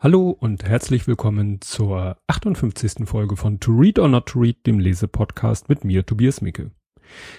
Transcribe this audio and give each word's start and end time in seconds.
Hallo 0.00 0.30
und 0.30 0.62
herzlich 0.62 1.08
willkommen 1.08 1.60
zur 1.60 2.18
58. 2.28 3.04
Folge 3.04 3.34
von 3.34 3.58
To 3.58 3.72
Read 3.72 3.98
or 3.98 4.06
Not 4.06 4.26
to 4.26 4.38
Read, 4.38 4.64
dem 4.64 4.78
Lesepodcast 4.78 5.68
mit 5.68 5.82
mir, 5.82 6.06
Tobias 6.06 6.40
Micke. 6.40 6.70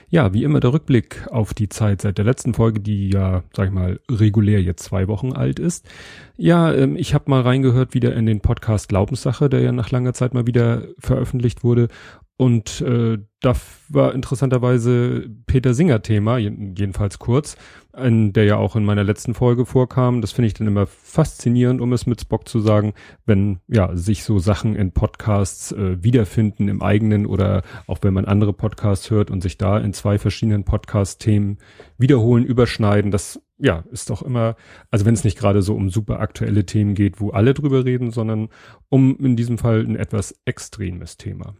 Ja, 0.09 0.33
wie 0.33 0.43
immer 0.43 0.59
der 0.59 0.73
Rückblick 0.73 1.25
auf 1.31 1.53
die 1.53 1.69
Zeit 1.69 2.01
seit 2.01 2.17
der 2.17 2.25
letzten 2.25 2.53
Folge, 2.53 2.81
die 2.81 3.11
ja, 3.11 3.43
sag 3.55 3.67
ich 3.67 3.73
mal, 3.73 4.01
regulär 4.11 4.61
jetzt 4.61 4.83
zwei 4.83 5.07
Wochen 5.07 5.31
alt 5.31 5.57
ist. 5.57 5.87
Ja, 6.35 6.73
ähm, 6.73 6.97
ich 6.97 7.13
habe 7.13 7.31
mal 7.31 7.43
reingehört 7.43 7.93
wieder 7.93 8.13
in 8.13 8.25
den 8.25 8.41
Podcast 8.41 8.89
Glaubenssache, 8.89 9.49
der 9.49 9.61
ja 9.61 9.71
nach 9.71 9.91
langer 9.91 10.11
Zeit 10.11 10.33
mal 10.33 10.45
wieder 10.45 10.83
veröffentlicht 10.97 11.63
wurde. 11.63 11.87
Und 12.35 12.81
äh, 12.81 13.19
da 13.39 13.53
war 13.87 14.13
interessanterweise 14.13 15.29
Peter 15.45 15.73
Singer 15.73 16.01
Thema, 16.01 16.37
jedenfalls 16.37 17.19
kurz, 17.19 17.55
ein, 17.93 18.33
der 18.33 18.43
ja 18.45 18.57
auch 18.57 18.75
in 18.75 18.85
meiner 18.85 19.03
letzten 19.03 19.33
Folge 19.33 19.65
vorkam. 19.65 20.21
Das 20.21 20.31
finde 20.31 20.47
ich 20.47 20.53
dann 20.53 20.67
immer 20.67 20.85
faszinierend, 20.85 21.81
um 21.81 21.93
es 21.93 22.05
mit 22.05 22.21
Spock 22.21 22.47
zu 22.47 22.59
sagen, 22.59 22.93
wenn 23.25 23.59
ja 23.67 23.95
sich 23.95 24.23
so 24.23 24.39
Sachen 24.39 24.75
in 24.75 24.91
Podcasts 24.91 25.71
äh, 25.71 26.03
wiederfinden 26.03 26.67
im 26.67 26.81
eigenen 26.81 27.25
oder 27.25 27.63
auch 27.87 27.99
wenn 28.01 28.13
man 28.13 28.25
andere 28.25 28.53
Podcasts 28.53 29.09
hört 29.09 29.31
und 29.31 29.41
sich 29.41 29.57
da 29.57 29.77
in 29.77 29.93
zwei 29.93 30.17
verschiedenen 30.17 30.63
Podcast-Themen 30.63 31.57
wiederholen, 31.97 32.45
überschneiden. 32.45 33.11
Das 33.11 33.41
ja 33.57 33.83
ist 33.91 34.09
doch 34.09 34.21
immer, 34.21 34.55
also 34.91 35.05
wenn 35.05 35.13
es 35.13 35.23
nicht 35.23 35.37
gerade 35.37 35.61
so 35.61 35.75
um 35.75 35.89
super 35.89 36.19
aktuelle 36.19 36.65
Themen 36.65 36.95
geht, 36.95 37.19
wo 37.19 37.31
alle 37.31 37.53
drüber 37.53 37.85
reden, 37.85 38.11
sondern 38.11 38.49
um 38.89 39.17
in 39.17 39.35
diesem 39.35 39.57
Fall 39.57 39.81
ein 39.81 39.95
etwas 39.95 40.39
extremes 40.45 41.17
Thema. 41.17 41.55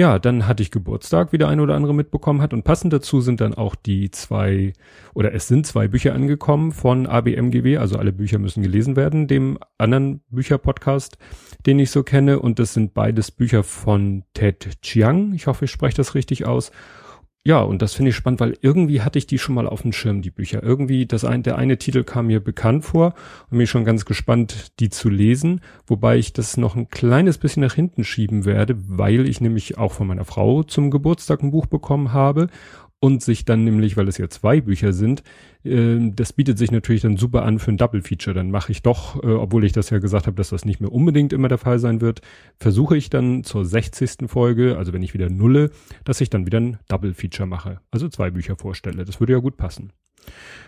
Ja, 0.00 0.18
dann 0.18 0.46
hatte 0.46 0.62
ich 0.62 0.70
Geburtstag, 0.70 1.30
wie 1.30 1.36
der 1.36 1.48
eine 1.48 1.60
oder 1.60 1.74
andere 1.74 1.92
mitbekommen 1.92 2.40
hat. 2.40 2.54
Und 2.54 2.64
passend 2.64 2.90
dazu 2.90 3.20
sind 3.20 3.42
dann 3.42 3.52
auch 3.52 3.74
die 3.74 4.10
zwei, 4.10 4.72
oder 5.12 5.34
es 5.34 5.46
sind 5.46 5.66
zwei 5.66 5.88
Bücher 5.88 6.14
angekommen 6.14 6.72
von 6.72 7.06
ABMGW, 7.06 7.76
also 7.76 7.98
alle 7.98 8.10
Bücher 8.10 8.38
müssen 8.38 8.62
gelesen 8.62 8.96
werden, 8.96 9.28
dem 9.28 9.58
anderen 9.76 10.22
Bücherpodcast, 10.30 11.18
den 11.66 11.78
ich 11.78 11.90
so 11.90 12.02
kenne. 12.02 12.38
Und 12.40 12.58
das 12.58 12.72
sind 12.72 12.94
beides 12.94 13.30
Bücher 13.30 13.62
von 13.62 14.24
Ted 14.32 14.80
Chiang. 14.80 15.34
Ich 15.34 15.46
hoffe, 15.46 15.66
ich 15.66 15.70
spreche 15.70 15.98
das 15.98 16.14
richtig 16.14 16.46
aus 16.46 16.72
ja, 17.42 17.62
und 17.62 17.80
das 17.80 17.94
finde 17.94 18.10
ich 18.10 18.16
spannend, 18.16 18.40
weil 18.40 18.58
irgendwie 18.60 19.00
hatte 19.00 19.18
ich 19.18 19.26
die 19.26 19.38
schon 19.38 19.54
mal 19.54 19.66
auf 19.66 19.80
dem 19.80 19.94
Schirm, 19.94 20.20
die 20.20 20.30
Bücher. 20.30 20.62
Irgendwie, 20.62 21.06
das 21.06 21.24
ein, 21.24 21.42
der 21.42 21.56
eine 21.56 21.78
Titel 21.78 22.04
kam 22.04 22.26
mir 22.26 22.40
bekannt 22.40 22.84
vor 22.84 23.14
und 23.50 23.56
bin 23.56 23.66
schon 23.66 23.86
ganz 23.86 24.04
gespannt, 24.04 24.78
die 24.78 24.90
zu 24.90 25.08
lesen, 25.08 25.62
wobei 25.86 26.18
ich 26.18 26.34
das 26.34 26.58
noch 26.58 26.76
ein 26.76 26.90
kleines 26.90 27.38
bisschen 27.38 27.62
nach 27.62 27.72
hinten 27.72 28.04
schieben 28.04 28.44
werde, 28.44 28.76
weil 28.88 29.26
ich 29.26 29.40
nämlich 29.40 29.78
auch 29.78 29.92
von 29.92 30.06
meiner 30.06 30.26
Frau 30.26 30.64
zum 30.64 30.90
Geburtstag 30.90 31.42
ein 31.42 31.50
Buch 31.50 31.64
bekommen 31.64 32.12
habe 32.12 32.48
und 33.00 33.22
sich 33.22 33.46
dann 33.46 33.64
nämlich, 33.64 33.96
weil 33.96 34.08
es 34.08 34.18
ja 34.18 34.28
zwei 34.28 34.60
Bücher 34.60 34.92
sind, 34.92 35.22
äh, 35.64 35.98
das 36.12 36.34
bietet 36.34 36.58
sich 36.58 36.70
natürlich 36.70 37.02
dann 37.02 37.16
super 37.16 37.42
an 37.44 37.58
für 37.58 37.72
ein 37.72 37.78
Double 37.78 38.02
Feature. 38.02 38.34
Dann 38.34 38.50
mache 38.50 38.72
ich 38.72 38.82
doch, 38.82 39.22
äh, 39.22 39.26
obwohl 39.26 39.64
ich 39.64 39.72
das 39.72 39.90
ja 39.90 39.98
gesagt 39.98 40.26
habe, 40.26 40.36
dass 40.36 40.50
das 40.50 40.64
nicht 40.64 40.80
mehr 40.80 40.92
unbedingt 40.92 41.32
immer 41.32 41.48
der 41.48 41.58
Fall 41.58 41.78
sein 41.78 42.00
wird, 42.00 42.20
versuche 42.58 42.96
ich 42.96 43.10
dann 43.10 43.42
zur 43.42 43.64
60. 43.64 44.28
Folge, 44.28 44.76
also 44.76 44.92
wenn 44.92 45.02
ich 45.02 45.14
wieder 45.14 45.30
nulle, 45.30 45.70
dass 46.04 46.20
ich 46.20 46.30
dann 46.30 46.46
wieder 46.46 46.60
ein 46.60 46.78
Double 46.88 47.14
Feature 47.14 47.46
mache. 47.48 47.80
Also 47.90 48.08
zwei 48.08 48.30
Bücher 48.30 48.56
vorstelle. 48.56 49.04
Das 49.04 49.18
würde 49.18 49.32
ja 49.32 49.38
gut 49.38 49.56
passen. 49.56 49.92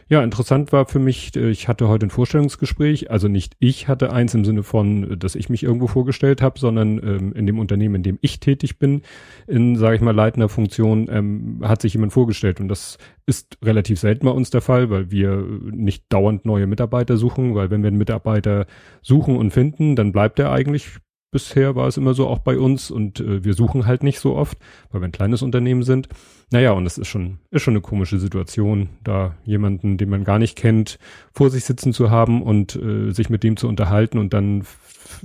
Ja, 0.09 0.23
interessant 0.23 0.73
war 0.73 0.85
für 0.85 0.99
mich, 0.99 1.35
äh, 1.37 1.49
ich 1.49 1.69
hatte 1.69 1.89
heute 1.89 2.05
ein 2.05 2.11
Vorstellungsgespräch, 2.11 3.11
also 3.11 3.29
nicht 3.29 3.55
ich 3.61 3.89
hatte 3.89 4.13
eins 4.13 4.35
im 4.35 4.45
Sinne 4.45 4.63
von, 4.63 5.19
dass 5.19 5.35
ich 5.35 5.49
mich 5.49 5.63
irgendwo 5.63 5.87
vorgestellt 5.87 6.43
habe, 6.43 6.59
sondern 6.59 6.99
ähm, 6.99 7.33
in 7.33 7.47
dem 7.47 7.59
Unternehmen, 7.59 7.95
in 7.95 8.03
dem 8.03 8.19
ich 8.21 8.39
tätig 8.39 8.79
bin, 8.79 9.01
in, 9.47 9.77
sage 9.77 9.97
ich 9.97 10.03
mal, 10.03 10.15
leitender 10.15 10.51
Funktion, 10.51 11.09
ähm, 11.11 11.61
hat 11.63 11.81
sich 11.81 11.95
jemand 11.95 12.13
vorgestellt. 12.13 12.61
Und 12.61 12.69
das 12.69 12.99
ist 13.25 13.57
relativ 13.65 14.01
selten 14.01 14.27
bei 14.27 14.33
uns 14.33 14.51
der 14.51 14.61
Fall, 14.61 14.91
weil 14.91 15.11
wir 15.11 15.47
nicht 15.71 16.05
dauernd 16.11 16.45
neue 16.45 16.67
Mitarbeiter 16.67 17.17
suchen, 17.17 17.55
weil 17.55 17.71
wenn 17.71 17.83
wir 17.83 17.89
einen 17.89 17.97
Mitarbeiter 17.97 18.67
suchen 19.01 19.37
und 19.37 19.53
finden, 19.53 19.97
dann 19.97 20.13
bleibt 20.13 20.39
er 20.39 20.53
eigentlich 20.53 20.99
bisher 21.33 21.75
war 21.75 21.89
es 21.89 21.97
immer 21.97 22.15
so 22.15 22.29
auch 22.29 22.39
bei 22.39 22.57
uns 22.57 22.93
und 22.93 23.19
äh, 23.19 23.43
wir 23.43 23.55
suchen 23.55 23.87
halt 23.87 24.05
nicht 24.05 24.21
so 24.21 24.37
oft, 24.37 24.57
weil 24.91 25.01
wir 25.01 25.09
ein 25.09 25.13
kleines 25.13 25.43
Unternehmen 25.43 25.83
sind. 25.83 26.09
Naja, 26.53 26.73
und 26.73 26.85
das 26.85 26.99
ist 26.99 27.09
schon, 27.09 27.39
ist 27.51 27.63
schon 27.63 27.73
eine 27.73 27.81
komische 27.81 28.21
Situation, 28.21 28.91
da 29.03 29.35
jemanden, 29.45 29.97
den 29.97 30.11
man 30.11 30.23
gar 30.23 30.39
nicht 30.39 30.57
kennt, 30.57 30.99
vor 31.33 31.51
sich 31.51 31.65
sitzen 31.65 31.93
zu 31.93 32.11
haben 32.11 32.43
und 32.43 32.77
äh, 32.77 33.11
sich 33.11 33.31
mit 33.31 33.43
dem 33.43 33.57
zu 33.57 33.67
unterhalten 33.67 34.19
und 34.19 34.33
dann 34.33 34.63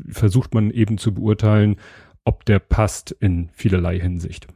versucht 0.09 0.55
man 0.55 0.71
eben 0.71 0.97
zu 0.97 1.13
beurteilen, 1.13 1.75
ob 2.23 2.45
der 2.45 2.59
passt 2.59 3.11
in 3.11 3.49
vielerlei 3.53 3.99
Hinsicht. 3.99 4.47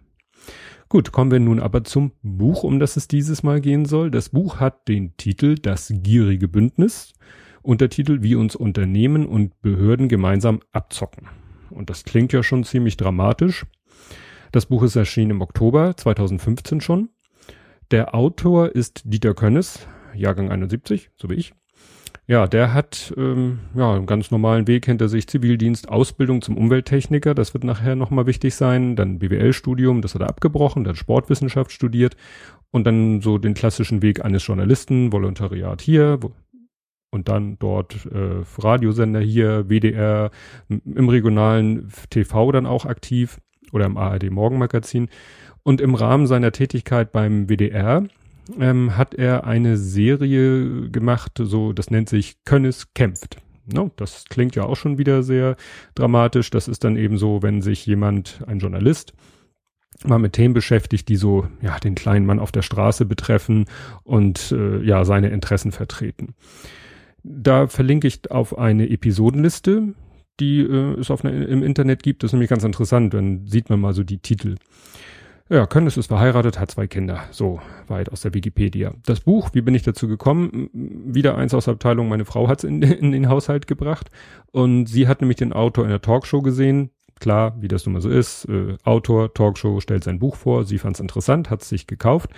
Gut, 0.89 1.11
kommen 1.11 1.31
wir 1.31 1.39
nun 1.39 1.59
aber 1.59 1.83
zum 1.83 2.11
Buch, 2.21 2.63
um 2.63 2.79
das 2.79 2.97
es 2.97 3.07
dieses 3.07 3.43
Mal 3.43 3.61
gehen 3.61 3.85
soll. 3.85 4.11
Das 4.11 4.29
Buch 4.29 4.59
hat 4.59 4.87
den 4.87 5.15
Titel 5.15 5.55
Das 5.55 5.93
gierige 5.93 6.47
Bündnis. 6.47 7.13
Untertitel 7.61 8.23
Wie 8.23 8.35
uns 8.35 8.55
Unternehmen 8.55 9.25
und 9.25 9.61
Behörden 9.61 10.09
gemeinsam 10.09 10.59
abzocken. 10.73 11.29
Und 11.71 11.89
das 11.89 12.03
klingt 12.03 12.33
ja 12.33 12.43
schon 12.43 12.63
ziemlich 12.63 12.97
dramatisch. 12.97 13.65
Das 14.51 14.65
Buch 14.65 14.83
ist 14.83 14.95
erschienen 14.95 15.31
im 15.31 15.41
Oktober 15.41 15.95
2015 15.95 16.81
schon. 16.81 17.09
Der 17.91 18.13
Autor 18.15 18.75
ist 18.75 19.03
Dieter 19.05 19.33
Könnes, 19.33 19.87
Jahrgang 20.13 20.51
71, 20.51 21.09
so 21.17 21.29
wie 21.29 21.35
ich. 21.35 21.53
Ja, 22.27 22.47
der 22.47 22.73
hat 22.73 23.13
ähm, 23.17 23.59
ja 23.75 23.93
einen 23.93 24.05
ganz 24.05 24.31
normalen 24.31 24.67
Weg 24.67 24.85
hinter 24.85 25.09
sich, 25.09 25.27
Zivildienst, 25.27 25.89
Ausbildung 25.89 26.41
zum 26.41 26.57
Umwelttechniker, 26.57 27.33
das 27.33 27.53
wird 27.53 27.63
nachher 27.63 27.95
nochmal 27.95 28.25
wichtig 28.27 28.55
sein, 28.55 28.95
dann 28.95 29.19
BWL-Studium, 29.19 30.01
das 30.01 30.15
hat 30.15 30.21
er 30.21 30.29
abgebrochen, 30.29 30.83
dann 30.83 30.95
Sportwissenschaft 30.95 31.71
studiert 31.71 32.15
und 32.69 32.85
dann 32.85 33.21
so 33.21 33.37
den 33.37 33.53
klassischen 33.53 34.01
Weg 34.01 34.23
eines 34.23 34.45
Journalisten, 34.45 35.11
Volontariat 35.11 35.81
hier, 35.81 36.19
und 37.11 37.27
dann 37.27 37.57
dort 37.59 38.05
äh, 38.05 38.41
Radiosender 38.57 39.19
hier, 39.19 39.69
WDR, 39.69 40.31
im 40.69 41.09
regionalen 41.09 41.91
TV 42.09 42.51
dann 42.51 42.65
auch 42.65 42.85
aktiv 42.85 43.39
oder 43.71 43.85
im 43.85 43.97
ARD 43.97 44.31
Morgenmagazin. 44.31 45.09
Und 45.63 45.81
im 45.81 45.93
Rahmen 45.93 46.25
seiner 46.25 46.51
Tätigkeit 46.51 47.11
beim 47.11 47.47
WDR 47.47 48.03
ähm, 48.59 48.97
hat 48.97 49.13
er 49.13 49.45
eine 49.45 49.77
Serie 49.77 50.89
gemacht, 50.89 51.33
so 51.39 51.73
das 51.73 51.91
nennt 51.91 52.09
sich 52.09 52.43
Könnes 52.45 52.93
kämpft. 52.93 53.37
No, 53.71 53.91
das 53.95 54.25
klingt 54.29 54.55
ja 54.55 54.63
auch 54.63 54.75
schon 54.75 54.97
wieder 54.97 55.21
sehr 55.21 55.55
dramatisch. 55.93 56.49
Das 56.49 56.67
ist 56.67 56.83
dann 56.83 56.97
eben 56.97 57.17
so, 57.17 57.43
wenn 57.43 57.61
sich 57.61 57.85
jemand, 57.85 58.41
ein 58.47 58.59
Journalist, 58.59 59.13
mal 60.03 60.17
mit 60.17 60.33
Themen 60.33 60.53
beschäftigt, 60.53 61.09
die 61.09 61.15
so 61.15 61.47
ja 61.61 61.77
den 61.79 61.95
kleinen 61.95 62.25
Mann 62.25 62.39
auf 62.39 62.51
der 62.51 62.63
Straße 62.63 63.05
betreffen 63.05 63.65
und 64.03 64.51
äh, 64.51 64.81
ja 64.81 65.05
seine 65.05 65.29
Interessen 65.29 65.71
vertreten. 65.71 66.33
Da 67.23 67.67
verlinke 67.67 68.07
ich 68.07 68.31
auf 68.31 68.57
eine 68.57 68.89
Episodenliste, 68.89 69.93
die 70.39 70.61
äh, 70.61 70.99
es 70.99 71.11
auf 71.11 71.23
eine, 71.23 71.43
im 71.45 71.63
Internet 71.63 72.03
gibt. 72.03 72.23
Das 72.23 72.29
ist 72.29 72.33
nämlich 72.33 72.49
ganz 72.49 72.63
interessant. 72.63 73.13
Dann 73.13 73.45
sieht 73.47 73.69
man 73.69 73.79
mal 73.79 73.93
so 73.93 74.03
die 74.03 74.19
Titel. 74.19 74.55
Ja, 75.51 75.65
Könnes 75.65 75.97
ist 75.97 76.07
verheiratet, 76.07 76.57
hat 76.59 76.71
zwei 76.71 76.87
Kinder. 76.87 77.23
So 77.31 77.59
weit 77.87 78.09
aus 78.09 78.21
der 78.21 78.33
Wikipedia. 78.33 78.93
Das 79.05 79.19
Buch, 79.19 79.49
wie 79.51 79.59
bin 79.59 79.75
ich 79.75 79.83
dazu 79.83 80.07
gekommen? 80.07 80.69
Wieder 80.73 81.37
eins 81.37 81.53
aus 81.53 81.65
der 81.65 81.73
Abteilung, 81.73 82.07
meine 82.07 82.23
Frau 82.23 82.47
hat 82.47 82.59
es 82.59 82.63
in, 82.63 82.81
in, 82.81 83.11
den 83.11 83.27
Haushalt 83.27 83.67
gebracht. 83.67 84.09
Und 84.51 84.85
sie 84.85 85.09
hat 85.09 85.19
nämlich 85.19 85.35
den 85.35 85.51
Autor 85.51 85.83
in 85.83 85.89
der 85.89 86.01
Talkshow 86.01 86.41
gesehen. 86.41 86.91
Klar, 87.21 87.55
wie 87.61 87.69
das 87.69 87.85
nun 87.85 87.93
mal 87.93 88.01
so 88.01 88.09
ist. 88.09 88.45
Äh, 88.49 88.75
Autor, 88.83 89.33
Talkshow 89.33 89.79
stellt 89.79 90.03
sein 90.03 90.19
Buch 90.19 90.35
vor. 90.35 90.65
Sie 90.65 90.77
fand 90.77 90.97
es 90.97 90.99
interessant, 90.99 91.49
hat 91.49 91.61
es 91.61 91.69
sich 91.69 91.87
gekauft 91.87 92.29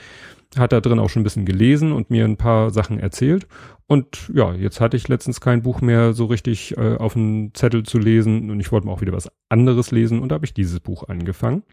hat 0.57 0.71
da 0.71 0.81
drin 0.81 0.99
auch 0.99 1.09
schon 1.09 1.21
ein 1.21 1.23
bisschen 1.23 1.45
gelesen 1.45 1.91
und 1.91 2.09
mir 2.09 2.25
ein 2.25 2.37
paar 2.37 2.71
Sachen 2.71 2.99
erzählt. 2.99 3.47
Und 3.87 4.31
ja, 4.33 4.53
jetzt 4.53 4.79
hatte 4.79 4.97
ich 4.97 5.07
letztens 5.07 5.41
kein 5.41 5.61
Buch 5.61 5.81
mehr 5.81 6.13
so 6.13 6.25
richtig 6.25 6.77
äh, 6.77 6.95
auf 6.95 7.13
dem 7.13 7.53
Zettel 7.53 7.83
zu 7.83 7.99
lesen 7.99 8.49
und 8.49 8.59
ich 8.59 8.71
wollte 8.71 8.87
mal 8.87 8.93
auch 8.93 9.01
wieder 9.01 9.13
was 9.13 9.29
anderes 9.49 9.91
lesen 9.91 10.19
und 10.19 10.29
da 10.29 10.35
habe 10.35 10.45
ich 10.45 10.53
dieses 10.53 10.79
Buch 10.79 11.07
angefangen. 11.07 11.63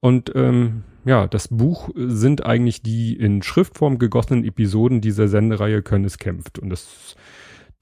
Und 0.00 0.32
ähm, 0.34 0.82
ja, 1.04 1.28
das 1.28 1.48
Buch 1.48 1.90
sind 1.94 2.44
eigentlich 2.44 2.82
die 2.82 3.14
in 3.14 3.42
Schriftform 3.42 3.98
gegossenen 3.98 4.44
Episoden 4.44 5.00
dieser 5.00 5.28
Sendereihe 5.28 5.82
Könnes 5.82 6.18
kämpft. 6.18 6.58
Und 6.58 6.70
das 6.70 7.14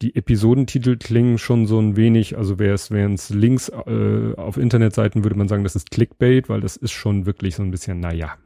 die 0.03 0.17
Episodentitel 0.17 0.97
klingen 0.97 1.39
schon 1.39 1.67
so 1.67 1.79
ein 1.79 1.97
wenig, 1.97 2.39
also 2.39 2.59
wäre 2.59 2.75
es, 2.75 2.91
wären 2.91 3.15
es 3.15 3.31
Links 3.31 3.69
äh, 3.69 4.35
auf 4.37 4.57
Internetseiten, 4.57 5.25
würde 5.25 5.37
man 5.37 5.49
sagen, 5.49 5.65
das 5.65 5.77
ist 5.77 5.91
Clickbait, 5.91 6.49
weil 6.49 6.61
das 6.61 6.77
ist 6.77 6.93
schon 6.93 7.27
wirklich 7.27 7.57
so 7.57 7.63
ein 7.63 7.71
bisschen, 7.71 8.01
naja, 8.01 8.37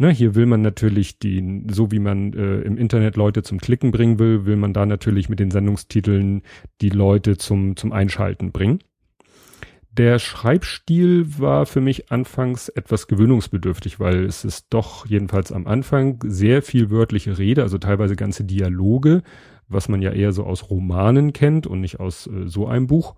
Ne, 0.00 0.10
hier 0.10 0.36
will 0.36 0.46
man 0.46 0.62
natürlich 0.62 1.18
die, 1.18 1.64
so 1.68 1.90
wie 1.90 1.98
man 1.98 2.32
äh, 2.32 2.60
im 2.60 2.78
Internet 2.78 3.16
Leute 3.16 3.42
zum 3.42 3.58
Klicken 3.58 3.90
bringen 3.90 4.20
will, 4.20 4.46
will 4.46 4.54
man 4.54 4.72
da 4.72 4.86
natürlich 4.86 5.28
mit 5.28 5.40
den 5.40 5.50
Sendungstiteln 5.50 6.42
die 6.80 6.90
Leute 6.90 7.36
zum, 7.36 7.74
zum 7.74 7.92
Einschalten 7.92 8.52
bringen. 8.52 8.78
Der 9.90 10.20
Schreibstil 10.20 11.26
war 11.40 11.66
für 11.66 11.80
mich 11.80 12.12
anfangs 12.12 12.68
etwas 12.68 13.08
gewöhnungsbedürftig, 13.08 13.98
weil 13.98 14.24
es 14.24 14.44
ist 14.44 14.68
doch 14.70 15.04
jedenfalls 15.06 15.50
am 15.50 15.66
Anfang 15.66 16.20
sehr 16.24 16.62
viel 16.62 16.90
wörtliche 16.90 17.36
Rede, 17.36 17.62
also 17.64 17.78
teilweise 17.78 18.14
ganze 18.14 18.44
Dialoge, 18.44 19.24
was 19.68 19.88
man 19.88 20.02
ja 20.02 20.12
eher 20.12 20.32
so 20.32 20.44
aus 20.44 20.70
Romanen 20.70 21.32
kennt 21.32 21.66
und 21.66 21.80
nicht 21.80 22.00
aus 22.00 22.26
äh, 22.26 22.46
so 22.46 22.66
einem 22.66 22.86
Buch. 22.86 23.14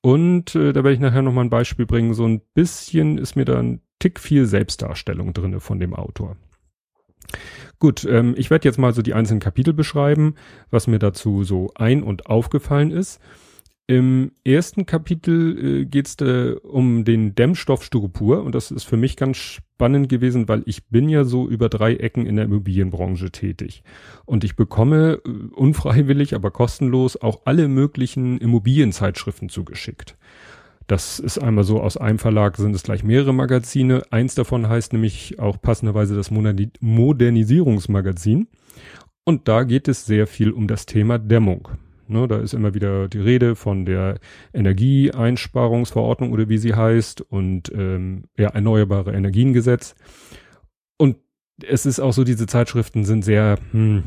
Und 0.00 0.54
äh, 0.54 0.72
da 0.72 0.84
werde 0.84 0.92
ich 0.92 1.00
nachher 1.00 1.22
nochmal 1.22 1.44
ein 1.44 1.50
Beispiel 1.50 1.86
bringen. 1.86 2.14
So 2.14 2.26
ein 2.26 2.40
bisschen 2.54 3.16
ist 3.16 3.36
mir 3.36 3.44
dann 3.44 3.80
Tick 3.98 4.20
viel 4.20 4.46
Selbstdarstellung 4.46 5.32
drinne 5.32 5.60
von 5.60 5.80
dem 5.80 5.94
Autor. 5.94 6.36
Gut, 7.78 8.04
ähm, 8.04 8.34
ich 8.36 8.50
werde 8.50 8.68
jetzt 8.68 8.78
mal 8.78 8.92
so 8.92 9.02
die 9.02 9.14
einzelnen 9.14 9.40
Kapitel 9.40 9.72
beschreiben, 9.72 10.34
was 10.70 10.86
mir 10.86 10.98
dazu 10.98 11.44
so 11.44 11.70
ein- 11.74 12.02
und 12.02 12.26
aufgefallen 12.26 12.90
ist. 12.90 13.20
Im 13.86 14.32
ersten 14.44 14.86
Kapitel 14.86 15.82
äh, 15.82 15.84
geht 15.84 16.06
es 16.06 16.16
äh, 16.20 16.54
um 16.62 17.04
den 17.04 17.34
Dämmstoff 17.34 17.84
Styropor 17.84 18.42
und 18.42 18.54
das 18.54 18.70
ist 18.70 18.84
für 18.84 18.96
mich 18.96 19.16
ganz 19.16 19.60
spannend 19.74 20.08
gewesen, 20.08 20.48
weil 20.48 20.62
ich 20.66 20.86
bin 20.86 21.08
ja 21.08 21.24
so 21.24 21.48
über 21.48 21.68
drei 21.68 21.96
Ecken 21.96 22.26
in 22.26 22.36
der 22.36 22.44
Immobilienbranche 22.44 23.32
tätig 23.32 23.82
und 24.24 24.44
ich 24.44 24.54
bekomme 24.54 25.20
äh, 25.24 25.30
unfreiwillig, 25.54 26.34
aber 26.34 26.52
kostenlos 26.52 27.20
auch 27.20 27.40
alle 27.44 27.68
möglichen 27.68 28.38
Immobilienzeitschriften 28.38 29.48
zugeschickt. 29.48 30.16
Das 30.86 31.18
ist 31.18 31.38
einmal 31.38 31.64
so, 31.64 31.80
aus 31.80 31.96
einem 31.96 32.18
Verlag 32.18 32.56
sind 32.56 32.76
es 32.76 32.82
gleich 32.82 33.02
mehrere 33.02 33.32
Magazine. 33.32 34.02
Eins 34.10 34.34
davon 34.34 34.68
heißt 34.68 34.92
nämlich 34.92 35.38
auch 35.38 35.58
passenderweise 35.60 36.14
das 36.14 36.30
Modernisierungsmagazin. 36.30 38.48
Und 39.24 39.48
da 39.48 39.64
geht 39.64 39.88
es 39.88 40.04
sehr 40.04 40.26
viel 40.26 40.50
um 40.50 40.68
das 40.68 40.84
Thema 40.84 41.18
Dämmung. 41.18 41.68
Ne, 42.14 42.28
da 42.28 42.38
ist 42.38 42.54
immer 42.54 42.74
wieder 42.74 43.08
die 43.08 43.18
Rede 43.18 43.56
von 43.56 43.84
der 43.84 44.20
Energieeinsparungsverordnung 44.52 46.30
oder 46.30 46.48
wie 46.48 46.58
sie 46.58 46.74
heißt 46.74 47.22
und 47.22 47.72
ähm, 47.74 48.26
ja, 48.38 48.50
erneuerbare 48.50 49.12
Energiengesetz. 49.12 49.96
Und 50.96 51.16
es 51.60 51.86
ist 51.86 51.98
auch 51.98 52.12
so, 52.12 52.22
diese 52.22 52.46
Zeitschriften 52.46 53.04
sind 53.04 53.24
sehr, 53.24 53.58
hm, 53.72 54.04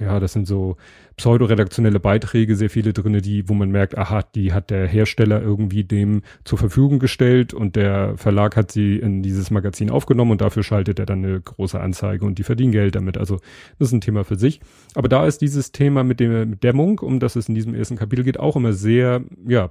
ja, 0.00 0.18
das 0.20 0.32
sind 0.32 0.46
so 0.46 0.78
pseudoredaktionelle 1.16 2.00
Beiträge, 2.00 2.56
sehr 2.56 2.70
viele 2.70 2.92
drinne, 2.92 3.20
die, 3.20 3.48
wo 3.48 3.54
man 3.54 3.70
merkt, 3.70 3.98
aha, 3.98 4.22
die 4.22 4.52
hat 4.52 4.70
der 4.70 4.86
Hersteller 4.86 5.42
irgendwie 5.42 5.84
dem 5.84 6.22
zur 6.44 6.58
Verfügung 6.58 6.98
gestellt 6.98 7.52
und 7.52 7.76
der 7.76 8.16
Verlag 8.16 8.56
hat 8.56 8.70
sie 8.70 8.96
in 8.96 9.22
dieses 9.22 9.50
Magazin 9.50 9.90
aufgenommen 9.90 10.30
und 10.30 10.40
dafür 10.40 10.62
schaltet 10.62 10.98
er 10.98 11.06
dann 11.06 11.24
eine 11.24 11.40
große 11.40 11.80
Anzeige 11.80 12.24
und 12.24 12.38
die 12.38 12.44
verdienen 12.44 12.72
Geld 12.72 12.94
damit. 12.94 13.18
Also 13.18 13.38
das 13.78 13.88
ist 13.88 13.92
ein 13.92 14.00
Thema 14.00 14.24
für 14.24 14.36
sich. 14.36 14.60
Aber 14.94 15.08
da 15.08 15.26
ist 15.26 15.40
dieses 15.40 15.72
Thema 15.72 16.04
mit 16.04 16.20
mit 16.20 16.62
Dämmung, 16.62 16.98
um 17.00 17.18
das 17.18 17.36
es 17.36 17.48
in 17.48 17.54
diesem 17.54 17.74
ersten 17.74 17.96
Kapitel 17.96 18.24
geht, 18.24 18.38
auch 18.38 18.56
immer 18.56 18.72
sehr, 18.72 19.22
ja, 19.46 19.70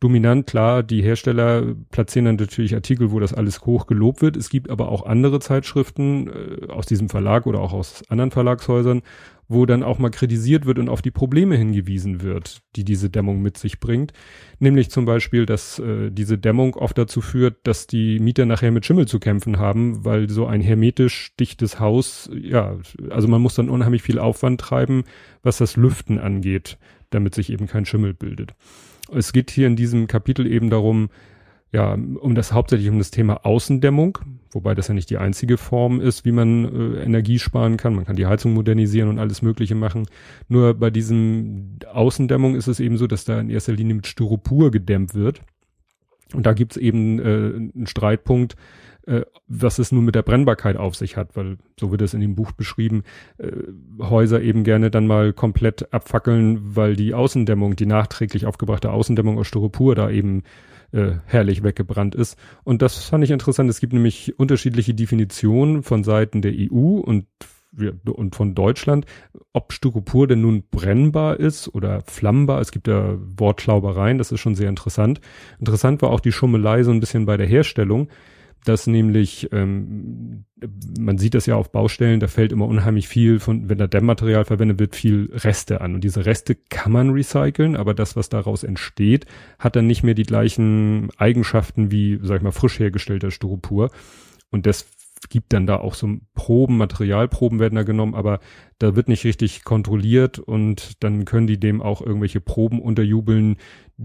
dominant. 0.00 0.46
Klar, 0.46 0.82
die 0.82 1.02
Hersteller 1.02 1.74
platzieren 1.90 2.24
dann 2.24 2.36
natürlich 2.36 2.74
Artikel, 2.74 3.12
wo 3.12 3.20
das 3.20 3.32
alles 3.32 3.64
hoch 3.64 3.86
gelobt 3.86 4.22
wird. 4.22 4.36
Es 4.36 4.50
gibt 4.50 4.70
aber 4.70 4.88
auch 4.88 5.06
andere 5.06 5.38
Zeitschriften 5.40 6.28
äh, 6.28 6.66
aus 6.68 6.86
diesem 6.86 7.08
Verlag 7.08 7.46
oder 7.46 7.60
auch 7.60 7.72
aus 7.72 8.02
anderen 8.08 8.30
Verlagshäusern, 8.30 9.02
wo 9.52 9.66
dann 9.66 9.82
auch 9.82 9.98
mal 9.98 10.10
kritisiert 10.10 10.66
wird 10.66 10.78
und 10.78 10.88
auf 10.88 11.02
die 11.02 11.10
Probleme 11.10 11.56
hingewiesen 11.56 12.22
wird, 12.22 12.62
die 12.76 12.84
diese 12.84 13.10
Dämmung 13.10 13.42
mit 13.42 13.58
sich 13.58 13.80
bringt. 13.80 14.12
Nämlich 14.58 14.90
zum 14.90 15.04
Beispiel, 15.04 15.46
dass 15.46 15.78
äh, 15.78 16.10
diese 16.10 16.38
Dämmung 16.38 16.74
oft 16.74 16.96
dazu 16.96 17.20
führt, 17.20 17.66
dass 17.66 17.86
die 17.86 18.18
Mieter 18.20 18.46
nachher 18.46 18.70
mit 18.70 18.86
Schimmel 18.86 19.06
zu 19.06 19.18
kämpfen 19.18 19.58
haben, 19.58 20.04
weil 20.04 20.28
so 20.28 20.46
ein 20.46 20.60
hermetisch 20.60 21.34
dichtes 21.38 21.80
Haus, 21.80 22.30
ja, 22.34 22.76
also 23.10 23.28
man 23.28 23.40
muss 23.40 23.54
dann 23.54 23.68
unheimlich 23.68 24.02
viel 24.02 24.18
Aufwand 24.18 24.60
treiben, 24.60 25.04
was 25.42 25.58
das 25.58 25.76
Lüften 25.76 26.18
angeht, 26.18 26.78
damit 27.10 27.34
sich 27.34 27.50
eben 27.50 27.66
kein 27.66 27.84
Schimmel 27.84 28.14
bildet. 28.14 28.54
Es 29.12 29.32
geht 29.32 29.50
hier 29.50 29.66
in 29.66 29.76
diesem 29.76 30.06
Kapitel 30.06 30.46
eben 30.46 30.70
darum, 30.70 31.10
ja, 31.72 31.94
um 31.94 32.34
das 32.34 32.52
hauptsächlich 32.52 32.90
um 32.90 32.98
das 32.98 33.10
Thema 33.10 33.46
Außendämmung, 33.46 34.18
wobei 34.50 34.74
das 34.74 34.88
ja 34.88 34.94
nicht 34.94 35.08
die 35.08 35.16
einzige 35.16 35.56
Form 35.56 36.00
ist, 36.00 36.26
wie 36.26 36.32
man 36.32 36.64
äh, 36.96 37.02
Energie 37.02 37.38
sparen 37.38 37.78
kann. 37.78 37.94
Man 37.94 38.04
kann 38.04 38.16
die 38.16 38.26
Heizung 38.26 38.52
modernisieren 38.52 39.08
und 39.08 39.18
alles 39.18 39.40
Mögliche 39.40 39.74
machen. 39.74 40.06
Nur 40.48 40.74
bei 40.74 40.90
diesem 40.90 41.78
Außendämmung 41.90 42.56
ist 42.56 42.66
es 42.66 42.78
eben 42.78 42.98
so, 42.98 43.06
dass 43.06 43.24
da 43.24 43.40
in 43.40 43.48
erster 43.48 43.72
Linie 43.72 43.94
mit 43.94 44.06
Styropor 44.06 44.70
gedämmt 44.70 45.14
wird. 45.14 45.40
Und 46.34 46.44
da 46.44 46.52
gibt 46.52 46.72
es 46.72 46.76
eben 46.76 47.18
äh, 47.18 47.22
einen 47.22 47.86
Streitpunkt, 47.86 48.56
äh, 49.06 49.22
was 49.48 49.78
es 49.78 49.92
nun 49.92 50.04
mit 50.04 50.14
der 50.14 50.22
Brennbarkeit 50.22 50.76
auf 50.76 50.94
sich 50.94 51.16
hat, 51.16 51.36
weil 51.36 51.56
so 51.80 51.90
wird 51.90 52.02
es 52.02 52.12
in 52.12 52.20
dem 52.20 52.34
Buch 52.34 52.52
beschrieben, 52.52 53.02
äh, 53.38 53.50
Häuser 53.98 54.42
eben 54.42 54.62
gerne 54.62 54.90
dann 54.90 55.06
mal 55.06 55.32
komplett 55.32 55.92
abfackeln, 55.92 56.76
weil 56.76 56.96
die 56.96 57.14
Außendämmung, 57.14 57.76
die 57.76 57.86
nachträglich 57.86 58.44
aufgebrachte 58.44 58.90
Außendämmung 58.90 59.38
aus 59.38 59.46
Styropor 59.46 59.94
da 59.94 60.10
eben 60.10 60.42
äh, 60.92 61.12
herrlich 61.26 61.62
weggebrannt 61.62 62.14
ist. 62.14 62.38
Und 62.64 62.82
das 62.82 63.04
fand 63.04 63.24
ich 63.24 63.30
interessant. 63.30 63.68
Es 63.70 63.80
gibt 63.80 63.92
nämlich 63.92 64.38
unterschiedliche 64.38 64.94
Definitionen 64.94 65.82
von 65.82 66.04
Seiten 66.04 66.42
der 66.42 66.52
EU 66.52 66.98
und 66.98 67.26
und 68.04 68.36
von 68.36 68.54
Deutschland, 68.54 69.06
ob 69.54 69.72
Styropor 69.72 70.26
denn 70.26 70.42
nun 70.42 70.64
brennbar 70.70 71.40
ist 71.40 71.74
oder 71.74 72.02
flammbar. 72.02 72.60
Es 72.60 72.70
gibt 72.70 72.86
ja 72.86 73.16
Wortklaubereien, 73.18 74.18
das 74.18 74.30
ist 74.30 74.40
schon 74.40 74.54
sehr 74.54 74.68
interessant. 74.68 75.22
Interessant 75.58 76.02
war 76.02 76.10
auch 76.10 76.20
die 76.20 76.32
Schummelei 76.32 76.82
so 76.82 76.90
ein 76.90 77.00
bisschen 77.00 77.24
bei 77.24 77.38
der 77.38 77.46
Herstellung 77.46 78.08
dass 78.64 78.86
nämlich, 78.86 79.48
ähm, 79.52 80.44
man 80.98 81.18
sieht 81.18 81.34
das 81.34 81.46
ja 81.46 81.56
auf 81.56 81.72
Baustellen, 81.72 82.20
da 82.20 82.28
fällt 82.28 82.52
immer 82.52 82.66
unheimlich 82.66 83.08
viel 83.08 83.40
von, 83.40 83.68
wenn 83.68 83.78
da 83.78 83.86
Dämmmaterial 83.86 84.44
verwendet 84.44 84.78
wird, 84.78 84.94
viel 84.94 85.30
Reste 85.32 85.80
an. 85.80 85.94
Und 85.94 86.04
diese 86.04 86.26
Reste 86.26 86.54
kann 86.54 86.92
man 86.92 87.10
recyceln, 87.10 87.74
aber 87.76 87.94
das, 87.94 88.14
was 88.14 88.28
daraus 88.28 88.62
entsteht, 88.62 89.26
hat 89.58 89.74
dann 89.76 89.86
nicht 89.86 90.02
mehr 90.02 90.14
die 90.14 90.22
gleichen 90.22 91.10
Eigenschaften 91.16 91.90
wie, 91.90 92.20
sag 92.22 92.36
ich 92.36 92.42
mal, 92.42 92.52
frisch 92.52 92.78
hergestellter 92.78 93.30
Styropor. 93.30 93.90
Und 94.50 94.66
das 94.66 94.86
gibt 95.28 95.52
dann 95.52 95.66
da 95.66 95.76
auch 95.76 95.94
so 95.94 96.16
Proben, 96.34 96.76
Materialproben 96.76 97.58
werden 97.58 97.76
da 97.76 97.82
genommen, 97.82 98.14
aber 98.14 98.40
da 98.78 98.96
wird 98.96 99.08
nicht 99.08 99.24
richtig 99.24 99.64
kontrolliert 99.64 100.38
und 100.38 101.02
dann 101.02 101.24
können 101.24 101.46
die 101.46 101.58
dem 101.60 101.80
auch 101.80 102.02
irgendwelche 102.02 102.40
Proben 102.40 102.80
unterjubeln, 102.80 103.56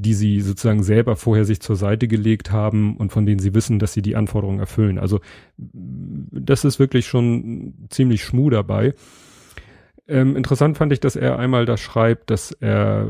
die 0.02 0.14
sie 0.14 0.42
sozusagen 0.42 0.84
selber 0.84 1.16
vorher 1.16 1.46
sich 1.46 1.60
zur 1.60 1.76
Seite 1.76 2.08
gelegt 2.08 2.52
haben 2.52 2.98
und 2.98 3.12
von 3.12 3.26
denen 3.26 3.40
sie 3.40 3.54
wissen, 3.54 3.80
dass 3.80 3.94
sie 3.94 4.02
die 4.02 4.16
Anforderungen 4.16 4.60
erfüllen. 4.60 5.00
Also 5.00 5.20
das 5.58 6.66
ist 6.66 6.80
wirklich 6.80 7.08
schon 7.08 7.74
ziemlich 7.90 8.24
schmu 8.24 8.50
dabei. 8.50 8.94
Ähm, 10.10 10.38
interessant 10.38 10.78
fand 10.78 10.94
ich, 10.94 11.00
dass 11.02 11.18
er 11.18 11.38
einmal 11.38 11.66
da 11.66 11.76
schreibt, 11.76 12.30
dass 12.30 12.52
er 12.52 13.08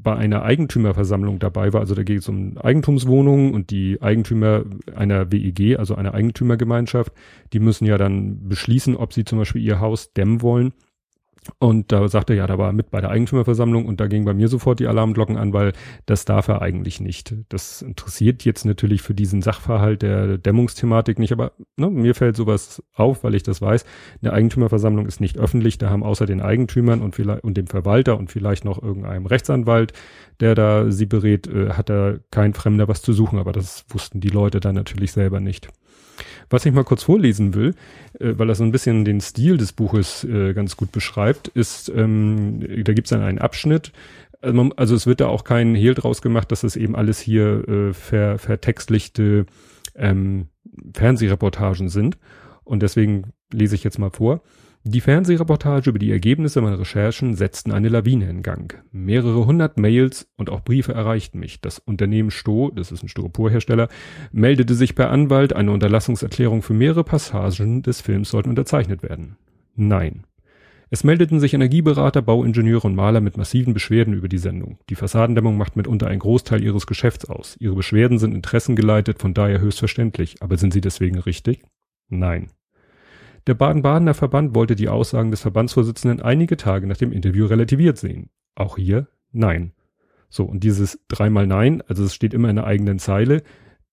bei 0.00 0.14
einer 0.14 0.42
Eigentümerversammlung 0.42 1.38
dabei 1.40 1.72
war. 1.72 1.80
Also 1.80 1.94
da 1.94 2.04
geht 2.04 2.20
es 2.20 2.28
um 2.28 2.56
Eigentumswohnungen 2.58 3.52
und 3.52 3.70
die 3.70 4.00
Eigentümer 4.00 4.64
einer 4.94 5.32
WEG, 5.32 5.78
also 5.78 5.96
einer 5.96 6.14
Eigentümergemeinschaft, 6.14 7.12
die 7.52 7.58
müssen 7.58 7.84
ja 7.84 7.98
dann 7.98 8.48
beschließen, 8.48 8.94
ob 8.94 9.12
sie 9.12 9.24
zum 9.24 9.38
Beispiel 9.38 9.62
ihr 9.62 9.80
Haus 9.80 10.12
dämmen 10.12 10.40
wollen. 10.42 10.72
Und 11.58 11.92
da 11.92 12.08
sagte 12.08 12.34
er, 12.34 12.38
ja, 12.38 12.46
da 12.46 12.58
war 12.58 12.68
er 12.68 12.72
mit 12.72 12.90
bei 12.90 13.00
der 13.00 13.10
Eigentümerversammlung 13.10 13.86
und 13.86 14.00
da 14.00 14.06
ging 14.06 14.24
bei 14.24 14.34
mir 14.34 14.48
sofort 14.48 14.80
die 14.80 14.86
Alarmglocken 14.86 15.36
an, 15.36 15.52
weil 15.52 15.72
das 16.06 16.24
darf 16.24 16.48
er 16.48 16.62
eigentlich 16.62 17.00
nicht. 17.00 17.34
Das 17.48 17.82
interessiert 17.82 18.44
jetzt 18.44 18.64
natürlich 18.64 19.02
für 19.02 19.14
diesen 19.14 19.42
Sachverhalt 19.42 20.02
der 20.02 20.38
Dämmungsthematik 20.38 21.18
nicht, 21.18 21.32
aber 21.32 21.52
ne, 21.76 21.90
mir 21.90 22.14
fällt 22.14 22.36
sowas 22.36 22.82
auf, 22.94 23.24
weil 23.24 23.34
ich 23.34 23.42
das 23.42 23.60
weiß. 23.60 23.84
Eine 24.22 24.32
Eigentümerversammlung 24.32 25.06
ist 25.06 25.20
nicht 25.20 25.38
öffentlich, 25.38 25.78
da 25.78 25.90
haben 25.90 26.02
außer 26.02 26.26
den 26.26 26.40
Eigentümern 26.40 27.00
und 27.00 27.14
vielleicht 27.14 27.44
und 27.44 27.56
dem 27.56 27.66
Verwalter 27.66 28.18
und 28.18 28.30
vielleicht 28.30 28.64
noch 28.64 28.82
irgendeinem 28.82 29.26
Rechtsanwalt, 29.26 29.92
der 30.40 30.54
da 30.54 30.90
sie 30.90 31.06
berät, 31.06 31.46
äh, 31.46 31.70
hat 31.70 31.88
da 31.88 32.16
kein 32.30 32.54
Fremder 32.54 32.88
was 32.88 33.02
zu 33.02 33.12
suchen, 33.12 33.38
aber 33.38 33.52
das 33.52 33.84
wussten 33.88 34.20
die 34.20 34.28
Leute 34.28 34.60
dann 34.60 34.74
natürlich 34.74 35.12
selber 35.12 35.40
nicht. 35.40 35.68
Was 36.50 36.66
ich 36.66 36.72
mal 36.72 36.84
kurz 36.84 37.02
vorlesen 37.02 37.54
will, 37.54 37.74
äh, 38.18 38.32
weil 38.36 38.46
das 38.46 38.58
so 38.58 38.64
ein 38.64 38.72
bisschen 38.72 39.04
den 39.04 39.20
Stil 39.20 39.56
des 39.56 39.72
Buches 39.72 40.24
äh, 40.24 40.54
ganz 40.54 40.76
gut 40.76 40.92
beschreibt, 40.92 41.48
ist, 41.48 41.88
ähm, 41.94 42.60
da 42.84 42.92
gibt 42.92 43.06
es 43.06 43.10
dann 43.10 43.22
einen 43.22 43.38
Abschnitt, 43.38 43.92
also, 44.40 44.54
man, 44.54 44.72
also, 44.76 44.94
es 44.94 45.06
wird 45.06 45.20
da 45.20 45.26
auch 45.26 45.44
kein 45.44 45.74
Hehl 45.74 45.94
draus 45.94 46.22
gemacht, 46.22 46.52
dass 46.52 46.62
es 46.62 46.76
eben 46.76 46.94
alles 46.94 47.18
hier 47.18 47.68
äh, 47.68 47.92
ver, 47.92 48.38
vertextlichte 48.38 49.46
ähm, 49.96 50.46
Fernsehreportagen 50.94 51.88
sind. 51.88 52.18
Und 52.64 52.82
deswegen 52.82 53.32
lese 53.52 53.74
ich 53.74 53.84
jetzt 53.84 53.98
mal 53.98 54.10
vor. 54.10 54.42
Die 54.84 55.00
Fernsehreportage 55.00 55.90
über 55.90 55.98
die 55.98 56.10
Ergebnisse 56.10 56.60
meiner 56.60 56.78
Recherchen 56.78 57.34
setzten 57.34 57.72
eine 57.72 57.88
Lawine 57.88 58.30
in 58.30 58.42
Gang. 58.42 58.82
Mehrere 58.90 59.44
hundert 59.44 59.78
Mails 59.78 60.30
und 60.36 60.50
auch 60.50 60.62
Briefe 60.62 60.94
erreichten 60.94 61.40
mich. 61.40 61.60
Das 61.60 61.78
Unternehmen 61.78 62.30
Sto, 62.30 62.70
das 62.70 62.92
ist 62.92 63.02
ein 63.02 63.08
Styroporhersteller, 63.08 63.88
meldete 64.32 64.74
sich 64.74 64.94
per 64.94 65.10
Anwalt, 65.10 65.52
eine 65.52 65.72
Unterlassungserklärung 65.72 66.62
für 66.62 66.74
mehrere 66.74 67.04
Passagen 67.04 67.82
des 67.82 68.00
Films 68.00 68.30
sollten 68.30 68.50
unterzeichnet 68.50 69.02
werden. 69.02 69.36
Nein. 69.74 70.24
Es 70.90 71.04
meldeten 71.04 71.38
sich 71.38 71.52
Energieberater, 71.52 72.22
Bauingenieure 72.22 72.86
und 72.86 72.94
Maler 72.94 73.20
mit 73.20 73.36
massiven 73.36 73.74
Beschwerden 73.74 74.14
über 74.14 74.28
die 74.28 74.38
Sendung. 74.38 74.78
Die 74.88 74.94
Fassadendämmung 74.94 75.58
macht 75.58 75.76
mitunter 75.76 76.06
einen 76.06 76.20
Großteil 76.20 76.64
ihres 76.64 76.86
Geschäfts 76.86 77.26
aus. 77.26 77.56
Ihre 77.60 77.74
Beschwerden 77.74 78.18
sind 78.18 78.34
interessengeleitet, 78.34 79.18
von 79.18 79.34
daher 79.34 79.60
höchstverständlich. 79.60 80.36
Aber 80.40 80.56
sind 80.56 80.72
sie 80.72 80.80
deswegen 80.80 81.18
richtig? 81.18 81.62
Nein. 82.08 82.48
Der 83.48 83.54
Baden-Badener 83.54 84.12
Verband 84.12 84.54
wollte 84.54 84.76
die 84.76 84.90
Aussagen 84.90 85.30
des 85.30 85.40
Verbandsvorsitzenden 85.40 86.20
einige 86.20 86.58
Tage 86.58 86.86
nach 86.86 86.98
dem 86.98 87.12
Interview 87.12 87.46
relativiert 87.46 87.96
sehen. 87.96 88.28
Auch 88.54 88.76
hier 88.76 89.08
Nein. 89.32 89.72
So, 90.28 90.44
und 90.44 90.64
dieses 90.64 91.00
dreimal 91.08 91.46
Nein, 91.46 91.82
also 91.88 92.04
es 92.04 92.14
steht 92.14 92.34
immer 92.34 92.50
in 92.50 92.56
der 92.56 92.66
eigenen 92.66 92.98
Zeile. 92.98 93.42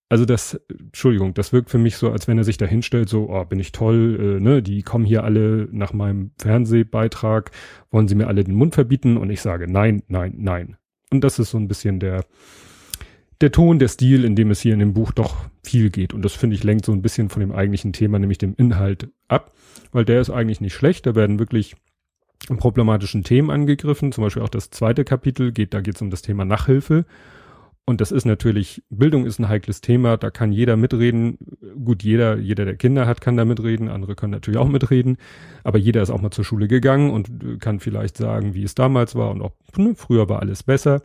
Also 0.09 0.25
das, 0.25 0.59
Entschuldigung, 0.69 1.33
das 1.33 1.53
wirkt 1.53 1.69
für 1.69 1.77
mich 1.77 1.95
so, 1.95 2.11
als 2.11 2.27
wenn 2.27 2.37
er 2.37 2.43
sich 2.43 2.57
da 2.57 2.65
hinstellt, 2.65 3.07
so, 3.07 3.29
oh, 3.29 3.45
bin 3.45 3.59
ich 3.61 3.71
toll, 3.71 4.37
äh, 4.37 4.43
ne, 4.43 4.61
die 4.61 4.81
kommen 4.83 5.05
hier 5.05 5.23
alle 5.23 5.69
nach 5.71 5.93
meinem 5.93 6.31
Fernsehbeitrag, 6.37 7.51
wollen 7.91 8.09
sie 8.09 8.15
mir 8.15 8.27
alle 8.27 8.43
den 8.43 8.55
Mund 8.55 8.75
verbieten 8.75 9.15
und 9.15 9.29
ich 9.29 9.39
sage 9.39 9.71
nein, 9.71 10.03
nein, 10.09 10.33
nein. 10.37 10.75
Und 11.13 11.23
das 11.23 11.39
ist 11.39 11.51
so 11.51 11.57
ein 11.57 11.69
bisschen 11.69 12.01
der, 12.01 12.25
der 13.41 13.51
Ton, 13.51 13.79
der 13.79 13.87
Stil, 13.87 14.23
in 14.23 14.35
dem 14.35 14.51
es 14.51 14.61
hier 14.61 14.73
in 14.73 14.79
dem 14.79 14.93
Buch 14.93 15.11
doch 15.11 15.35
viel 15.63 15.89
geht. 15.89 16.13
Und 16.13 16.23
das 16.23 16.33
finde 16.33 16.55
ich 16.55 16.63
lenkt 16.63 16.85
so 16.85 16.91
ein 16.91 17.01
bisschen 17.01 17.29
von 17.29 17.41
dem 17.41 17.51
eigentlichen 17.51 17.93
Thema, 17.93 18.19
nämlich 18.19 18.37
dem 18.37 18.55
Inhalt 18.55 19.09
ab, 19.27 19.51
weil 19.91 20.05
der 20.05 20.21
ist 20.21 20.29
eigentlich 20.29 20.61
nicht 20.61 20.73
schlecht. 20.73 21.05
Da 21.05 21.15
werden 21.15 21.39
wirklich 21.39 21.75
problematischen 22.57 23.23
Themen 23.23 23.49
angegriffen. 23.49 24.11
Zum 24.11 24.23
Beispiel 24.23 24.43
auch 24.43 24.49
das 24.49 24.69
zweite 24.69 25.03
Kapitel 25.03 25.51
geht, 25.51 25.73
da 25.73 25.81
geht 25.81 25.95
es 25.95 26.01
um 26.01 26.09
das 26.09 26.21
Thema 26.21 26.45
Nachhilfe. 26.45 27.05
Und 27.87 28.01
das 28.01 28.11
ist 28.11 28.25
natürlich, 28.25 28.83
Bildung 28.89 29.27
ist 29.27 29.37
ein 29.37 29.47
heikles 29.47 29.79
Thema, 29.79 30.17
da 30.17 30.31
kann 30.31 30.51
jeder 30.51 30.75
mitreden. 30.75 31.37
Gut, 31.83 32.01
jeder, 32.01 32.37
jeder, 32.37 32.65
der 32.65 32.77
Kinder 32.77 33.05
hat, 33.05 33.21
kann 33.21 33.37
da 33.37 33.45
mitreden, 33.45 33.89
andere 33.89 34.15
können 34.15 34.31
natürlich 34.31 34.59
auch 34.59 34.67
mitreden. 34.67 35.17
Aber 35.63 35.77
jeder 35.77 36.01
ist 36.01 36.09
auch 36.09 36.21
mal 36.21 36.31
zur 36.31 36.45
Schule 36.45 36.67
gegangen 36.67 37.11
und 37.11 37.59
kann 37.59 37.79
vielleicht 37.79 38.17
sagen, 38.17 38.55
wie 38.55 38.63
es 38.63 38.73
damals 38.73 39.13
war 39.13 39.29
und 39.29 39.41
ob 39.41 39.55
ne, 39.77 39.93
früher 39.95 40.29
war 40.29 40.39
alles 40.39 40.63
besser. 40.63 41.03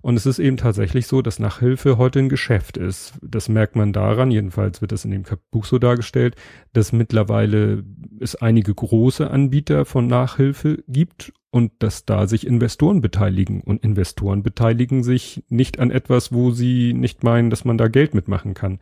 Und 0.00 0.16
es 0.16 0.26
ist 0.26 0.38
eben 0.38 0.56
tatsächlich 0.56 1.06
so, 1.06 1.22
dass 1.22 1.38
Nachhilfe 1.38 1.98
heute 1.98 2.20
ein 2.20 2.28
Geschäft 2.28 2.76
ist. 2.76 3.14
Das 3.22 3.48
merkt 3.48 3.76
man 3.76 3.92
daran, 3.92 4.30
jedenfalls 4.30 4.80
wird 4.80 4.92
das 4.92 5.04
in 5.04 5.10
dem 5.10 5.24
Buch 5.50 5.64
so 5.64 5.78
dargestellt, 5.78 6.36
dass 6.72 6.92
mittlerweile 6.92 7.84
es 8.20 8.36
einige 8.36 8.74
große 8.74 9.30
Anbieter 9.30 9.84
von 9.84 10.06
Nachhilfe 10.06 10.82
gibt 10.86 11.32
und 11.50 11.72
dass 11.80 12.04
da 12.04 12.26
sich 12.26 12.46
Investoren 12.46 13.00
beteiligen. 13.00 13.60
Und 13.60 13.82
Investoren 13.82 14.42
beteiligen 14.42 15.02
sich 15.02 15.44
nicht 15.48 15.80
an 15.80 15.90
etwas, 15.90 16.32
wo 16.32 16.50
sie 16.50 16.92
nicht 16.92 17.24
meinen, 17.24 17.50
dass 17.50 17.64
man 17.64 17.78
da 17.78 17.88
Geld 17.88 18.14
mitmachen 18.14 18.54
kann. 18.54 18.78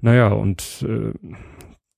Naja, 0.00 0.28
und 0.28 0.84
äh, 0.86 1.12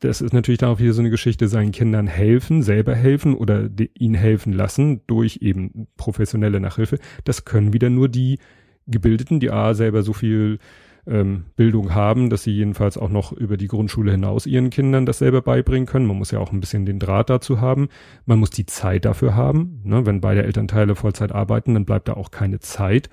das 0.06 0.20
ist 0.20 0.32
natürlich 0.32 0.58
dann 0.58 0.70
auch 0.70 0.78
so 0.78 1.00
eine 1.00 1.10
Geschichte, 1.10 1.48
seinen 1.48 1.72
Kindern 1.72 2.06
helfen, 2.06 2.62
selber 2.62 2.94
helfen 2.94 3.34
oder 3.34 3.68
ihnen 3.98 4.14
helfen 4.14 4.52
lassen 4.52 5.02
durch 5.06 5.38
eben 5.42 5.88
professionelle 5.96 6.60
Nachhilfe. 6.60 6.98
Das 7.24 7.44
können 7.44 7.72
wieder 7.72 7.90
nur 7.90 8.08
die 8.08 8.38
Gebildeten, 8.86 9.40
die 9.40 9.50
A 9.50 9.74
selber 9.74 10.02
so 10.02 10.12
viel 10.12 10.58
ähm, 11.06 11.46
Bildung 11.56 11.94
haben, 11.94 12.30
dass 12.30 12.44
sie 12.44 12.52
jedenfalls 12.52 12.96
auch 12.96 13.10
noch 13.10 13.32
über 13.32 13.56
die 13.56 13.68
Grundschule 13.68 14.12
hinaus 14.12 14.46
ihren 14.46 14.70
Kindern 14.70 15.06
das 15.06 15.18
selber 15.18 15.42
beibringen 15.42 15.86
können. 15.86 16.06
Man 16.06 16.18
muss 16.18 16.30
ja 16.30 16.38
auch 16.38 16.52
ein 16.52 16.60
bisschen 16.60 16.86
den 16.86 16.98
Draht 16.98 17.30
dazu 17.30 17.60
haben. 17.60 17.88
Man 18.26 18.38
muss 18.38 18.50
die 18.50 18.66
Zeit 18.66 19.04
dafür 19.04 19.34
haben. 19.34 19.80
Ne? 19.84 20.06
Wenn 20.06 20.20
beide 20.20 20.44
Elternteile 20.44 20.94
Vollzeit 20.94 21.32
arbeiten, 21.32 21.74
dann 21.74 21.84
bleibt 21.84 22.08
da 22.08 22.14
auch 22.14 22.30
keine 22.30 22.60
Zeit. 22.60 23.10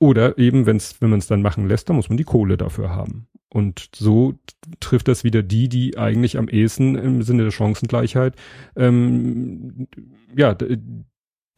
Oder 0.00 0.38
eben, 0.38 0.66
wenn's, 0.66 1.00
wenn 1.00 1.10
man 1.10 1.18
es 1.18 1.26
dann 1.26 1.42
machen 1.42 1.66
lässt, 1.66 1.88
dann 1.88 1.96
muss 1.96 2.08
man 2.08 2.18
die 2.18 2.24
Kohle 2.24 2.56
dafür 2.56 2.90
haben. 2.90 3.26
Und 3.50 3.90
so 3.94 4.34
trifft 4.80 5.08
das 5.08 5.24
wieder 5.24 5.42
die, 5.42 5.68
die 5.68 5.96
eigentlich 5.96 6.36
am 6.36 6.48
ehesten 6.48 6.96
im 6.96 7.22
Sinne 7.22 7.44
der 7.44 7.50
Chancengleichheit, 7.50 8.34
ähm, 8.76 9.88
ja, 10.36 10.54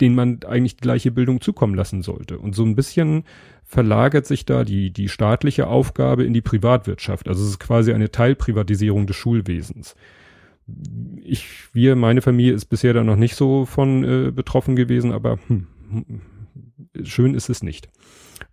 denen 0.01 0.15
man 0.15 0.41
eigentlich 0.45 0.77
die 0.77 0.83
gleiche 0.83 1.11
Bildung 1.11 1.41
zukommen 1.41 1.75
lassen 1.75 2.03
sollte. 2.03 2.39
Und 2.39 2.55
so 2.55 2.65
ein 2.65 2.77
bisschen 2.77 3.25
verlagert 3.65 4.27
sich 4.27 4.47
da 4.47 4.65
die, 4.65 4.93
die 4.93 5.09
staatliche 5.09 5.67
Aufgabe 5.67 6.25
in 6.25 6.33
die 6.33 6.41
Privatwirtschaft. 6.41 7.29
Also 7.29 7.43
es 7.43 7.51
ist 7.51 7.61
quasi 7.61 7.93
eine 7.93 8.11
Teilprivatisierung 8.11 9.07
des 9.07 9.17
Schulwesens. 9.17 9.95
Ich, 11.23 11.49
wir, 11.73 11.97
meine 11.97 12.23
Familie 12.23 12.53
ist 12.53 12.67
bisher 12.67 12.95
da 12.95 13.03
noch 13.03 13.17
nicht 13.17 13.35
so 13.35 13.67
von 13.67 14.05
äh, 14.05 14.31
betroffen 14.31 14.77
gewesen, 14.77 15.13
aber 15.13 15.39
hm, 15.49 15.67
schön 17.03 17.35
ist 17.35 17.51
es 17.51 17.63
nicht. 17.63 17.89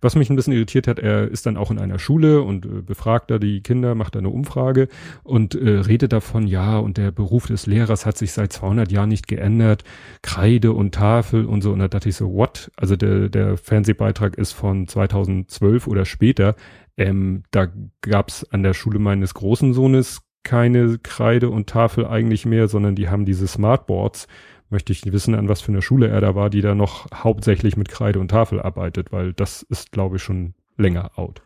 Was 0.00 0.16
mich 0.16 0.30
ein 0.30 0.36
bisschen 0.36 0.52
irritiert 0.52 0.86
hat, 0.86 0.98
er 0.98 1.28
ist 1.28 1.46
dann 1.46 1.56
auch 1.56 1.70
in 1.70 1.78
einer 1.78 1.98
Schule 1.98 2.42
und 2.42 2.66
äh, 2.66 2.82
befragt 2.82 3.30
da 3.30 3.38
die 3.38 3.62
Kinder, 3.62 3.94
macht 3.94 4.14
da 4.14 4.20
eine 4.20 4.30
Umfrage 4.30 4.88
und 5.22 5.54
äh, 5.54 5.80
redet 5.80 6.12
davon, 6.12 6.46
ja, 6.46 6.78
und 6.78 6.96
der 6.96 7.10
Beruf 7.10 7.46
des 7.46 7.66
Lehrers 7.66 8.06
hat 8.06 8.16
sich 8.16 8.32
seit 8.32 8.52
200 8.52 8.92
Jahren 8.92 9.08
nicht 9.08 9.28
geändert, 9.28 9.84
Kreide 10.22 10.72
und 10.72 10.94
Tafel 10.94 11.44
und 11.44 11.62
so. 11.62 11.72
Und 11.72 11.80
da 11.80 11.88
dachte 11.88 12.08
ich 12.08 12.16
so, 12.16 12.32
what? 12.32 12.70
Also 12.76 12.96
der, 12.96 13.28
der 13.28 13.56
Fernsehbeitrag 13.56 14.36
ist 14.36 14.52
von 14.52 14.86
2012 14.86 15.86
oder 15.86 16.04
später. 16.04 16.54
Ähm, 16.96 17.42
da 17.50 17.68
gab's 18.00 18.44
an 18.44 18.62
der 18.62 18.74
Schule 18.74 18.98
meines 18.98 19.34
großen 19.34 19.72
Sohnes 19.72 20.22
keine 20.44 20.98
Kreide 20.98 21.50
und 21.50 21.68
Tafel 21.68 22.06
eigentlich 22.06 22.46
mehr, 22.46 22.68
sondern 22.68 22.94
die 22.94 23.08
haben 23.08 23.24
diese 23.26 23.46
Smartboards 23.46 24.28
möchte 24.70 24.92
ich 24.92 25.10
wissen, 25.12 25.34
an 25.34 25.48
was 25.48 25.60
für 25.60 25.72
einer 25.72 25.82
Schule 25.82 26.08
er 26.08 26.20
da 26.20 26.34
war, 26.34 26.50
die 26.50 26.60
da 26.60 26.74
noch 26.74 27.06
hauptsächlich 27.12 27.76
mit 27.76 27.88
Kreide 27.88 28.20
und 28.20 28.28
Tafel 28.28 28.60
arbeitet, 28.60 29.12
weil 29.12 29.32
das 29.32 29.62
ist, 29.62 29.92
glaube 29.92 30.16
ich, 30.16 30.22
schon 30.22 30.54
länger 30.76 31.18
out. 31.18 31.42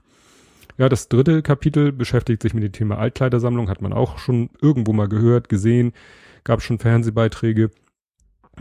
Ja, 0.79 0.88
das 0.88 1.09
dritte 1.09 1.43
Kapitel 1.43 1.93
beschäftigt 1.93 2.43
sich 2.43 2.55
mit 2.55 2.64
dem 2.64 2.73
Thema 2.73 2.99
Altkleidersammlung, 2.99 3.69
hat 3.69 3.83
man 3.83 3.93
auch 3.93 4.19
schon 4.19 4.50
irgendwo 4.61 4.93
mal 4.93 5.09
gehört, 5.09 5.49
gesehen, 5.49 5.93
gab 6.45 6.62
schon 6.62 6.79
Fernsehbeiträge. 6.79 7.71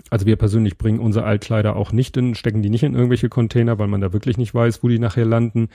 Also 0.10 0.25
wir 0.25 0.36
persönlich 0.36 0.77
bringen 0.77 1.00
unsere 1.00 1.25
Altkleider 1.25 1.75
auch 1.75 1.91
nicht 1.91 2.15
in, 2.18 2.36
stecken 2.36 2.62
die 2.62 2.70
nicht 2.70 2.84
in 2.84 2.94
irgendwelche 2.94 3.30
Container, 3.30 3.80
weil 3.80 3.88
man 3.88 4.01
da 4.01 4.13
wirklich 4.13 4.38
nicht 4.38 4.53
weiß, 4.53 4.84
wo 4.84 4.88
die 4.88 5.00
nachher 5.00 5.25
landen. 5.25 5.70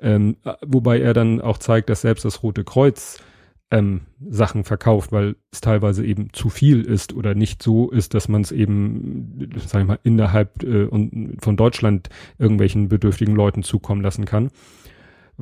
Ähm, 0.00 0.36
wobei 0.64 1.00
er 1.00 1.12
dann 1.12 1.40
auch 1.40 1.58
zeigt, 1.58 1.88
dass 1.88 2.00
selbst 2.00 2.24
das 2.24 2.42
Rote 2.42 2.64
Kreuz 2.64 3.22
ähm, 3.70 4.02
Sachen 4.28 4.64
verkauft, 4.64 5.12
weil 5.12 5.36
es 5.52 5.60
teilweise 5.60 6.04
eben 6.04 6.32
zu 6.32 6.48
viel 6.48 6.82
ist 6.82 7.12
oder 7.12 7.34
nicht 7.34 7.62
so 7.62 7.90
ist, 7.90 8.14
dass 8.14 8.28
man 8.28 8.42
es 8.42 8.52
eben, 8.52 9.48
sag 9.64 9.82
ich 9.82 9.86
mal, 9.86 9.98
innerhalb 10.02 10.62
äh, 10.62 10.88
von 11.40 11.56
Deutschland 11.56 12.08
irgendwelchen 12.38 12.88
bedürftigen 12.88 13.34
Leuten 13.34 13.62
zukommen 13.62 14.02
lassen 14.02 14.24
kann. 14.24 14.50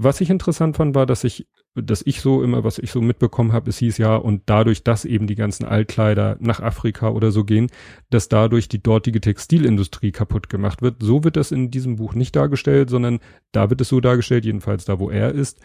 Was 0.01 0.21
ich 0.21 0.31
interessant 0.31 0.77
fand, 0.77 0.95
war, 0.95 1.07
dass 1.07 1.25
ich, 1.25 1.49
dass 1.75 2.03
ich 2.03 2.21
so 2.21 2.45
immer, 2.45 2.63
was 2.63 2.79
ich 2.79 2.93
so 2.93 3.01
mitbekommen 3.01 3.53
habe, 3.53 3.71
es 3.71 3.79
hieß 3.79 3.99
ja, 3.99 4.15
und 4.15 4.43
dadurch, 4.47 4.85
dass 4.85 5.05
eben 5.05 5.27
die 5.27 5.35
ganzen 5.35 5.65
Altkleider 5.65 6.37
nach 6.39 6.61
Afrika 6.61 7.09
oder 7.09 7.33
so 7.33 7.43
gehen, 7.43 7.67
dass 8.09 8.29
dadurch 8.29 8.69
die 8.69 8.81
dortige 8.81 9.21
Textilindustrie 9.21 10.13
kaputt 10.13 10.49
gemacht 10.49 10.83
wird. 10.83 11.03
So 11.03 11.25
wird 11.25 11.35
das 11.35 11.51
in 11.51 11.73
diesem 11.73 11.97
Buch 11.97 12.15
nicht 12.15 12.37
dargestellt, 12.37 12.91
sondern 12.91 13.19
da 13.51 13.71
wird 13.71 13.81
es 13.81 13.89
so 13.89 14.01
dargestellt, 14.01 14.45
jedenfalls 14.45 14.85
da, 14.85 15.01
wo 15.01 15.11
er 15.11 15.33
ist, 15.33 15.59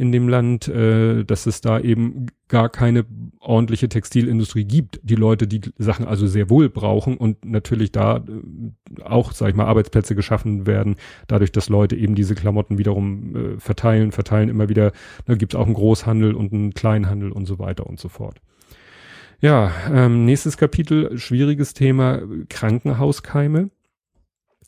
in 0.00 0.12
dem 0.12 0.30
Land, 0.30 0.66
äh, 0.66 1.24
dass 1.24 1.44
es 1.44 1.60
da 1.60 1.78
eben 1.78 2.28
gar 2.48 2.70
keine 2.70 3.04
ordentliche 3.38 3.90
Textilindustrie 3.90 4.64
gibt. 4.64 4.98
Die 5.02 5.14
Leute, 5.14 5.46
die 5.46 5.60
Sachen 5.76 6.06
also 6.06 6.26
sehr 6.26 6.48
wohl 6.48 6.70
brauchen 6.70 7.18
und 7.18 7.44
natürlich 7.44 7.92
da 7.92 8.16
äh, 8.16 9.02
auch, 9.02 9.32
sag 9.32 9.50
ich 9.50 9.54
mal, 9.54 9.66
Arbeitsplätze 9.66 10.14
geschaffen 10.14 10.66
werden, 10.66 10.96
dadurch, 11.26 11.52
dass 11.52 11.68
Leute 11.68 11.96
eben 11.96 12.14
diese 12.14 12.34
Klamotten 12.34 12.78
wiederum 12.78 13.36
äh, 13.36 13.60
verteilen, 13.60 14.10
verteilen 14.10 14.48
immer 14.48 14.70
wieder, 14.70 14.92
da 15.26 15.34
gibt 15.34 15.52
es 15.52 15.60
auch 15.60 15.66
einen 15.66 15.74
Großhandel 15.74 16.32
und 16.32 16.54
einen 16.54 16.72
Kleinhandel 16.72 17.30
und 17.30 17.44
so 17.44 17.58
weiter 17.58 17.86
und 17.86 18.00
so 18.00 18.08
fort. 18.08 18.40
Ja, 19.42 19.70
ähm, 19.92 20.24
nächstes 20.24 20.56
Kapitel, 20.56 21.18
schwieriges 21.18 21.74
Thema, 21.74 22.22
Krankenhauskeime. 22.48 23.68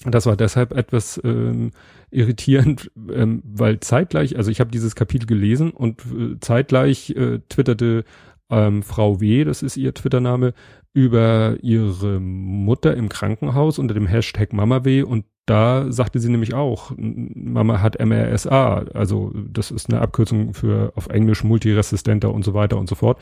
Das 0.04 0.26
war 0.26 0.36
deshalb 0.36 0.72
etwas 0.72 1.20
ähm, 1.24 1.70
irritierend, 2.10 2.90
ähm, 3.12 3.42
weil 3.44 3.80
zeitgleich, 3.80 4.36
also 4.36 4.50
ich 4.50 4.60
habe 4.60 4.70
dieses 4.70 4.94
Kapitel 4.94 5.26
gelesen 5.26 5.70
und 5.70 6.00
äh, 6.00 6.40
zeitgleich 6.40 7.10
äh, 7.10 7.38
twitterte 7.48 8.04
ähm, 8.50 8.82
Frau 8.82 9.20
W., 9.20 9.44
das 9.44 9.62
ist 9.62 9.76
ihr 9.76 9.94
Twittername, 9.94 10.54
über 10.94 11.56
ihre 11.62 12.20
Mutter 12.20 12.94
im 12.96 13.08
Krankenhaus 13.08 13.78
unter 13.78 13.94
dem 13.94 14.06
Hashtag 14.06 14.52
Mama 14.52 14.84
W. 14.84 15.02
Und 15.02 15.24
da 15.46 15.90
sagte 15.90 16.20
sie 16.20 16.30
nämlich 16.30 16.54
auch, 16.54 16.92
Mama 16.96 17.80
hat 17.80 17.98
MRSA, 17.98 18.84
also 18.92 19.32
das 19.34 19.70
ist 19.70 19.90
eine 19.90 20.00
Abkürzung 20.00 20.52
für 20.54 20.92
auf 20.94 21.08
Englisch 21.08 21.44
multiresistenter 21.44 22.32
und 22.32 22.44
so 22.44 22.52
weiter 22.54 22.78
und 22.78 22.88
so 22.88 22.94
fort. 22.94 23.18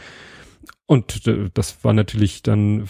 Und 0.86 1.26
äh, 1.26 1.50
das 1.54 1.84
war 1.84 1.92
natürlich 1.92 2.42
dann 2.42 2.84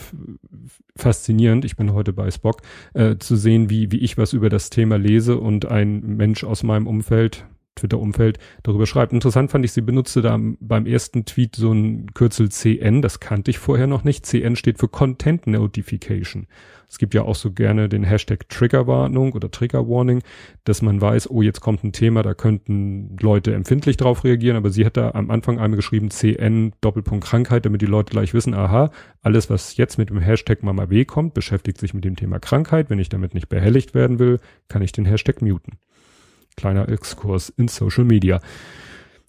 faszinierend, 0.97 1.65
ich 1.65 1.77
bin 1.77 1.93
heute 1.93 2.13
bei 2.13 2.31
Spock, 2.31 2.63
äh, 2.95 3.17
zu 3.19 3.37
sehen, 3.37 3.71
wie, 3.71 3.93
wie 3.93 3.99
ich 3.99 4.19
was 4.19 4.33
über 4.33 4.49
das 4.49 4.71
Thema 4.71 4.97
lese 4.97 5.39
und 5.39 5.67
ein 5.67 6.01
Mensch 6.17 6.45
aus 6.45 6.63
meinem 6.63 6.87
Umfeld, 6.87 7.47
Twitter-Umfeld, 7.77 8.39
darüber 8.63 8.87
schreibt. 8.87 9.13
Interessant 9.13 9.51
fand 9.51 9.65
ich, 9.65 9.73
sie 9.73 9.81
benutzte 9.81 10.23
da 10.23 10.39
beim 10.61 10.87
ersten 10.87 11.25
Tweet 11.25 11.57
so 11.57 11.73
ein 11.73 12.13
Kürzel 12.15 12.51
CN, 12.51 13.03
das 13.03 13.21
kannte 13.21 13.51
ich 13.51 13.59
vorher 13.59 13.87
noch 13.87 14.05
nicht. 14.05 14.27
CN 14.27 14.57
steht 14.57 14.79
für 14.79 14.89
Content 14.89 15.47
Notification. 15.47 16.47
Es 16.89 16.99
gibt 16.99 17.15
ja 17.15 17.23
auch 17.23 17.37
so 17.37 17.53
gerne 17.53 17.89
den 17.89 18.03
Hashtag 18.03 18.49
Triggerwarnung 18.49 19.33
oder 19.33 19.51
Trigger 19.51 19.89
Warning, 19.89 20.23
dass 20.65 20.83
man 20.83 21.01
weiß, 21.01 21.31
oh, 21.31 21.41
jetzt 21.41 21.61
kommt 21.61 21.85
ein 21.85 21.93
Thema, 21.93 22.25
da 22.25 22.35
könnten 22.35 23.17
Leute 23.21 23.55
empfindlich 23.55 23.97
drauf 23.97 24.25
reagieren, 24.25 24.57
aber 24.57 24.71
sie 24.71 24.85
hat 24.85 24.97
da 24.97 25.13
am 25.13 25.31
Anfang 25.31 25.61
einmal 25.61 25.77
geschrieben 25.77 26.11
CN 26.11 26.73
Doppelpunkt 26.81 27.25
Krankheit, 27.25 27.65
damit 27.65 27.81
die 27.81 27.87
Leute 27.87 28.11
gleich 28.11 28.35
wissen, 28.35 28.55
aha, 28.55 28.91
alles, 29.23 29.49
was 29.51 29.77
jetzt 29.77 29.99
mit 29.99 30.11
dem 30.11 30.19
Hashtag 30.19 30.65
Mama 30.65 30.91
W 30.91 31.05
kommt, 31.05 31.33
beschäftigt 31.35 31.79
sich 31.79 31.95
mit 31.95 32.05
dem 32.05 32.17
Thema 32.17 32.41
Krankheit. 32.41 32.91
Wenn 32.91 32.99
ich 32.99 33.09
damit 33.09 33.35
nicht 33.35 33.49
behelligt 33.49 33.95
werden 33.95 34.19
will, 34.19 34.41
kann 34.67 34.83
ich 34.83 34.91
den 34.91 35.05
Hashtag 35.05 35.43
muten. 35.43 35.79
Kleiner 36.57 36.89
Exkurs 36.89 37.49
in 37.51 37.69
Social 37.69 38.05
Media. 38.05 38.41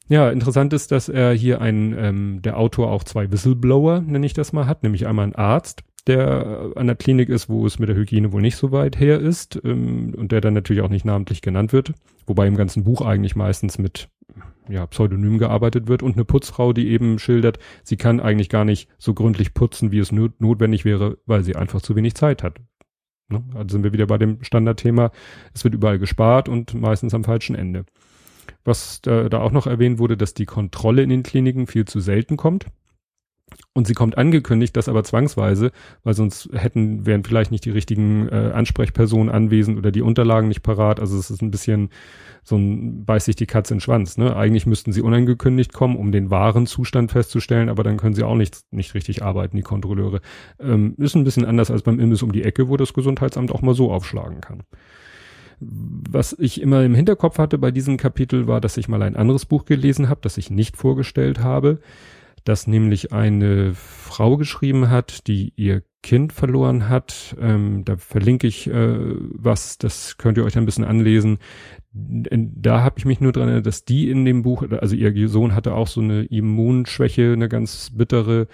Ja, 0.07 0.29
interessant 0.29 0.73
ist, 0.73 0.91
dass 0.91 1.07
er 1.07 1.31
hier 1.33 1.61
ein, 1.61 1.95
ähm, 1.97 2.41
der 2.41 2.57
Autor 2.57 2.91
auch 2.91 3.05
zwei 3.05 3.31
Whistleblower, 3.31 4.01
nenne 4.01 4.25
ich 4.25 4.33
das 4.33 4.51
mal, 4.51 4.67
hat, 4.67 4.83
nämlich 4.83 5.07
einmal 5.07 5.25
ein 5.25 5.35
Arzt, 5.35 5.83
der 6.07 6.71
an 6.75 6.87
der 6.87 6.95
Klinik 6.95 7.29
ist, 7.29 7.47
wo 7.47 7.65
es 7.65 7.79
mit 7.79 7.87
der 7.87 7.95
Hygiene 7.95 8.33
wohl 8.33 8.41
nicht 8.41 8.57
so 8.57 8.71
weit 8.71 8.99
her 8.99 9.19
ist 9.19 9.61
ähm, 9.63 10.13
und 10.17 10.31
der 10.31 10.41
dann 10.41 10.53
natürlich 10.53 10.81
auch 10.81 10.89
nicht 10.89 11.05
namentlich 11.05 11.41
genannt 11.41 11.71
wird, 11.73 11.93
wobei 12.27 12.47
im 12.47 12.57
ganzen 12.57 12.83
Buch 12.83 13.01
eigentlich 13.01 13.35
meistens 13.35 13.77
mit 13.77 14.09
ja, 14.67 14.85
Pseudonym 14.87 15.37
gearbeitet 15.37 15.87
wird 15.87 16.03
und 16.03 16.13
eine 16.13 16.25
Putzfrau, 16.25 16.73
die 16.73 16.89
eben 16.89 17.19
schildert, 17.19 17.59
sie 17.83 17.97
kann 17.97 18.19
eigentlich 18.19 18.49
gar 18.49 18.65
nicht 18.65 18.89
so 18.97 19.13
gründlich 19.13 19.53
putzen, 19.53 19.91
wie 19.91 19.99
es 19.99 20.11
not 20.11 20.39
notwendig 20.39 20.85
wäre, 20.85 21.17
weil 21.25 21.43
sie 21.43 21.55
einfach 21.55 21.81
zu 21.81 21.95
wenig 21.95 22.15
Zeit 22.15 22.43
hat. 22.43 22.59
Ne? 23.31 23.43
Also 23.55 23.73
sind 23.73 23.83
wir 23.83 23.93
wieder 23.93 24.07
bei 24.07 24.17
dem 24.17 24.43
Standardthema, 24.43 25.11
es 25.53 25.63
wird 25.63 25.73
überall 25.73 25.99
gespart 25.99 26.49
und 26.49 26.73
meistens 26.73 27.13
am 27.13 27.23
falschen 27.23 27.55
Ende. 27.55 27.85
Was 28.63 29.01
da, 29.01 29.29
da 29.29 29.39
auch 29.41 29.51
noch 29.51 29.67
erwähnt 29.67 29.97
wurde, 29.99 30.17
dass 30.17 30.33
die 30.33 30.45
Kontrolle 30.45 31.01
in 31.01 31.09
den 31.09 31.23
Kliniken 31.23 31.67
viel 31.67 31.85
zu 31.85 31.99
selten 31.99 32.37
kommt. 32.37 32.65
Und 33.73 33.87
sie 33.87 33.93
kommt 33.93 34.17
angekündigt, 34.17 34.75
das 34.75 34.89
aber 34.89 35.03
zwangsweise, 35.03 35.71
weil 36.03 36.13
sonst 36.13 36.49
hätten, 36.53 37.05
wären 37.05 37.23
vielleicht 37.23 37.51
nicht 37.51 37.63
die 37.63 37.71
richtigen 37.71 38.27
äh, 38.27 38.51
Ansprechpersonen 38.53 39.29
anwesend 39.29 39.77
oder 39.77 39.91
die 39.91 40.01
Unterlagen 40.01 40.49
nicht 40.49 40.61
parat. 40.61 40.99
Also 40.99 41.17
es 41.17 41.31
ist 41.31 41.41
ein 41.41 41.51
bisschen 41.51 41.89
so 42.43 42.57
ein 42.57 43.05
beißt 43.05 43.27
sich 43.27 43.35
die 43.35 43.45
Katze 43.45 43.73
in 43.73 43.77
den 43.77 43.81
Schwanz. 43.81 44.17
Ne? 44.17 44.35
Eigentlich 44.35 44.65
müssten 44.65 44.91
sie 44.91 45.01
unangekündigt 45.01 45.73
kommen, 45.73 45.95
um 45.95 46.11
den 46.11 46.29
wahren 46.29 46.65
Zustand 46.65 47.11
festzustellen, 47.11 47.69
aber 47.69 47.83
dann 47.83 47.97
können 47.97 48.15
sie 48.15 48.23
auch 48.23 48.35
nicht, 48.35 48.61
nicht 48.71 48.93
richtig 48.93 49.23
arbeiten, 49.23 49.55
die 49.55 49.63
Kontrolleure. 49.63 50.21
Ähm, 50.59 50.95
ist 50.97 51.15
ein 51.15 51.23
bisschen 51.23 51.45
anders 51.45 51.71
als 51.71 51.83
beim 51.83 51.99
Imbiss 51.99 52.23
um 52.23 52.31
die 52.31 52.43
Ecke, 52.43 52.67
wo 52.67 52.77
das 52.77 52.93
Gesundheitsamt 52.93 53.51
auch 53.51 53.61
mal 53.61 53.75
so 53.75 53.91
aufschlagen 53.91 54.41
kann. 54.41 54.63
Was 55.59 56.33
ich 56.39 56.59
immer 56.59 56.83
im 56.83 56.95
Hinterkopf 56.95 57.37
hatte 57.37 57.59
bei 57.59 57.69
diesem 57.69 57.97
Kapitel 57.97 58.47
war, 58.47 58.59
dass 58.59 58.77
ich 58.77 58.87
mal 58.87 59.03
ein 59.03 59.15
anderes 59.15 59.45
Buch 59.45 59.65
gelesen 59.65 60.09
habe, 60.09 60.21
das 60.23 60.37
ich 60.37 60.49
nicht 60.49 60.75
vorgestellt 60.75 61.39
habe, 61.39 61.79
das 62.43 62.67
nämlich 62.67 63.11
eine 63.11 63.73
Frau 63.73 64.37
geschrieben 64.37 64.89
hat, 64.89 65.27
die 65.27 65.53
ihr 65.55 65.83
Kind 66.03 66.33
verloren 66.33 66.89
hat. 66.89 67.35
Ähm, 67.39 67.85
da 67.85 67.95
verlinke 67.95 68.47
ich 68.47 68.67
äh, 68.67 68.97
was, 68.97 69.77
das 69.77 70.17
könnt 70.17 70.37
ihr 70.37 70.43
euch 70.43 70.57
ein 70.57 70.65
bisschen 70.65 70.83
anlesen. 70.83 71.37
Da 71.93 72.81
habe 72.81 72.95
ich 72.97 73.05
mich 73.05 73.19
nur 73.21 73.33
dran 73.33 73.49
erinnert, 73.49 73.67
dass 73.67 73.85
die 73.85 74.09
in 74.09 74.25
dem 74.25 74.41
Buch, 74.41 74.63
also 74.79 74.95
ihr 74.95 75.29
Sohn 75.29 75.53
hatte 75.53 75.75
auch 75.75 75.87
so 75.87 76.01
eine 76.01 76.23
Immunschwäche, 76.23 77.33
eine 77.33 77.49
ganz 77.49 77.91
bittere. 77.93 78.47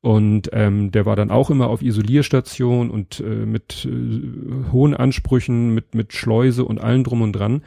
Und 0.00 0.50
ähm, 0.52 0.90
der 0.90 1.06
war 1.06 1.14
dann 1.14 1.30
auch 1.30 1.50
immer 1.50 1.68
auf 1.68 1.82
Isolierstation 1.82 2.90
und 2.90 3.20
äh, 3.20 3.46
mit 3.46 3.86
äh, 3.86 4.72
hohen 4.72 4.94
Ansprüchen, 4.94 5.74
mit, 5.74 5.94
mit 5.94 6.12
Schleuse 6.12 6.64
und 6.64 6.80
allem 6.80 7.04
drum 7.04 7.22
und 7.22 7.32
dran. 7.32 7.62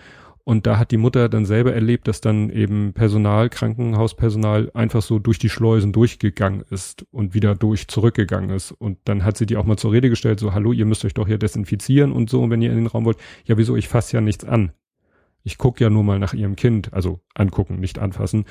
Und 0.46 0.68
da 0.68 0.78
hat 0.78 0.92
die 0.92 0.98
Mutter 0.98 1.30
dann 1.30 1.46
selber 1.46 1.74
erlebt, 1.74 2.08
dass 2.08 2.20
dann 2.20 2.50
eben 2.50 2.92
Personal, 2.94 3.50
Krankenhauspersonal 3.50 4.72
einfach 4.74 5.02
so 5.02 5.18
durch 5.18 5.40
die 5.40 5.50
Schleusen 5.50 5.94
durchgegangen 5.94 6.66
ist 6.70 7.06
und 7.12 7.34
wieder 7.34 7.56
durch 7.56 7.88
zurückgegangen 7.88 8.50
ist. 8.50 8.72
Und 8.72 8.98
dann 9.06 9.24
hat 9.24 9.38
sie 9.38 9.46
die 9.46 9.56
auch 9.56 9.64
mal 9.66 9.78
zur 9.78 9.94
Rede 9.94 10.10
gestellt, 10.10 10.42
so, 10.42 10.54
hallo, 10.54 10.74
ihr 10.74 10.86
müsst 10.86 11.06
euch 11.06 11.14
doch 11.14 11.28
hier 11.28 11.38
desinfizieren 11.38 12.12
und 12.12 12.30
so, 12.30 12.50
wenn 12.50 12.62
ihr 12.62 12.72
in 12.72 12.78
den 12.78 12.88
Raum 12.88 13.06
wollt. 13.06 13.18
Ja, 13.46 13.58
wieso, 13.58 13.78
ich 13.78 13.88
fasse 13.88 14.18
ja 14.18 14.22
nichts 14.22 14.44
an. 14.44 14.74
Ich 15.44 15.58
gucke 15.58 15.82
ja 15.82 15.90
nur 15.90 16.04
mal 16.04 16.20
nach 16.20 16.34
ihrem 16.34 16.58
Kind, 16.58 16.94
also 16.94 17.22
angucken, 17.36 17.80
nicht 17.80 18.00
anfassen. 18.00 18.44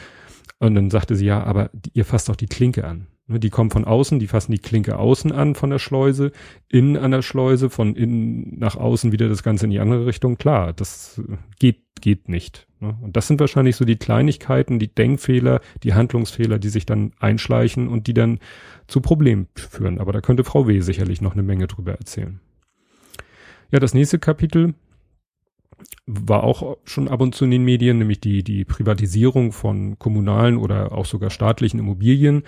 Und 0.59 0.75
dann 0.75 0.91
sagte 0.91 1.15
sie, 1.15 1.27
ja, 1.27 1.43
aber 1.43 1.71
ihr 1.93 2.07
fasst 2.07 2.31
doch 2.31 2.37
die 2.37 2.47
Klinke 2.47 2.85
an. 2.85 3.07
Ne, 3.29 3.39
die 3.39 3.51
kommen 3.51 3.71
von 3.71 3.85
außen, 3.85 4.19
die 4.19 4.27
fassen 4.27 4.53
die 4.53 4.59
Klinke 4.59 4.99
außen 4.99 5.31
an 5.31 5.55
von 5.55 5.71
der 5.71 5.79
Schleuse, 5.79 6.33
innen 6.69 6.97
an 6.97 7.13
der 7.13 7.23
Schleuse, 7.23 7.71
von 7.71 7.95
innen 7.95 8.59
nach 8.59 8.77
außen 8.77 9.13
wieder 9.13 9.29
das 9.29 9.43
Ganze 9.43 9.67
in 9.67 9.71
die 9.71 9.79
andere 9.79 10.07
Richtung. 10.07 10.37
Klar, 10.37 10.73
das 10.73 11.21
geht, 11.59 11.83
geht 12.01 12.29
nicht. 12.29 12.67
Ne? 12.81 12.99
Und 13.01 13.17
das 13.17 13.29
sind 13.29 13.39
wahrscheinlich 13.39 13.77
so 13.77 13.85
die 13.85 13.97
Kleinigkeiten, 13.97 14.81
die 14.81 14.93
Denkfehler, 14.93 15.61
die 15.85 15.95
Handlungsfehler, 15.95 16.59
die 16.59 16.69
sich 16.69 16.85
dann 16.85 17.13
einschleichen 17.21 17.87
und 17.89 18.09
die 18.09 18.15
dann 18.15 18.41
zu 18.89 19.01
Problemen 19.01 19.47
führen. 19.55 20.01
Aber 20.01 20.13
da 20.13 20.21
könnte 20.21 20.43
Frau 20.43 20.67
W. 20.67 20.81
sicherlich 20.81 21.21
noch 21.21 21.35
eine 21.35 21.45
Menge 21.45 21.69
drüber 21.69 21.93
erzählen. 21.93 22.41
Ja, 23.71 23.79
das 23.79 23.95
nächste 23.95 24.19
Kapitel 24.19 24.75
war 26.07 26.43
auch 26.43 26.77
schon 26.85 27.09
ab 27.09 27.21
und 27.21 27.35
zu 27.35 27.45
in 27.45 27.53
den 27.53 27.65
Medien, 27.65 27.99
nämlich 27.99 28.21
die, 28.21 28.43
die 28.43 28.65
Privatisierung 28.65 29.53
von 29.53 29.99
kommunalen 29.99 30.57
oder 30.57 30.93
auch 30.93 31.07
sogar 31.07 31.31
staatlichen 31.31 31.79
Immobilien 31.79 32.43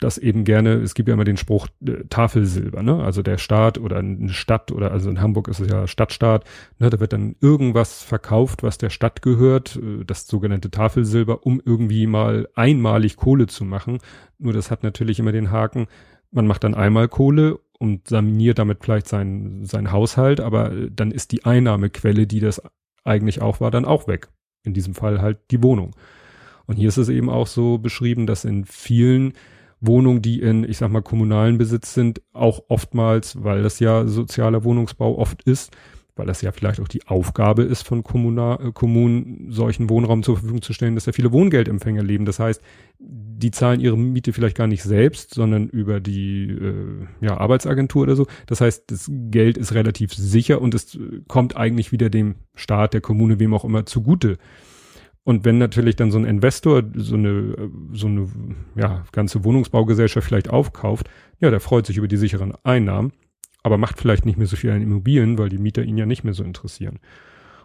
das 0.00 0.18
eben 0.18 0.44
gerne, 0.44 0.74
es 0.74 0.94
gibt 0.94 1.08
ja 1.08 1.14
immer 1.14 1.24
den 1.24 1.36
Spruch 1.36 1.68
äh, 1.86 2.04
Tafelsilber, 2.10 2.82
ne? 2.82 3.02
Also 3.02 3.22
der 3.22 3.38
Staat 3.38 3.78
oder 3.78 3.98
eine 3.98 4.28
Stadt 4.30 4.72
oder 4.72 4.90
also 4.90 5.08
in 5.08 5.20
Hamburg 5.20 5.48
ist 5.48 5.60
es 5.60 5.68
ja 5.68 5.86
Stadtstaat, 5.86 6.44
ne? 6.78 6.90
Da 6.90 7.00
wird 7.00 7.12
dann 7.12 7.36
irgendwas 7.40 8.02
verkauft, 8.02 8.62
was 8.62 8.76
der 8.76 8.90
Stadt 8.90 9.22
gehört, 9.22 9.76
äh, 9.76 10.04
das 10.04 10.26
sogenannte 10.26 10.70
Tafelsilber, 10.70 11.46
um 11.46 11.60
irgendwie 11.64 12.06
mal 12.06 12.48
einmalig 12.54 13.16
Kohle 13.16 13.46
zu 13.46 13.64
machen. 13.64 13.98
Nur 14.38 14.52
das 14.52 14.70
hat 14.70 14.82
natürlich 14.82 15.20
immer 15.20 15.32
den 15.32 15.50
Haken, 15.50 15.86
man 16.30 16.46
macht 16.46 16.64
dann 16.64 16.74
einmal 16.74 17.08
Kohle 17.08 17.60
und 17.78 18.08
saminiert 18.08 18.58
damit 18.58 18.82
vielleicht 18.82 19.06
sein, 19.06 19.64
sein 19.64 19.92
Haushalt, 19.92 20.40
aber 20.40 20.72
äh, 20.72 20.90
dann 20.90 21.12
ist 21.12 21.30
die 21.30 21.44
Einnahmequelle, 21.44 22.26
die 22.26 22.40
das 22.40 22.60
eigentlich 23.04 23.40
auch 23.42 23.60
war, 23.60 23.70
dann 23.70 23.84
auch 23.84 24.08
weg. 24.08 24.28
In 24.64 24.74
diesem 24.74 24.94
Fall 24.94 25.20
halt 25.20 25.38
die 25.50 25.62
Wohnung. 25.62 25.94
Und 26.66 26.76
hier 26.76 26.88
ist 26.88 26.96
es 26.96 27.10
eben 27.10 27.28
auch 27.28 27.46
so 27.46 27.78
beschrieben, 27.78 28.26
dass 28.26 28.44
in 28.44 28.64
vielen 28.64 29.34
Wohnungen, 29.86 30.22
die 30.22 30.40
in, 30.40 30.64
ich 30.68 30.78
sag 30.78 30.90
mal, 30.90 31.02
kommunalen 31.02 31.58
Besitz 31.58 31.94
sind, 31.94 32.22
auch 32.32 32.64
oftmals, 32.68 33.42
weil 33.42 33.62
das 33.62 33.80
ja 33.80 34.06
sozialer 34.06 34.64
Wohnungsbau 34.64 35.18
oft 35.18 35.42
ist, 35.42 35.72
weil 36.16 36.26
das 36.26 36.42
ja 36.42 36.52
vielleicht 36.52 36.80
auch 36.80 36.88
die 36.88 37.06
Aufgabe 37.06 37.62
ist 37.62 37.82
von 37.82 38.04
Kommuna 38.04 38.60
äh, 38.60 38.72
Kommunen, 38.72 39.50
solchen 39.50 39.90
Wohnraum 39.90 40.22
zur 40.22 40.36
Verfügung 40.36 40.62
zu 40.62 40.72
stellen, 40.72 40.94
dass 40.94 41.06
ja 41.06 41.12
viele 41.12 41.32
Wohngeldempfänger 41.32 42.02
leben. 42.02 42.24
Das 42.24 42.38
heißt, 42.38 42.62
die 42.98 43.50
zahlen 43.50 43.80
ihre 43.80 43.98
Miete 43.98 44.32
vielleicht 44.32 44.56
gar 44.56 44.68
nicht 44.68 44.82
selbst, 44.82 45.34
sondern 45.34 45.68
über 45.68 46.00
die 46.00 46.50
äh, 46.50 47.06
ja, 47.20 47.36
Arbeitsagentur 47.36 48.04
oder 48.04 48.16
so. 48.16 48.26
Das 48.46 48.60
heißt, 48.60 48.90
das 48.90 49.10
Geld 49.10 49.58
ist 49.58 49.74
relativ 49.74 50.14
sicher 50.14 50.60
und 50.62 50.74
es 50.74 50.98
kommt 51.26 51.56
eigentlich 51.56 51.90
wieder 51.90 52.10
dem 52.10 52.36
Staat, 52.54 52.94
der 52.94 53.00
Kommune, 53.00 53.40
wem 53.40 53.52
auch 53.52 53.64
immer 53.64 53.86
zugute. 53.86 54.38
Und 55.24 55.46
wenn 55.46 55.56
natürlich 55.56 55.96
dann 55.96 56.10
so 56.10 56.18
ein 56.18 56.26
Investor 56.26 56.82
so 56.94 57.16
eine, 57.16 57.70
so 57.92 58.06
eine 58.06 58.28
ja, 58.76 59.04
ganze 59.12 59.42
Wohnungsbaugesellschaft 59.42 60.26
vielleicht 60.26 60.50
aufkauft, 60.50 61.08
ja, 61.40 61.50
der 61.50 61.60
freut 61.60 61.86
sich 61.86 61.96
über 61.96 62.08
die 62.08 62.18
sicheren 62.18 62.52
Einnahmen, 62.62 63.12
aber 63.62 63.78
macht 63.78 63.98
vielleicht 63.98 64.26
nicht 64.26 64.36
mehr 64.36 64.46
so 64.46 64.56
viel 64.56 64.70
an 64.70 64.82
Immobilien, 64.82 65.38
weil 65.38 65.48
die 65.48 65.58
Mieter 65.58 65.82
ihn 65.82 65.96
ja 65.96 66.04
nicht 66.04 66.24
mehr 66.24 66.34
so 66.34 66.44
interessieren. 66.44 66.98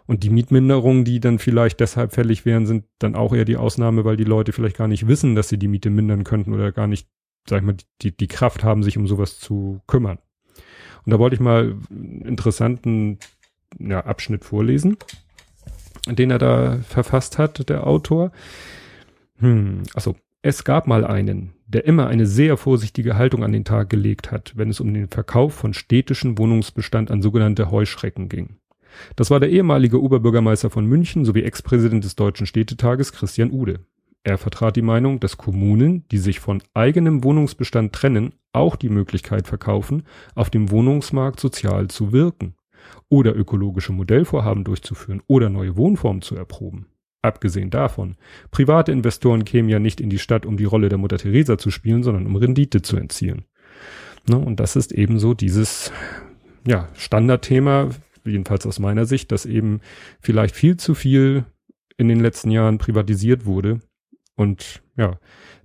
Und 0.06 0.24
die 0.24 0.30
Mietminderungen, 0.30 1.04
die 1.04 1.20
dann 1.20 1.38
vielleicht 1.38 1.80
deshalb 1.80 2.14
fällig 2.14 2.46
wären, 2.46 2.66
sind 2.66 2.84
dann 2.98 3.14
auch 3.14 3.34
eher 3.34 3.44
die 3.44 3.58
Ausnahme, 3.58 4.04
weil 4.04 4.16
die 4.16 4.24
Leute 4.24 4.52
vielleicht 4.52 4.78
gar 4.78 4.88
nicht 4.88 5.06
wissen, 5.06 5.34
dass 5.34 5.50
sie 5.50 5.58
die 5.58 5.68
Miete 5.68 5.90
mindern 5.90 6.24
könnten 6.24 6.54
oder 6.54 6.72
gar 6.72 6.86
nicht, 6.86 7.06
sag 7.48 7.60
ich 7.60 7.66
mal, 7.66 7.76
die, 8.00 8.16
die 8.16 8.26
Kraft 8.26 8.64
haben, 8.64 8.82
sich 8.82 8.96
um 8.96 9.06
sowas 9.06 9.38
zu 9.38 9.82
kümmern. 9.86 10.18
Und 11.04 11.12
da 11.12 11.18
wollte 11.18 11.34
ich 11.34 11.40
mal 11.40 11.76
einen 11.90 12.22
interessanten 12.22 13.18
ja, 13.78 14.00
Abschnitt 14.00 14.44
vorlesen 14.44 14.96
den 16.06 16.30
er 16.30 16.38
da 16.38 16.78
verfasst 16.86 17.38
hat, 17.38 17.68
der 17.68 17.86
Autor. 17.86 18.32
Hm, 19.38 19.82
also 19.94 20.16
es 20.42 20.64
gab 20.64 20.86
mal 20.86 21.04
einen, 21.04 21.52
der 21.66 21.84
immer 21.84 22.06
eine 22.06 22.26
sehr 22.26 22.56
vorsichtige 22.56 23.16
Haltung 23.16 23.44
an 23.44 23.52
den 23.52 23.64
Tag 23.64 23.90
gelegt 23.90 24.30
hat, 24.30 24.52
wenn 24.56 24.70
es 24.70 24.80
um 24.80 24.92
den 24.92 25.08
Verkauf 25.08 25.54
von 25.54 25.74
städtischen 25.74 26.38
Wohnungsbestand 26.38 27.10
an 27.10 27.22
sogenannte 27.22 27.70
Heuschrecken 27.70 28.28
ging. 28.28 28.56
Das 29.16 29.30
war 29.30 29.38
der 29.38 29.50
ehemalige 29.50 30.02
Oberbürgermeister 30.02 30.70
von 30.70 30.86
München 30.86 31.24
sowie 31.24 31.42
Ex-Präsident 31.42 32.04
des 32.04 32.16
Deutschen 32.16 32.46
Städtetages 32.46 33.12
Christian 33.12 33.50
Ude. 33.50 33.80
Er 34.24 34.36
vertrat 34.36 34.76
die 34.76 34.82
Meinung, 34.82 35.20
dass 35.20 35.38
Kommunen, 35.38 36.04
die 36.10 36.18
sich 36.18 36.40
von 36.40 36.62
eigenem 36.74 37.22
Wohnungsbestand 37.22 37.92
trennen, 37.92 38.34
auch 38.52 38.76
die 38.76 38.90
Möglichkeit 38.90 39.46
verkaufen, 39.46 40.02
auf 40.34 40.50
dem 40.50 40.70
Wohnungsmarkt 40.70 41.40
sozial 41.40 41.88
zu 41.88 42.12
wirken 42.12 42.54
oder 43.08 43.34
ökologische 43.34 43.92
Modellvorhaben 43.92 44.64
durchzuführen 44.64 45.22
oder 45.26 45.48
neue 45.48 45.76
Wohnformen 45.76 46.22
zu 46.22 46.36
erproben. 46.36 46.86
Abgesehen 47.22 47.70
davon, 47.70 48.16
private 48.50 48.92
Investoren 48.92 49.44
kämen 49.44 49.68
ja 49.68 49.78
nicht 49.78 50.00
in 50.00 50.08
die 50.08 50.18
Stadt, 50.18 50.46
um 50.46 50.56
die 50.56 50.64
Rolle 50.64 50.88
der 50.88 50.98
Mutter 50.98 51.18
Teresa 51.18 51.58
zu 51.58 51.70
spielen, 51.70 52.02
sondern 52.02 52.26
um 52.26 52.36
Rendite 52.36 52.80
zu 52.80 52.96
entziehen. 52.96 53.44
Ne, 54.28 54.38
und 54.38 54.60
das 54.60 54.76
ist 54.76 54.92
ebenso 54.92 55.34
dieses 55.34 55.92
ja, 56.66 56.88
Standardthema, 56.94 57.90
jedenfalls 58.24 58.66
aus 58.66 58.78
meiner 58.78 59.06
Sicht, 59.06 59.32
dass 59.32 59.46
eben 59.46 59.80
vielleicht 60.20 60.54
viel 60.54 60.76
zu 60.76 60.94
viel 60.94 61.44
in 61.96 62.08
den 62.08 62.20
letzten 62.20 62.50
Jahren 62.50 62.78
privatisiert 62.78 63.44
wurde 63.44 63.80
und 64.36 64.82
ja, 64.96 65.18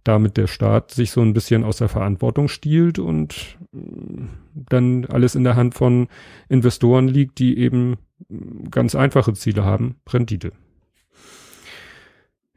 damit 0.06 0.38
der 0.38 0.48
Staat 0.48 0.92
sich 0.92 1.12
so 1.12 1.22
ein 1.22 1.34
bisschen 1.34 1.66
aus 1.66 1.78
der 1.78 1.90
Verantwortung 1.90 2.48
stiehlt 2.48 3.00
und 3.00 3.58
mm, 3.74 4.28
dann 4.54 5.06
alles 5.06 5.36
in 5.36 5.44
der 5.44 5.56
Hand 5.56 5.74
von 5.74 6.08
Investoren 6.48 7.08
liegt, 7.08 7.40
die 7.40 7.58
eben 7.58 7.98
mm, 8.30 8.70
ganz 8.70 8.96
einfache 8.96 9.34
Ziele 9.34 9.66
haben, 9.66 9.96
Rendite. 10.08 10.54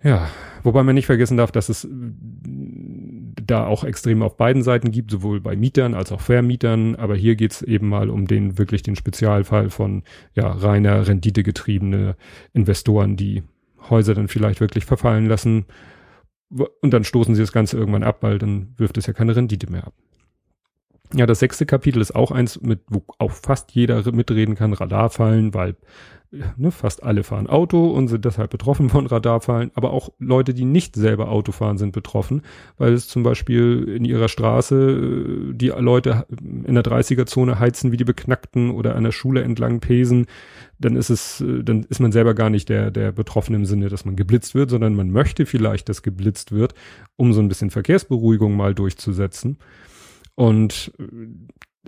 Ja, 0.05 0.29
wobei 0.63 0.85
man 0.85 0.95
nicht 0.95 1.07
vergessen 1.07 1.39
darf, 1.39 1.51
dass 1.51 1.71
es 1.71 1.85
mm, 1.85 3.33
da 3.43 3.67
auch 3.67 3.83
Extreme 3.83 4.27
auf 4.27 4.37
beiden 4.37 4.63
Seiten 4.63 4.91
gibt, 4.91 5.11
sowohl 5.11 5.41
bei 5.41 5.57
Mietern 5.57 5.95
als 5.95 6.13
auch 6.13 6.21
Vermietern, 6.21 6.97
aber 6.97 7.17
hier 7.17 7.35
geht's 7.35 7.63
eben 7.63 7.89
mal 7.89 8.11
um 8.11 8.27
den 8.27 8.59
wirklich 8.59 8.83
den 8.83 8.95
Spezialfall 8.95 9.71
von 9.71 10.03
ja 10.35 10.53
reiner 10.53 11.09
renditegetriebene 11.09 12.15
Investoren, 12.53 13.17
die 13.17 13.43
Häuser 13.89 14.15
dann 14.15 14.29
vielleicht 14.29 14.61
wirklich 14.61 14.85
verfallen 14.85 15.25
lassen, 15.25 15.65
und 16.51 16.93
dann 16.93 17.05
stoßen 17.05 17.35
sie 17.35 17.43
das 17.43 17.53
Ganze 17.53 17.77
irgendwann 17.77 18.03
ab, 18.03 18.19
weil 18.23 18.39
dann 18.39 18.75
wirft 18.77 18.97
es 18.99 19.07
ja 19.07 19.13
keine 19.13 19.37
Rendite 19.37 19.71
mehr 19.71 19.87
ab. 19.87 19.95
Ja, 21.15 21.27
das 21.27 21.39
sechste 21.39 21.65
Kapitel 21.65 22.03
ist 22.03 22.15
auch 22.15 22.31
eins, 22.31 22.61
mit, 22.61 22.81
wo 22.89 23.03
auch 23.19 23.33
fast 23.33 23.73
jeder 23.73 24.11
mitreden 24.13 24.55
kann, 24.55 24.75
Radarfallen, 24.75 25.55
weil 25.55 25.77
ne, 26.31 26.71
fast 26.71 27.03
alle 27.03 27.23
fahren 27.23 27.47
Auto 27.47 27.91
und 27.91 28.09
sind 28.09 28.25
deshalb 28.25 28.51
betroffen 28.51 28.89
von 28.91 29.07
Radarfallen, 29.07 29.71
aber 29.75 29.93
auch 29.93 30.11
Leute, 30.19 30.55
die 30.55 30.65
nicht 30.65 30.95
selber 30.95 31.31
Auto 31.31 31.53
fahren, 31.53 31.79
sind 31.79 31.93
betroffen, 31.93 32.43
weil 32.77 32.93
es 32.93 33.09
zum 33.09 33.23
Beispiel 33.23 33.89
in 33.89 34.05
ihrer 34.05 34.29
Straße 34.29 35.51
äh, 35.51 35.55
die 35.55 35.69
Leute 35.69 36.27
in 36.31 36.75
der 36.75 36.85
30er-Zone 36.85 37.59
heizen 37.59 37.93
wie 37.93 37.97
die 37.97 38.05
Beknackten 38.05 38.71
oder 38.71 38.95
an 38.95 39.05
der 39.05 39.13
Schule 39.13 39.43
entlang 39.43 39.81
pesen, 39.81 40.27
dann 40.79 40.97
ist 40.97 41.11
es, 41.11 41.41
äh, 41.41 41.63
dann 41.65 41.85
ist 41.85 42.01
man 42.01 42.13
selber 42.13 42.35
gar 42.35 42.51
nicht 42.51 42.69
der, 42.69 42.91
der 42.91 43.13
Betroffene 43.13 43.57
im 43.57 43.65
Sinne, 43.65 43.89
dass 43.89 44.05
man 44.05 44.17
geblitzt 44.17 44.55
wird, 44.55 44.71
sondern 44.71 44.95
man 44.95 45.11
möchte 45.11 45.47
vielleicht, 45.47 45.89
dass 45.89 46.03
geblitzt 46.03 46.53
wird, 46.53 46.75
um 47.17 47.33
so 47.33 47.41
ein 47.41 47.49
bisschen 47.49 47.71
Verkehrsberuhigung 47.71 48.57
mal 48.57 48.75
durchzusetzen. 48.75 49.59
Und 50.35 50.93
äh, 50.99 51.05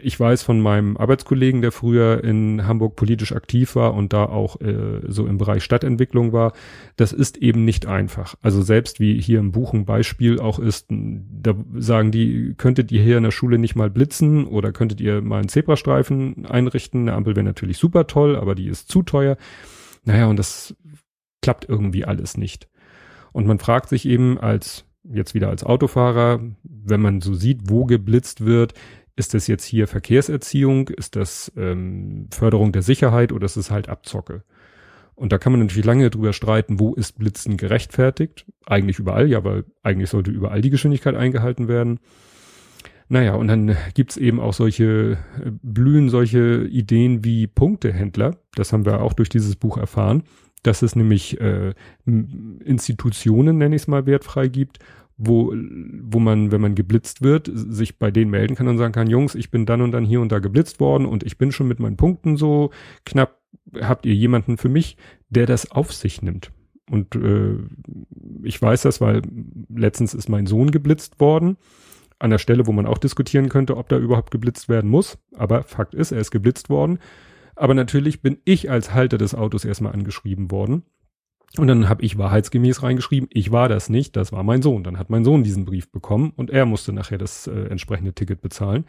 ich 0.03 0.19
weiß 0.19 0.43
von 0.43 0.61
meinem 0.61 0.97
Arbeitskollegen, 0.97 1.63
der 1.63 1.73
früher 1.73 2.23
in 2.25 2.67
Hamburg 2.67 2.97
politisch 2.97 3.33
aktiv 3.33 3.75
war 3.77 3.95
und 3.95 4.13
da 4.13 4.25
auch 4.25 4.61
äh, 4.61 5.01
so 5.07 5.27
im 5.27 5.39
Bereich 5.39 5.65
Stadtentwicklung 5.65 6.33
war, 6.33 6.53
das 6.97 7.13
ist 7.13 7.39
eben 7.39 7.65
nicht 7.65 7.87
einfach. 7.87 8.35
Also 8.43 8.63
selbst 8.63 9.01
wie 9.01 9.21
hier 9.21 9.39
im 9.39 9.53
Buch 9.53 9.73
ein 9.73 9.85
Beispiel 9.85 10.41
auch 10.41 10.59
ist, 10.59 10.87
da 10.89 11.55
sagen 11.77 12.11
die, 12.11 12.55
könntet 12.57 12.93
ihr 12.93 13.03
hier 13.03 13.17
in 13.17 13.25
der 13.25 13.31
Schule 13.31 13.59
nicht 13.59 13.77
mal 13.77 13.91
blitzen 13.91 14.47
oder 14.47 14.73
könntet 14.73 15.01
ihr 15.01 15.21
mal 15.23 15.39
einen 15.39 15.49
Zebrastreifen 15.49 16.47
einrichten? 16.47 17.03
Eine 17.03 17.15
Ampel 17.15 17.37
wäre 17.37 17.45
natürlich 17.45 17.79
super 17.79 18.07
toll, 18.07 18.37
aber 18.37 18.55
die 18.55 18.69
ist 18.69 18.91
zu 18.91 19.03
teuer. 19.03 19.37
Naja, 20.05 20.27
und 20.27 20.39
das 20.39 20.75
klappt 21.43 21.69
irgendwie 21.69 22.05
alles 22.05 22.37
nicht. 22.37 22.69
Und 23.33 23.47
man 23.47 23.59
fragt 23.59 23.89
sich 23.89 24.07
eben 24.07 24.39
als 24.39 24.85
jetzt 25.13 25.35
wieder 25.35 25.49
als 25.49 25.65
Autofahrer, 25.65 26.41
wenn 26.63 27.01
man 27.01 27.21
so 27.21 27.35
sieht, 27.35 27.63
wo 27.65 27.85
geblitzt 27.85 28.45
wird, 28.45 28.75
ist 29.17 29.35
das 29.35 29.47
jetzt 29.47 29.65
hier 29.65 29.87
Verkehrserziehung? 29.87 30.89
Ist 30.89 31.17
das 31.17 31.53
ähm, 31.57 32.29
Förderung 32.31 32.73
der 32.73 32.83
Sicherheit 32.83 33.33
oder 33.33 33.47
ist 33.47 33.57
es 33.57 33.71
halt 33.71 33.89
Abzocke? 33.89 34.45
Und 35.15 35.33
da 35.33 35.39
kann 35.39 35.53
man 35.53 35.61
natürlich 35.61 35.85
lange 35.85 36.09
drüber 36.09 36.33
streiten, 36.33 36.81
wo 36.81 36.95
ist 36.95 37.19
Blitzen 37.19 37.59
gerechtfertigt? 37.59 38.47
Eigentlich 38.65 38.99
überall, 38.99 39.29
ja, 39.29 39.45
weil 39.45 39.65
eigentlich 39.83 40.09
sollte 40.09 40.31
überall 40.31 40.63
die 40.63 40.71
Geschwindigkeit 40.71 41.15
eingehalten 41.15 41.69
werden. 41.69 42.01
Naja, 43.09 43.35
und 43.35 43.49
dann 43.49 43.77
gibt's 43.93 44.17
eben 44.17 44.41
auch 44.41 44.55
solche, 44.55 45.19
äh, 45.45 45.51
blühen 45.63 46.09
solche 46.09 46.65
Ideen 46.65 47.25
wie 47.25 47.47
Punktehändler. 47.47 48.37
Das 48.55 48.73
haben 48.73 48.87
wir 48.87 49.03
auch 49.03 49.13
durch 49.13 49.29
dieses 49.29 49.57
Buch 49.57 49.77
erfahren, 49.77 50.23
dass 50.63 50.81
es 50.81 50.97
nämlich 50.97 51.41
äh, 51.41 51.75
Institutionen, 52.07 53.59
nenne 53.59 53.77
ich 53.77 53.83
es 53.83 53.89
mal, 53.89 54.07
wertfrei 54.07 54.49
gibt 54.49 54.79
wo, 55.23 55.55
wo 55.55 56.19
man, 56.19 56.51
wenn 56.51 56.63
man 56.63 56.75
geblitzt 56.75 57.21
wird, 57.21 57.51
sich 57.53 57.99
bei 57.99 58.11
denen 58.11 58.31
melden 58.31 58.55
kann 58.55 58.69
und 58.69 58.79
sagen 58.79 58.95
kann, 58.95 59.11
Jungs, 59.11 59.35
ich 59.35 59.51
bin 59.51 59.67
dann 59.67 59.83
und 59.83 59.93
dann 59.93 60.05
hier 60.05 60.21
und 60.21 60.33
da 60.33 60.39
geblitzt 60.39 60.81
worden 60.81 61.05
und 61.05 61.23
ich 61.23 61.37
bin 61.37 61.53
schon 61.53 61.69
mit 61.69 61.79
meinen 61.79 61.97
Punkten 61.97 62.37
so 62.37 62.71
knapp. 63.05 63.39
Habt 63.81 64.07
ihr 64.07 64.15
jemanden 64.15 64.57
für 64.57 64.69
mich, 64.69 64.97
der 65.29 65.47
das 65.47 65.71
auf 65.71 65.93
sich 65.93 66.23
nimmt? 66.23 66.51
Und 66.91 67.15
äh, 67.15 67.57
ich 68.43 68.61
weiß 68.61 68.83
das, 68.83 69.01
weil 69.01 69.23
letztens 69.69 70.15
ist 70.15 70.29
mein 70.29 70.47
Sohn 70.47 70.71
geblitzt 70.71 71.21
worden. 71.21 71.57
An 72.19 72.31
der 72.31 72.39
Stelle, 72.39 72.67
wo 72.67 72.73
man 72.73 72.87
auch 72.87 72.99
diskutieren 72.99 73.49
könnte, 73.49 73.77
ob 73.77 73.89
da 73.89 73.99
überhaupt 73.99 74.31
geblitzt 74.31 74.69
werden 74.69 74.91
muss. 74.91 75.19
Aber 75.37 75.63
Fakt 75.63 75.95
ist, 75.95 76.13
er 76.13 76.21
ist 76.21 76.31
geblitzt 76.31 76.71
worden. 76.71 76.99
Aber 77.55 77.75
natürlich 77.75 78.23
bin 78.23 78.39
ich 78.45 78.71
als 78.71 78.95
Halter 78.95 79.19
des 79.19 79.35
Autos 79.35 79.65
erstmal 79.65 79.93
angeschrieben 79.93 80.51
worden 80.51 80.83
und 81.59 81.67
dann 81.67 81.89
habe 81.89 82.03
ich 82.05 82.17
wahrheitsgemäß 82.17 82.83
reingeschrieben, 82.83 83.29
ich 83.33 83.51
war 83.51 83.69
das 83.69 83.89
nicht, 83.89 84.15
das 84.15 84.33
war 84.33 84.45
mein 84.45 84.63
Sohn. 84.63 84.85
Dann 84.85 84.99
hat 84.99 85.11
mein 85.11 85.25
Sohn 85.25 85.43
diesen 85.43 85.65
Brief 85.65 85.91
bekommen 85.91 86.33
und 86.37 86.51
er 86.51 86.65
musste 86.65 86.93
nachher 86.93 87.19
das 87.19 87.49
äh, 87.49 87.65
entsprechende 87.65 88.13
Ticket 88.13 88.41
bezahlen. 88.41 88.85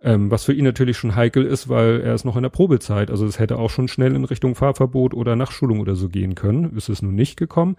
Ähm, 0.00 0.30
was 0.30 0.44
für 0.44 0.52
ihn 0.52 0.64
natürlich 0.64 0.96
schon 0.96 1.14
heikel 1.14 1.44
ist, 1.44 1.68
weil 1.68 2.00
er 2.00 2.14
ist 2.14 2.24
noch 2.24 2.36
in 2.36 2.42
der 2.42 2.50
Probezeit. 2.50 3.10
Also 3.10 3.26
es 3.26 3.38
hätte 3.38 3.58
auch 3.58 3.70
schon 3.70 3.88
schnell 3.88 4.14
in 4.14 4.24
Richtung 4.24 4.54
Fahrverbot 4.54 5.14
oder 5.14 5.36
Nachschulung 5.36 5.80
oder 5.80 5.94
so 5.94 6.08
gehen 6.08 6.34
können. 6.34 6.76
Ist 6.76 6.88
es 6.88 7.02
nun 7.02 7.14
nicht 7.14 7.36
gekommen. 7.36 7.76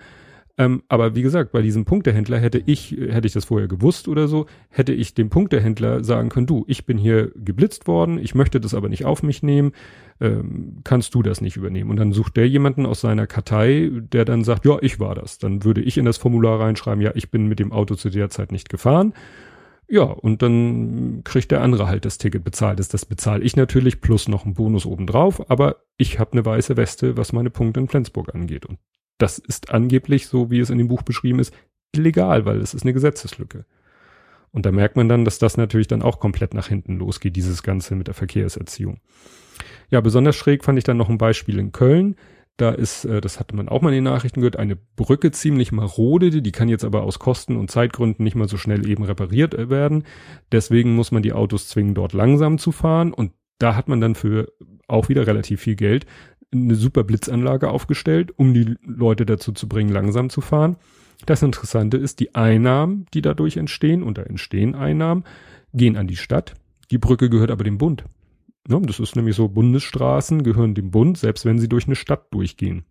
Ähm, 0.60 0.84
aber 0.90 1.16
wie 1.16 1.22
gesagt, 1.22 1.54
bei 1.54 1.62
diesem 1.62 1.86
Punktehändler 1.86 2.38
hätte 2.38 2.62
ich, 2.64 2.92
hätte 2.92 3.26
ich 3.26 3.32
das 3.32 3.46
vorher 3.46 3.70
gewusst 3.70 4.10
oder 4.10 4.28
so, 4.28 4.46
hätte 4.70 4.92
ich 4.92 5.14
dem 5.14 5.30
Punktehändler 5.30 6.04
sagen 6.04 6.28
können, 6.28 6.48
du, 6.48 6.66
ich 6.68 6.86
bin 6.86 6.98
hier 6.98 7.32
geblitzt 7.34 7.88
worden, 7.88 8.20
ich 8.20 8.36
möchte 8.36 8.60
das 8.60 8.74
aber 8.74 8.90
nicht 8.90 9.06
auf 9.06 9.24
mich 9.24 9.42
nehmen, 9.42 9.72
ähm, 10.20 10.80
kannst 10.84 11.16
du 11.16 11.24
das 11.24 11.40
nicht 11.40 11.56
übernehmen? 11.56 11.90
Und 11.90 11.96
dann 11.96 12.12
sucht 12.12 12.36
der 12.36 12.46
jemanden 12.50 12.86
aus 12.86 13.00
seiner 13.00 13.26
Kartei, 13.26 13.90
der 13.94 14.26
dann 14.26 14.44
sagt, 14.44 14.66
ja, 14.66 14.78
ich 14.82 15.00
war 15.00 15.16
das. 15.16 15.38
Dann 15.38 15.64
würde 15.64 15.80
ich 15.80 15.98
in 15.98 16.04
das 16.04 16.18
Formular 16.18 16.60
reinschreiben, 16.60 17.02
ja, 17.02 17.12
ich 17.16 17.32
bin 17.32 17.48
mit 17.48 17.60
dem 17.60 17.72
Auto 17.72 17.96
zu 17.96 18.10
der 18.10 18.30
Zeit 18.30 18.52
nicht 18.52 18.68
gefahren. 18.68 19.14
Ja, 19.88 20.04
und 20.04 20.42
dann 20.42 21.22
kriegt 21.24 21.52
der 21.52 21.62
andere 21.62 21.88
halt 21.88 22.04
das 22.04 22.18
Ticket 22.18 22.44
bezahlt. 22.44 22.80
Das, 22.80 22.90
das 22.90 23.06
bezahle 23.06 23.46
ich 23.46 23.56
natürlich 23.56 24.02
plus 24.02 24.28
noch 24.28 24.44
einen 24.44 24.56
Bonus 24.56 24.86
obendrauf, 24.86 25.50
aber 25.50 25.78
ich 25.96 26.20
habe 26.20 26.34
eine 26.34 26.46
weiße 26.46 26.76
Weste, 26.76 27.16
was 27.16 27.32
meine 27.32 27.50
Punkte 27.50 27.80
in 27.80 27.88
Flensburg 27.88 28.36
angeht. 28.36 28.66
Und 28.66 28.78
das 29.20 29.38
ist 29.38 29.72
angeblich, 29.72 30.28
so 30.28 30.50
wie 30.50 30.60
es 30.60 30.72
in 30.72 30.80
dem 30.80 30.88
Buch 30.88 31.04
beschrieben 31.04 31.40
ist, 31.40 31.54
illegal, 31.94 32.46
weil 32.46 32.58
es 32.60 32.74
ist 32.74 32.84
eine 32.84 32.94
Gesetzeslücke. 32.94 33.66
Und 34.52 34.66
da 34.66 34.72
merkt 34.72 34.96
man 34.96 35.08
dann, 35.08 35.26
dass 35.26 35.38
das 35.38 35.58
natürlich 35.58 35.88
dann 35.88 36.02
auch 36.02 36.20
komplett 36.20 36.56
nach 36.56 36.68
hinten 36.68 36.98
losgeht, 36.98 37.36
dieses 37.36 37.62
Ganze 37.62 37.96
mit 37.96 38.08
der 38.08 38.16
Verkehrserziehung. 38.16 39.00
Ja, 39.92 40.02
besonders 40.02 40.36
schräg 40.36 40.64
fand 40.64 40.78
ich 40.78 40.84
dann 40.84 40.98
noch 40.98 41.10
ein 41.10 41.18
Beispiel 41.18 41.60
in 41.60 41.72
Köln. 41.72 42.16
Da 42.58 42.72
ist, 42.72 43.06
äh, 43.06 43.22
das 43.22 43.40
hatte 43.40 43.56
man 43.56 43.70
auch 43.70 43.82
mal 43.82 43.90
in 43.90 43.96
den 43.96 44.04
Nachrichten 44.06 44.42
gehört, 44.42 44.58
eine 44.58 44.76
Brücke 44.76 45.32
ziemlich 45.32 45.72
marode, 45.72 46.30
die 46.30 46.52
kann 46.52 46.68
jetzt 46.68 46.84
aber 46.84 47.04
aus 47.04 47.20
Kosten- 47.20 47.58
und 47.58 47.72
Zeitgründen 47.72 48.24
nicht 48.24 48.36
mal 48.36 48.50
so 48.50 48.58
schnell 48.58 48.88
eben 48.88 49.04
repariert 49.04 49.54
äh, 49.54 49.70
werden. 49.70 50.04
Deswegen 50.52 50.96
muss 50.96 51.12
man 51.12 51.24
die 51.24 51.34
Autos 51.34 51.68
zwingen, 51.68 51.94
dort 51.94 52.14
langsam 52.14 52.58
zu 52.58 52.72
fahren. 52.72 53.14
Und 53.14 53.32
da 53.60 53.76
hat 53.76 53.88
man 53.88 54.02
dann 54.02 54.16
für 54.16 54.52
auch 54.88 55.10
wieder 55.10 55.28
relativ 55.28 55.62
viel 55.62 55.76
Geld 55.76 56.06
eine 56.52 56.76
super 56.76 57.04
Blitzanlage 57.04 57.70
aufgestellt, 57.70 58.34
um 58.38 58.54
die 58.54 58.76
Leute 58.84 59.26
dazu 59.26 59.52
zu 59.52 59.68
bringen, 59.68 59.92
langsam 59.92 60.30
zu 60.30 60.42
fahren. 60.42 60.78
Das 61.26 61.44
Interessante 61.44 61.98
ist, 61.98 62.20
die 62.20 62.34
Einnahmen, 62.36 63.06
die 63.14 63.22
dadurch 63.22 63.58
entstehen, 63.58 64.04
und 64.04 64.18
da 64.18 64.24
entstehen 64.24 64.76
Einnahmen, 64.76 65.26
gehen 65.74 65.98
an 65.98 66.08
die 66.08 66.16
Stadt. 66.16 66.54
Die 66.92 66.98
Brücke 66.98 67.30
gehört 67.30 67.52
aber 67.52 67.64
dem 67.64 67.78
Bund. 67.78 68.04
Ja, 68.68 68.80
das 68.80 69.00
ist 69.00 69.16
nämlich 69.16 69.36
so, 69.36 69.48
Bundesstraßen 69.48 70.44
gehören 70.44 70.76
dem 70.76 70.92
Bund, 70.92 71.18
selbst 71.18 71.46
wenn 71.46 71.60
sie 71.60 71.70
durch 71.70 71.86
eine 71.86 71.96
Stadt 71.96 72.34
durchgehen. 72.34 72.86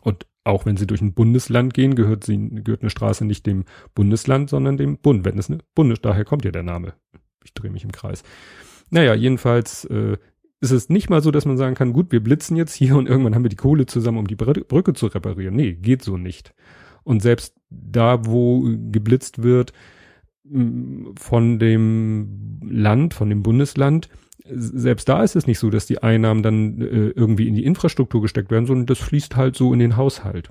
Und 0.00 0.26
auch 0.44 0.66
wenn 0.66 0.76
sie 0.76 0.86
durch 0.86 1.00
ein 1.00 1.14
Bundesland 1.14 1.74
gehen, 1.74 1.94
gehört 1.94 2.24
sie, 2.24 2.48
gehört 2.62 2.82
eine 2.82 2.90
Straße 2.90 3.24
nicht 3.24 3.46
dem 3.46 3.64
Bundesland, 3.94 4.50
sondern 4.50 4.76
dem 4.76 4.98
Bund. 4.98 5.24
Wenn 5.24 5.38
es 5.38 5.50
eine 5.50 5.58
Bundes, 5.74 6.00
daher 6.00 6.24
kommt 6.24 6.44
ja 6.44 6.50
der 6.50 6.62
Name. 6.62 6.94
Ich 7.44 7.52
drehe 7.52 7.70
mich 7.70 7.84
im 7.84 7.92
Kreis. 7.92 8.22
Naja, 8.90 9.14
jedenfalls 9.14 9.84
äh, 9.86 10.16
ist 10.60 10.70
es 10.70 10.88
nicht 10.88 11.10
mal 11.10 11.22
so, 11.22 11.30
dass 11.30 11.44
man 11.44 11.56
sagen 11.56 11.74
kann, 11.74 11.92
gut, 11.92 12.12
wir 12.12 12.22
blitzen 12.22 12.56
jetzt 12.56 12.74
hier 12.74 12.96
und 12.96 13.08
irgendwann 13.08 13.34
haben 13.34 13.44
wir 13.44 13.50
die 13.50 13.56
Kohle 13.56 13.86
zusammen, 13.86 14.18
um 14.18 14.26
die 14.26 14.36
Brücke 14.36 14.94
zu 14.94 15.06
reparieren. 15.06 15.54
Nee, 15.54 15.74
geht 15.74 16.02
so 16.02 16.16
nicht. 16.16 16.54
Und 17.04 17.22
selbst 17.22 17.54
da, 17.70 18.26
wo 18.26 18.62
geblitzt 18.90 19.42
wird 19.42 19.72
von 21.18 21.58
dem 21.58 22.60
Land, 22.62 23.14
von 23.14 23.28
dem 23.28 23.42
Bundesland, 23.42 24.08
selbst 24.48 25.08
da 25.08 25.22
ist 25.22 25.36
es 25.36 25.46
nicht 25.46 25.58
so, 25.58 25.70
dass 25.70 25.86
die 25.86 26.02
Einnahmen 26.02 26.42
dann 26.42 26.80
äh, 26.80 27.08
irgendwie 27.08 27.48
in 27.48 27.54
die 27.54 27.64
Infrastruktur 27.64 28.22
gesteckt 28.22 28.50
werden, 28.50 28.66
sondern 28.66 28.86
das 28.86 28.98
fließt 28.98 29.36
halt 29.36 29.56
so 29.56 29.72
in 29.72 29.80
den 29.80 29.96
Haushalt. 29.96 30.50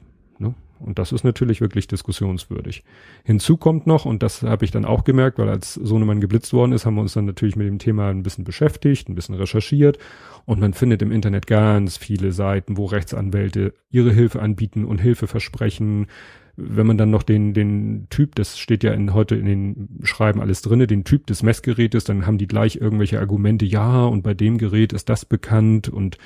Und 0.79 0.99
das 0.99 1.11
ist 1.11 1.23
natürlich 1.23 1.61
wirklich 1.61 1.87
diskussionswürdig. 1.87 2.83
Hinzu 3.23 3.57
kommt 3.57 3.87
noch, 3.87 4.05
und 4.05 4.21
das 4.23 4.43
habe 4.43 4.65
ich 4.65 4.71
dann 4.71 4.85
auch 4.85 5.03
gemerkt, 5.03 5.39
weil 5.39 5.49
als 5.49 5.73
Sohnemann 5.73 6.21
geblitzt 6.21 6.53
worden 6.53 6.73
ist, 6.73 6.85
haben 6.85 6.95
wir 6.95 7.01
uns 7.01 7.13
dann 7.13 7.25
natürlich 7.25 7.55
mit 7.55 7.67
dem 7.67 7.79
Thema 7.79 8.09
ein 8.09 8.23
bisschen 8.23 8.43
beschäftigt, 8.43 9.09
ein 9.09 9.15
bisschen 9.15 9.35
recherchiert. 9.35 9.97
Und 10.45 10.59
man 10.59 10.73
findet 10.73 11.01
im 11.01 11.11
Internet 11.11 11.47
ganz 11.47 11.97
viele 11.97 12.31
Seiten, 12.31 12.77
wo 12.77 12.85
Rechtsanwälte 12.85 13.73
ihre 13.89 14.11
Hilfe 14.11 14.41
anbieten 14.41 14.85
und 14.85 14.99
Hilfe 14.99 15.27
versprechen. 15.27 16.07
Wenn 16.57 16.87
man 16.87 16.97
dann 16.97 17.09
noch 17.09 17.23
den, 17.23 17.53
den 17.53 18.07
Typ, 18.09 18.35
das 18.35 18.57
steht 18.57 18.83
ja 18.83 18.93
in, 18.93 19.13
heute 19.13 19.35
in 19.35 19.45
den 19.45 19.99
Schreiben 20.03 20.41
alles 20.41 20.61
drinne, 20.61 20.87
den 20.87 21.03
Typ 21.03 21.27
des 21.27 21.43
Messgerätes, 21.43 22.03
dann 22.05 22.25
haben 22.25 22.37
die 22.37 22.47
gleich 22.47 22.77
irgendwelche 22.77 23.19
Argumente, 23.19 23.65
ja, 23.65 24.05
und 24.05 24.21
bei 24.23 24.33
dem 24.33 24.57
Gerät 24.57 24.93
ist 24.93 25.09
das 25.09 25.25
bekannt 25.25 25.89
und 25.89 26.17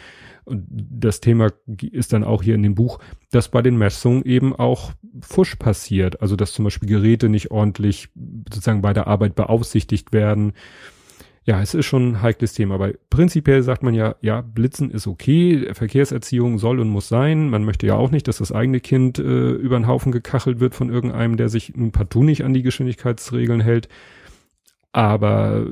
und 0.49 0.65
das 0.67 1.21
Thema 1.21 1.49
ist 1.91 2.11
dann 2.11 2.23
auch 2.23 2.41
hier 2.41 2.55
in 2.55 2.63
dem 2.63 2.73
Buch, 2.73 2.97
dass 3.29 3.49
bei 3.49 3.61
den 3.61 3.77
Messungen 3.77 4.23
eben 4.23 4.55
auch 4.55 4.93
Fusch 5.21 5.55
passiert. 5.55 6.23
Also 6.23 6.35
dass 6.35 6.53
zum 6.53 6.65
Beispiel 6.65 6.89
Geräte 6.89 7.29
nicht 7.29 7.51
ordentlich 7.51 8.09
sozusagen 8.51 8.81
bei 8.81 8.93
der 8.93 9.05
Arbeit 9.05 9.35
beaufsichtigt 9.35 10.11
werden. 10.11 10.53
Ja, 11.49 11.63
es 11.63 11.73
ist 11.73 11.87
schon 11.87 12.11
ein 12.11 12.21
heikles 12.21 12.53
Thema, 12.53 12.75
aber 12.75 12.91
prinzipiell 13.09 13.63
sagt 13.63 13.81
man 13.81 13.95
ja, 13.95 14.15
ja, 14.21 14.41
Blitzen 14.41 14.91
ist 14.91 15.07
okay, 15.07 15.73
Verkehrserziehung 15.73 16.59
soll 16.59 16.79
und 16.79 16.89
muss 16.89 17.07
sein. 17.07 17.49
Man 17.49 17.65
möchte 17.65 17.87
ja 17.87 17.95
auch 17.95 18.11
nicht, 18.11 18.27
dass 18.27 18.37
das 18.37 18.51
eigene 18.51 18.79
Kind 18.79 19.17
äh, 19.17 19.49
über 19.53 19.79
den 19.79 19.87
Haufen 19.87 20.11
gekachelt 20.11 20.59
wird 20.59 20.75
von 20.75 20.91
irgendeinem, 20.91 21.37
der 21.37 21.49
sich 21.49 21.75
nun 21.75 21.91
partout 21.91 22.21
nicht 22.21 22.43
an 22.43 22.53
die 22.53 22.61
Geschwindigkeitsregeln 22.61 23.61
hält. 23.61 23.89
Aber 24.91 25.65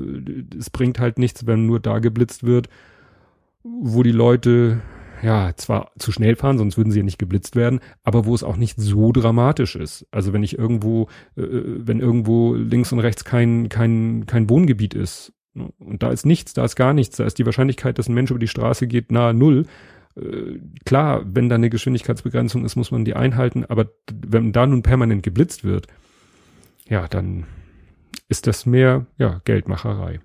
es 0.58 0.68
bringt 0.68 0.98
halt 0.98 1.20
nichts, 1.20 1.46
wenn 1.46 1.66
nur 1.66 1.78
da 1.78 2.00
geblitzt 2.00 2.44
wird 2.44 2.68
wo 3.62 4.02
die 4.02 4.12
Leute 4.12 4.80
ja 5.22 5.52
zwar 5.56 5.90
zu 5.98 6.12
schnell 6.12 6.36
fahren, 6.36 6.58
sonst 6.58 6.76
würden 6.76 6.92
sie 6.92 7.00
ja 7.00 7.04
nicht 7.04 7.18
geblitzt 7.18 7.56
werden, 7.56 7.80
aber 8.04 8.24
wo 8.24 8.34
es 8.34 8.44
auch 8.44 8.56
nicht 8.56 8.80
so 8.80 9.10
dramatisch 9.10 9.74
ist. 9.74 10.06
Also 10.12 10.32
wenn 10.32 10.44
ich 10.44 10.56
irgendwo, 10.56 11.08
äh, 11.36 11.42
wenn 11.42 12.00
irgendwo 12.00 12.54
links 12.54 12.92
und 12.92 13.00
rechts 13.00 13.24
kein 13.24 13.68
kein 13.68 14.26
kein 14.26 14.48
Wohngebiet 14.48 14.94
ist 14.94 15.32
und 15.78 16.02
da 16.02 16.10
ist 16.10 16.26
nichts, 16.26 16.52
da 16.54 16.64
ist 16.64 16.76
gar 16.76 16.92
nichts, 16.92 17.16
da 17.16 17.24
ist 17.24 17.38
die 17.38 17.46
Wahrscheinlichkeit, 17.46 17.98
dass 17.98 18.08
ein 18.08 18.14
Mensch 18.14 18.30
über 18.30 18.40
die 18.40 18.48
Straße 18.48 18.86
geht, 18.86 19.12
nahe 19.12 19.34
null. 19.34 19.66
äh, 20.16 20.58
klar, 20.84 21.22
wenn 21.24 21.48
da 21.48 21.54
eine 21.56 21.70
Geschwindigkeitsbegrenzung 21.70 22.64
ist, 22.64 22.76
muss 22.76 22.90
man 22.90 23.04
die 23.04 23.14
einhalten, 23.14 23.64
aber 23.64 23.90
wenn 24.12 24.52
da 24.52 24.66
nun 24.66 24.82
permanent 24.82 25.22
geblitzt 25.22 25.64
wird, 25.64 25.86
ja, 26.88 27.06
dann 27.08 27.44
ist 28.28 28.46
das 28.46 28.66
mehr, 28.66 29.06
ja, 29.18 29.40
Geldmacherei. 29.44 30.20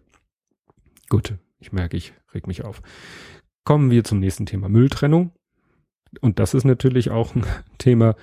Gut, 1.10 1.36
ich 1.60 1.72
merke, 1.72 1.98
ich 1.98 2.14
reg 2.34 2.48
mich 2.48 2.64
auf. 2.64 2.82
Kommen 3.64 3.92
wir 3.92 4.04
zum 4.04 4.20
nächsten 4.20 4.46
Thema 4.46 4.68
Mülltrennung. 4.68 5.32
Und 6.22 6.40
das 6.40 6.54
ist 6.54 6.64
natürlich 6.66 7.12
auch 7.12 7.36
ein 7.36 7.46
Thema, 7.78 8.16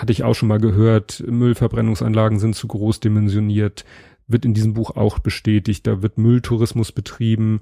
hatte 0.00 0.12
ich 0.12 0.24
auch 0.24 0.34
schon 0.34 0.48
mal 0.48 0.58
gehört, 0.58 1.22
Müllverbrennungsanlagen 1.26 2.38
sind 2.38 2.56
zu 2.56 2.66
groß 2.66 3.00
dimensioniert, 3.00 3.84
wird 4.28 4.44
in 4.44 4.54
diesem 4.54 4.74
Buch 4.74 4.96
auch 4.96 5.18
bestätigt, 5.18 5.86
da 5.86 6.02
wird 6.02 6.18
Mülltourismus 6.18 6.92
betrieben. 6.92 7.60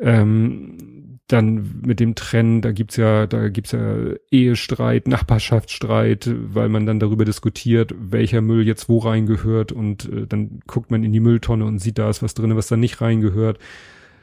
Ähm, 0.00 1.18
dann 1.28 1.82
mit 1.84 2.00
dem 2.00 2.14
Trennen, 2.14 2.62
da 2.62 2.72
gibt's 2.72 2.96
ja, 2.96 3.26
da 3.26 3.48
gibt's 3.48 3.72
ja 3.72 4.14
Ehestreit, 4.30 5.06
Nachbarschaftsstreit, 5.06 6.30
weil 6.34 6.70
man 6.70 6.86
dann 6.86 7.00
darüber 7.00 7.26
diskutiert, 7.26 7.94
welcher 7.98 8.40
Müll 8.40 8.66
jetzt 8.66 8.88
wo 8.88 8.98
reingehört 8.98 9.70
und 9.70 10.10
äh, 10.10 10.26
dann 10.26 10.60
guckt 10.66 10.90
man 10.90 11.04
in 11.04 11.12
die 11.12 11.20
Mülltonne 11.20 11.66
und 11.66 11.78
sieht, 11.78 11.98
da 11.98 12.08
ist 12.08 12.22
was 12.22 12.32
drin, 12.32 12.56
was 12.56 12.68
da 12.68 12.76
nicht 12.76 13.02
reingehört. 13.02 13.58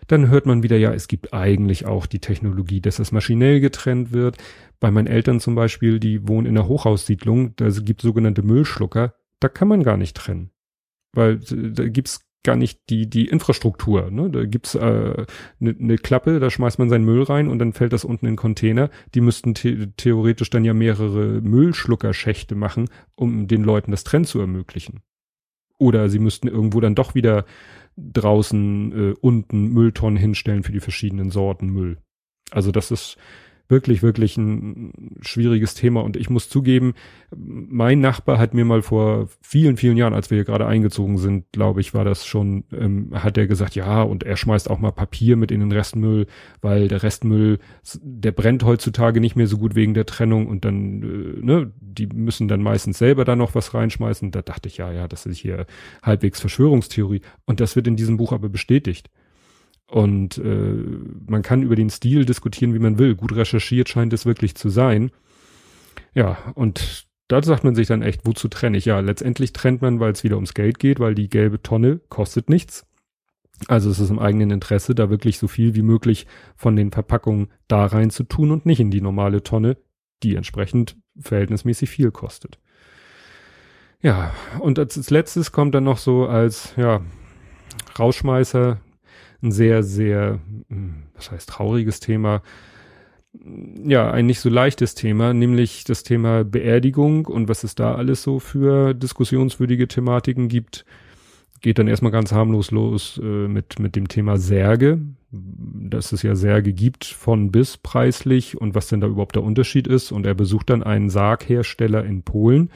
Dann 0.08 0.30
hört 0.30 0.46
man 0.46 0.64
wieder, 0.64 0.78
ja, 0.78 0.94
es 0.94 1.08
gibt 1.08 1.34
eigentlich 1.34 1.86
auch 1.86 2.06
die 2.06 2.20
Technologie, 2.20 2.82
dass 2.82 2.98
das 2.98 3.12
maschinell 3.12 3.60
getrennt 3.60 4.12
wird. 4.12 4.38
Bei 4.80 4.92
meinen 4.92 5.08
Eltern 5.08 5.40
zum 5.40 5.56
Beispiel, 5.56 6.00
die 6.00 6.28
wohnen 6.28 6.48
in 6.48 6.58
einer 6.58 6.68
Hochhaussiedlung, 6.68 7.56
da 7.56 7.70
gibt 7.70 8.02
sogenannte 8.02 8.42
Müllschlucker, 8.44 9.16
da 9.40 9.48
kann 9.48 9.68
man 9.68 9.84
gar 9.84 9.98
nicht 9.98 10.18
trennen. 10.18 10.52
Weil 11.16 11.40
da 11.40 11.88
gibt's 11.88 12.22
gar 12.46 12.56
nicht 12.56 12.80
die, 12.90 13.10
die 13.10 13.28
Infrastruktur. 13.28 14.10
Ne? 14.12 14.30
Da 14.30 14.46
gibt's 14.46 14.76
eine 14.78 15.16
äh, 15.18 15.26
ne, 15.60 15.76
ne 15.78 15.98
Klappe, 15.98 16.40
da 16.40 16.50
schmeißt 16.50 16.80
man 16.80 16.90
seinen 16.90 17.04
Müll 17.04 17.24
rein 17.24 17.50
und 17.50 17.60
dann 17.60 17.74
fällt 17.74 17.92
das 17.92 18.06
unten 18.06 18.28
in 18.28 18.34
den 18.34 18.38
Container. 18.38 18.90
Die 19.14 19.22
müssten 19.22 19.56
the 19.56 19.88
theoretisch 19.98 20.50
dann 20.50 20.64
ja 20.64 20.74
mehrere 20.74 21.42
Müllschluckerschächte 21.42 22.56
machen, 22.56 22.88
um 23.16 23.48
den 23.48 23.64
Leuten 23.64 23.92
das 23.92 24.06
Trennen 24.06 24.26
zu 24.26 24.40
ermöglichen. 24.40 25.02
Oder 25.78 26.08
sie 26.08 26.20
müssten 26.20 26.48
irgendwo 26.48 26.80
dann 26.80 26.96
doch 26.96 27.16
wieder 27.16 27.46
draußen 27.98 29.12
äh, 29.12 29.14
unten 29.20 29.70
Mülltonnen 29.70 30.18
hinstellen 30.18 30.64
für 30.64 30.72
die 30.72 30.80
verschiedenen 30.80 31.32
Sorten 31.32 31.68
Müll. 31.68 31.98
Also 32.52 32.72
das 32.72 32.92
ist 32.92 33.18
wirklich, 33.68 34.04
wirklich 34.04 34.38
ein 34.38 35.18
schwieriges 35.22 35.74
Thema. 35.74 36.02
Und 36.02 36.18
ich 36.18 36.30
muss 36.30 36.50
zugeben, 36.50 36.94
mein 37.36 38.00
Nachbar 38.00 38.38
hat 38.38 38.54
mir 38.54 38.66
mal 38.66 38.82
vor 38.82 39.28
vielen, 39.42 39.78
vielen 39.78 39.98
Jahren, 39.98 40.14
als 40.14 40.30
wir 40.30 40.38
hier 40.38 40.46
gerade 40.46 40.68
eingezogen 40.68 41.18
sind, 41.18 41.46
glaube 41.52 41.82
ich, 41.82 41.94
war 41.94 42.06
das 42.06 42.26
schon, 42.26 42.64
ähm, 42.72 43.10
hat 43.14 43.38
er 43.38 43.48
gesagt, 43.48 43.76
ja, 43.76 44.04
und 44.04 44.24
er 44.24 44.38
schmeißt 44.38 44.70
auch 44.70 44.80
mal 44.80 44.92
Papier 44.92 45.36
mit 45.36 45.52
in 45.52 45.60
den 45.60 45.72
Restmüll, 45.72 46.28
weil 46.62 46.88
der 46.88 47.04
Restmüll, 47.04 47.60
der 48.02 48.32
brennt 48.32 48.64
heutzutage 48.64 49.20
nicht 49.20 49.36
mehr 49.36 49.48
so 49.48 49.58
gut 49.58 49.76
wegen 49.76 49.94
der 49.94 50.06
Trennung 50.06 50.48
und 50.48 50.66
dann, 50.66 51.02
äh, 51.02 51.46
ne, 51.46 51.72
die 51.80 52.08
müssen 52.08 52.48
dann 52.48 52.62
meistens 52.62 52.98
selber 52.98 53.26
da 53.26 53.36
noch 53.36 53.56
was 53.56 53.74
reinschmeißen. 53.74 54.32
Da 54.32 54.42
dachte 54.42 54.68
ich, 54.70 54.78
ja, 54.78 54.92
ja, 54.92 55.08
das 55.08 55.26
ist 55.26 55.38
hier 55.38 55.66
halbwegs 56.04 56.40
Verschwörungstheorie. 56.40 57.22
Und 57.46 57.60
das 57.60 57.76
wird 57.76 57.88
in 57.88 57.96
diesem 57.96 58.18
Buch 58.18 58.32
aber 58.32 58.50
bestätigt. 58.50 59.10
Und 59.88 60.38
äh, 60.40 60.84
man 61.28 61.42
kann 61.44 61.62
über 61.62 61.76
den 61.76 61.90
Stil 61.90 62.26
diskutieren, 62.26 62.74
wie 62.74 62.80
man 62.80 62.98
will. 62.98 63.16
Gut 63.16 63.36
recherchiert 63.36 63.90
scheint 63.90 64.14
es 64.14 64.26
wirklich 64.26 64.56
zu 64.56 64.70
sein. 64.70 65.12
Ja, 66.14 66.38
und 66.56 67.08
da 67.28 67.42
sagt 67.42 67.64
man 67.64 67.76
sich 67.76 67.88
dann 67.88 68.02
echt, 68.02 68.26
wozu 68.26 68.48
trenne 68.48 68.78
ich? 68.78 68.86
Ja, 68.86 69.00
letztendlich 69.00 69.54
trennt 69.54 69.82
man, 69.82 70.00
weil 70.00 70.12
es 70.12 70.24
wieder 70.24 70.36
ums 70.36 70.54
Geld 70.54 70.80
geht, 70.80 71.00
weil 71.00 71.16
die 71.16 71.30
gelbe 71.30 71.62
Tonne 71.62 72.00
kostet 72.10 72.50
nichts. 72.50 72.86
Also 73.68 73.90
es 73.90 74.00
ist 74.00 74.10
im 74.10 74.20
eigenen 74.20 74.52
Interesse, 74.52 74.96
da 74.96 75.10
wirklich 75.10 75.38
so 75.40 75.48
viel 75.48 75.76
wie 75.76 75.82
möglich 75.82 76.28
von 76.56 76.76
den 76.76 76.92
Verpackungen 76.92 77.50
da 77.68 77.86
rein 77.86 78.10
zu 78.10 78.24
tun 78.24 78.52
und 78.52 78.66
nicht 78.66 78.80
in 78.80 78.92
die 78.92 79.02
normale 79.02 79.44
Tonne, 79.44 79.78
die 80.24 80.36
entsprechend 80.36 80.98
verhältnismäßig 81.18 81.90
viel 81.90 82.12
kostet. 82.12 82.60
Ja, 84.02 84.34
und 84.60 84.78
als 84.78 85.10
letztes 85.10 85.52
kommt 85.52 85.74
dann 85.74 85.86
noch 85.86 85.98
so 85.98 86.28
als, 86.28 86.74
ja, 86.76 87.02
Rausschmeißer 87.98 88.80
ein 89.46 89.52
sehr, 89.52 89.84
sehr, 89.84 90.40
hm, 90.70 91.04
was 91.14 91.32
heißt 91.32 91.50
trauriges 91.50 92.00
Thema, 92.00 92.42
ja, 93.84 94.12
ein 94.12 94.26
nicht 94.26 94.40
so 94.40 94.50
leichtes 94.50 94.96
Thema, 94.96 95.34
nämlich 95.34 95.84
das 95.84 96.04
Thema 96.04 96.44
Beerdigung 96.44 97.26
und 97.26 97.48
was 97.50 97.64
es 97.64 97.76
da 97.76 97.96
alles 97.96 98.24
so 98.24 98.40
für 98.40 98.94
diskussionswürdige 98.94 99.88
Thematiken 99.88 100.48
gibt. 100.48 100.86
Geht 101.62 101.80
dann 101.80 101.88
erstmal 101.88 102.12
ganz 102.12 102.32
harmlos 102.32 102.72
los 102.72 103.20
äh, 103.22 103.48
mit, 103.48 103.80
mit 103.80 103.96
dem 103.96 104.08
Thema 104.08 104.38
Särge, 104.38 105.00
dass 105.32 106.12
es 106.12 106.22
ja 106.22 106.36
Särge 106.36 106.74
gibt 106.74 107.06
von 107.06 107.52
bis 107.52 107.78
preislich 107.78 108.60
und 108.60 108.76
was 108.76 108.88
denn 108.88 109.02
da 109.02 109.08
überhaupt 109.08 109.36
der 109.36 109.44
Unterschied 109.44 109.88
ist. 109.88 110.12
Und 110.12 110.26
er 110.26 110.34
besucht 110.36 110.70
dann 110.70 110.84
einen 110.84 111.10
Sarghersteller 111.10 112.06
in 112.06 112.24
Polen, 112.24 112.70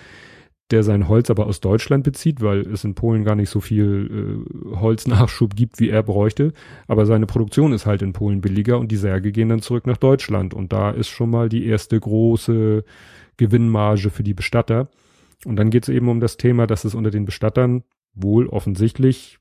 der 0.71 0.83
sein 0.83 1.07
Holz 1.07 1.29
aber 1.29 1.47
aus 1.47 1.61
Deutschland 1.61 2.03
bezieht, 2.03 2.41
weil 2.41 2.61
es 2.61 2.83
in 2.83 2.93
Polen 2.93 3.23
gar 3.23 3.35
nicht 3.35 3.49
so 3.49 3.59
viel 3.59 4.45
äh, 4.45 4.75
Holznachschub 4.75 5.55
gibt, 5.55 5.79
wie 5.79 5.89
er 5.89 6.03
bräuchte. 6.03 6.53
Aber 6.87 7.05
seine 7.05 7.25
Produktion 7.25 7.73
ist 7.73 7.85
halt 7.85 8.01
in 8.01 8.13
Polen 8.13 8.41
billiger 8.41 8.77
und 8.79 8.91
die 8.91 8.97
Särge 8.97 9.31
gehen 9.31 9.49
dann 9.49 9.61
zurück 9.61 9.87
nach 9.87 9.97
Deutschland. 9.97 10.53
Und 10.53 10.71
da 10.71 10.91
ist 10.91 11.07
schon 11.07 11.31
mal 11.31 11.49
die 11.49 11.65
erste 11.65 11.99
große 11.99 12.83
Gewinnmarge 13.37 14.09
für 14.11 14.23
die 14.23 14.35
Bestatter. 14.35 14.89
Und 15.45 15.55
dann 15.55 15.71
geht 15.71 15.83
es 15.83 15.89
eben 15.89 16.09
um 16.09 16.19
das 16.19 16.37
Thema, 16.37 16.67
dass 16.67 16.85
es 16.85 16.93
unter 16.93 17.09
den 17.09 17.25
Bestattern 17.25 17.83
wohl 18.13 18.47
offensichtlich 18.47 19.39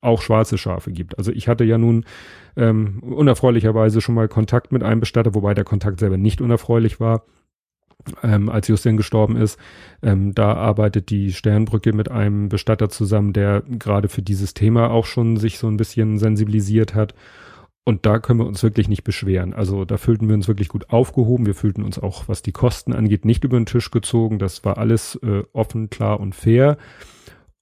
auch 0.00 0.22
schwarze 0.22 0.58
Schafe 0.58 0.92
gibt. 0.92 1.16
Also 1.18 1.32
ich 1.32 1.48
hatte 1.48 1.64
ja 1.64 1.78
nun 1.78 2.04
ähm, 2.56 3.02
unerfreulicherweise 3.02 4.00
schon 4.00 4.14
mal 4.14 4.28
Kontakt 4.28 4.72
mit 4.72 4.82
einem 4.82 5.00
Bestatter, 5.00 5.34
wobei 5.34 5.54
der 5.54 5.64
Kontakt 5.64 6.00
selber 6.00 6.18
nicht 6.18 6.40
unerfreulich 6.40 7.00
war 7.00 7.24
ähm, 8.22 8.48
als 8.48 8.68
Justin 8.68 8.96
gestorben 8.96 9.36
ist. 9.36 9.58
Ähm, 10.02 10.34
da 10.34 10.54
arbeitet 10.54 11.10
die 11.10 11.32
Sternbrücke 11.32 11.92
mit 11.92 12.10
einem 12.10 12.48
Bestatter 12.48 12.88
zusammen, 12.88 13.32
der 13.32 13.62
gerade 13.62 14.08
für 14.08 14.22
dieses 14.22 14.54
Thema 14.54 14.90
auch 14.90 15.06
schon 15.06 15.36
sich 15.36 15.58
so 15.58 15.68
ein 15.68 15.76
bisschen 15.76 16.18
sensibilisiert 16.18 16.94
hat. 16.94 17.14
Und 17.84 18.04
da 18.04 18.18
können 18.18 18.40
wir 18.40 18.46
uns 18.46 18.62
wirklich 18.62 18.88
nicht 18.88 19.02
beschweren. 19.02 19.54
Also 19.54 19.86
da 19.86 19.96
fühlten 19.96 20.28
wir 20.28 20.34
uns 20.34 20.46
wirklich 20.46 20.68
gut 20.68 20.90
aufgehoben. 20.90 21.46
Wir 21.46 21.54
fühlten 21.54 21.82
uns 21.82 21.98
auch, 21.98 22.28
was 22.28 22.42
die 22.42 22.52
Kosten 22.52 22.92
angeht, 22.92 23.24
nicht 23.24 23.44
über 23.44 23.58
den 23.58 23.64
Tisch 23.64 23.90
gezogen. 23.90 24.38
Das 24.38 24.62
war 24.62 24.76
alles 24.76 25.18
äh, 25.22 25.42
offen, 25.54 25.88
klar 25.88 26.20
und 26.20 26.34
fair. 26.34 26.76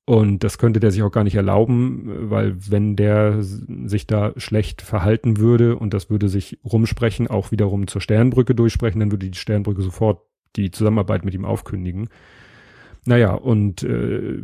Und 0.08 0.44
das 0.44 0.58
könnte 0.58 0.78
der 0.78 0.92
sich 0.92 1.02
auch 1.02 1.10
gar 1.10 1.24
nicht 1.24 1.34
erlauben, 1.34 2.30
weil 2.30 2.54
wenn 2.70 2.94
der 2.94 3.42
sich 3.42 4.06
da 4.06 4.32
schlecht 4.36 4.80
verhalten 4.80 5.38
würde 5.38 5.76
und 5.76 5.92
das 5.92 6.10
würde 6.10 6.28
sich 6.28 6.60
rumsprechen, 6.64 7.26
auch 7.26 7.50
wiederum 7.50 7.88
zur 7.88 8.00
Sternbrücke 8.00 8.54
durchsprechen, 8.54 9.00
dann 9.00 9.10
würde 9.10 9.28
die 9.28 9.36
Sternbrücke 9.36 9.82
sofort 9.82 10.20
die 10.54 10.70
Zusammenarbeit 10.70 11.24
mit 11.24 11.34
ihm 11.34 11.44
aufkündigen. 11.44 12.08
Naja, 13.04 13.34
und 13.34 13.82
äh, 13.82 14.42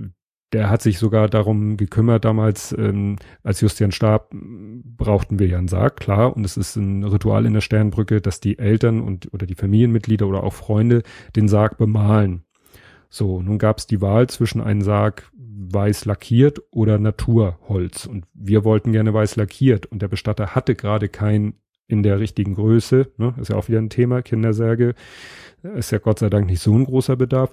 der 0.52 0.68
hat 0.68 0.82
sich 0.82 0.98
sogar 0.98 1.28
darum 1.28 1.76
gekümmert 1.76 2.24
damals, 2.24 2.74
ähm, 2.76 3.16
als 3.44 3.60
Justian 3.60 3.92
starb, 3.92 4.30
brauchten 4.32 5.38
wir 5.38 5.46
ja 5.46 5.58
einen 5.58 5.68
Sarg, 5.68 5.96
klar. 5.96 6.36
Und 6.36 6.44
es 6.44 6.56
ist 6.56 6.74
ein 6.74 7.04
Ritual 7.04 7.46
in 7.46 7.54
der 7.54 7.60
Sternbrücke, 7.60 8.20
dass 8.20 8.40
die 8.40 8.58
Eltern 8.58 9.00
und 9.00 9.32
oder 9.32 9.46
die 9.46 9.54
Familienmitglieder 9.54 10.26
oder 10.26 10.42
auch 10.42 10.54
Freunde 10.54 11.04
den 11.36 11.46
Sarg 11.46 11.78
bemalen. 11.78 12.42
So, 13.14 13.42
nun 13.42 13.58
gab 13.58 13.76
es 13.76 13.86
die 13.86 14.00
Wahl 14.00 14.26
zwischen 14.28 14.62
einem 14.62 14.80
Sarg 14.80 15.30
weiß 15.72 16.04
lackiert 16.04 16.62
oder 16.70 16.98
Naturholz. 16.98 18.06
Und 18.06 18.26
wir 18.34 18.64
wollten 18.64 18.92
gerne 18.92 19.12
weiß 19.12 19.36
lackiert. 19.36 19.86
Und 19.86 20.02
der 20.02 20.08
Bestatter 20.08 20.54
hatte 20.54 20.74
gerade 20.74 21.08
kein 21.08 21.54
in 21.86 22.02
der 22.02 22.18
richtigen 22.20 22.54
Größe. 22.54 23.12
Ne? 23.18 23.34
Ist 23.40 23.50
ja 23.50 23.56
auch 23.56 23.68
wieder 23.68 23.78
ein 23.78 23.90
Thema, 23.90 24.22
Kindersärge. 24.22 24.94
Ist 25.62 25.92
ja 25.92 25.98
Gott 25.98 26.18
sei 26.18 26.30
Dank 26.30 26.46
nicht 26.46 26.60
so 26.60 26.74
ein 26.74 26.84
großer 26.84 27.16
Bedarf. 27.16 27.52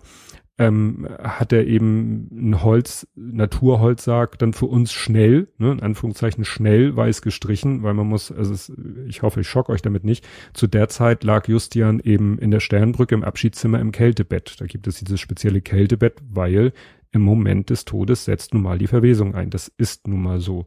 Ähm, 0.61 1.07
hat 1.23 1.53
er 1.53 1.65
eben 1.65 2.27
ein 2.31 2.61
Holz, 2.61 3.07
Naturholzsarg 3.15 4.37
dann 4.39 4.51
für 4.51 4.65
uns 4.65 4.91
schnell, 4.91 5.47
ne, 5.57 5.71
in 5.71 5.79
Anführungszeichen 5.79 6.43
schnell 6.43 6.95
weiß 6.97 7.21
gestrichen, 7.21 7.81
weil 7.81 7.93
man 7.93 8.07
muss, 8.07 8.29
also 8.29 8.53
es, 8.53 8.71
ich 9.07 9.21
hoffe, 9.21 9.39
ich 9.39 9.47
schock 9.47 9.69
euch 9.69 9.81
damit 9.81 10.03
nicht. 10.03 10.27
Zu 10.53 10.67
der 10.67 10.89
Zeit 10.89 11.23
lag 11.23 11.47
Justian 11.47 12.01
eben 12.01 12.37
in 12.39 12.51
der 12.51 12.59
Sternbrücke 12.59 13.15
im 13.15 13.23
Abschiedszimmer 13.23 13.79
im 13.79 13.93
Kältebett. 13.93 14.59
Da 14.59 14.65
gibt 14.65 14.85
es 14.85 14.99
dieses 14.99 15.21
spezielle 15.21 15.61
Kältebett, 15.61 16.21
weil 16.29 16.73
im 17.11 17.21
Moment 17.21 17.69
des 17.69 17.85
Todes 17.85 18.25
setzt 18.25 18.53
nun 18.53 18.63
mal 18.63 18.77
die 18.77 18.87
Verwesung 18.87 19.35
ein. 19.35 19.49
Das 19.49 19.71
ist 19.77 20.07
nun 20.09 20.21
mal 20.21 20.41
so. 20.41 20.65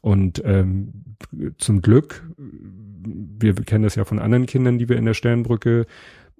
Und 0.00 0.42
ähm, 0.44 1.16
zum 1.58 1.82
Glück, 1.82 2.28
wir 2.36 3.54
kennen 3.54 3.84
das 3.84 3.94
ja 3.94 4.04
von 4.04 4.18
anderen 4.18 4.46
Kindern, 4.46 4.78
die 4.78 4.88
wir 4.88 4.96
in 4.96 5.06
der 5.06 5.14
Sternbrücke 5.14 5.86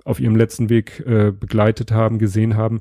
auf 0.05 0.21
ihrem 0.21 0.37
letzten 0.37 0.69
Weg 0.69 1.03
äh, 1.07 1.33
begleitet 1.33 1.93
haben, 1.93 2.19
gesehen 2.19 2.57
haben, 2.57 2.81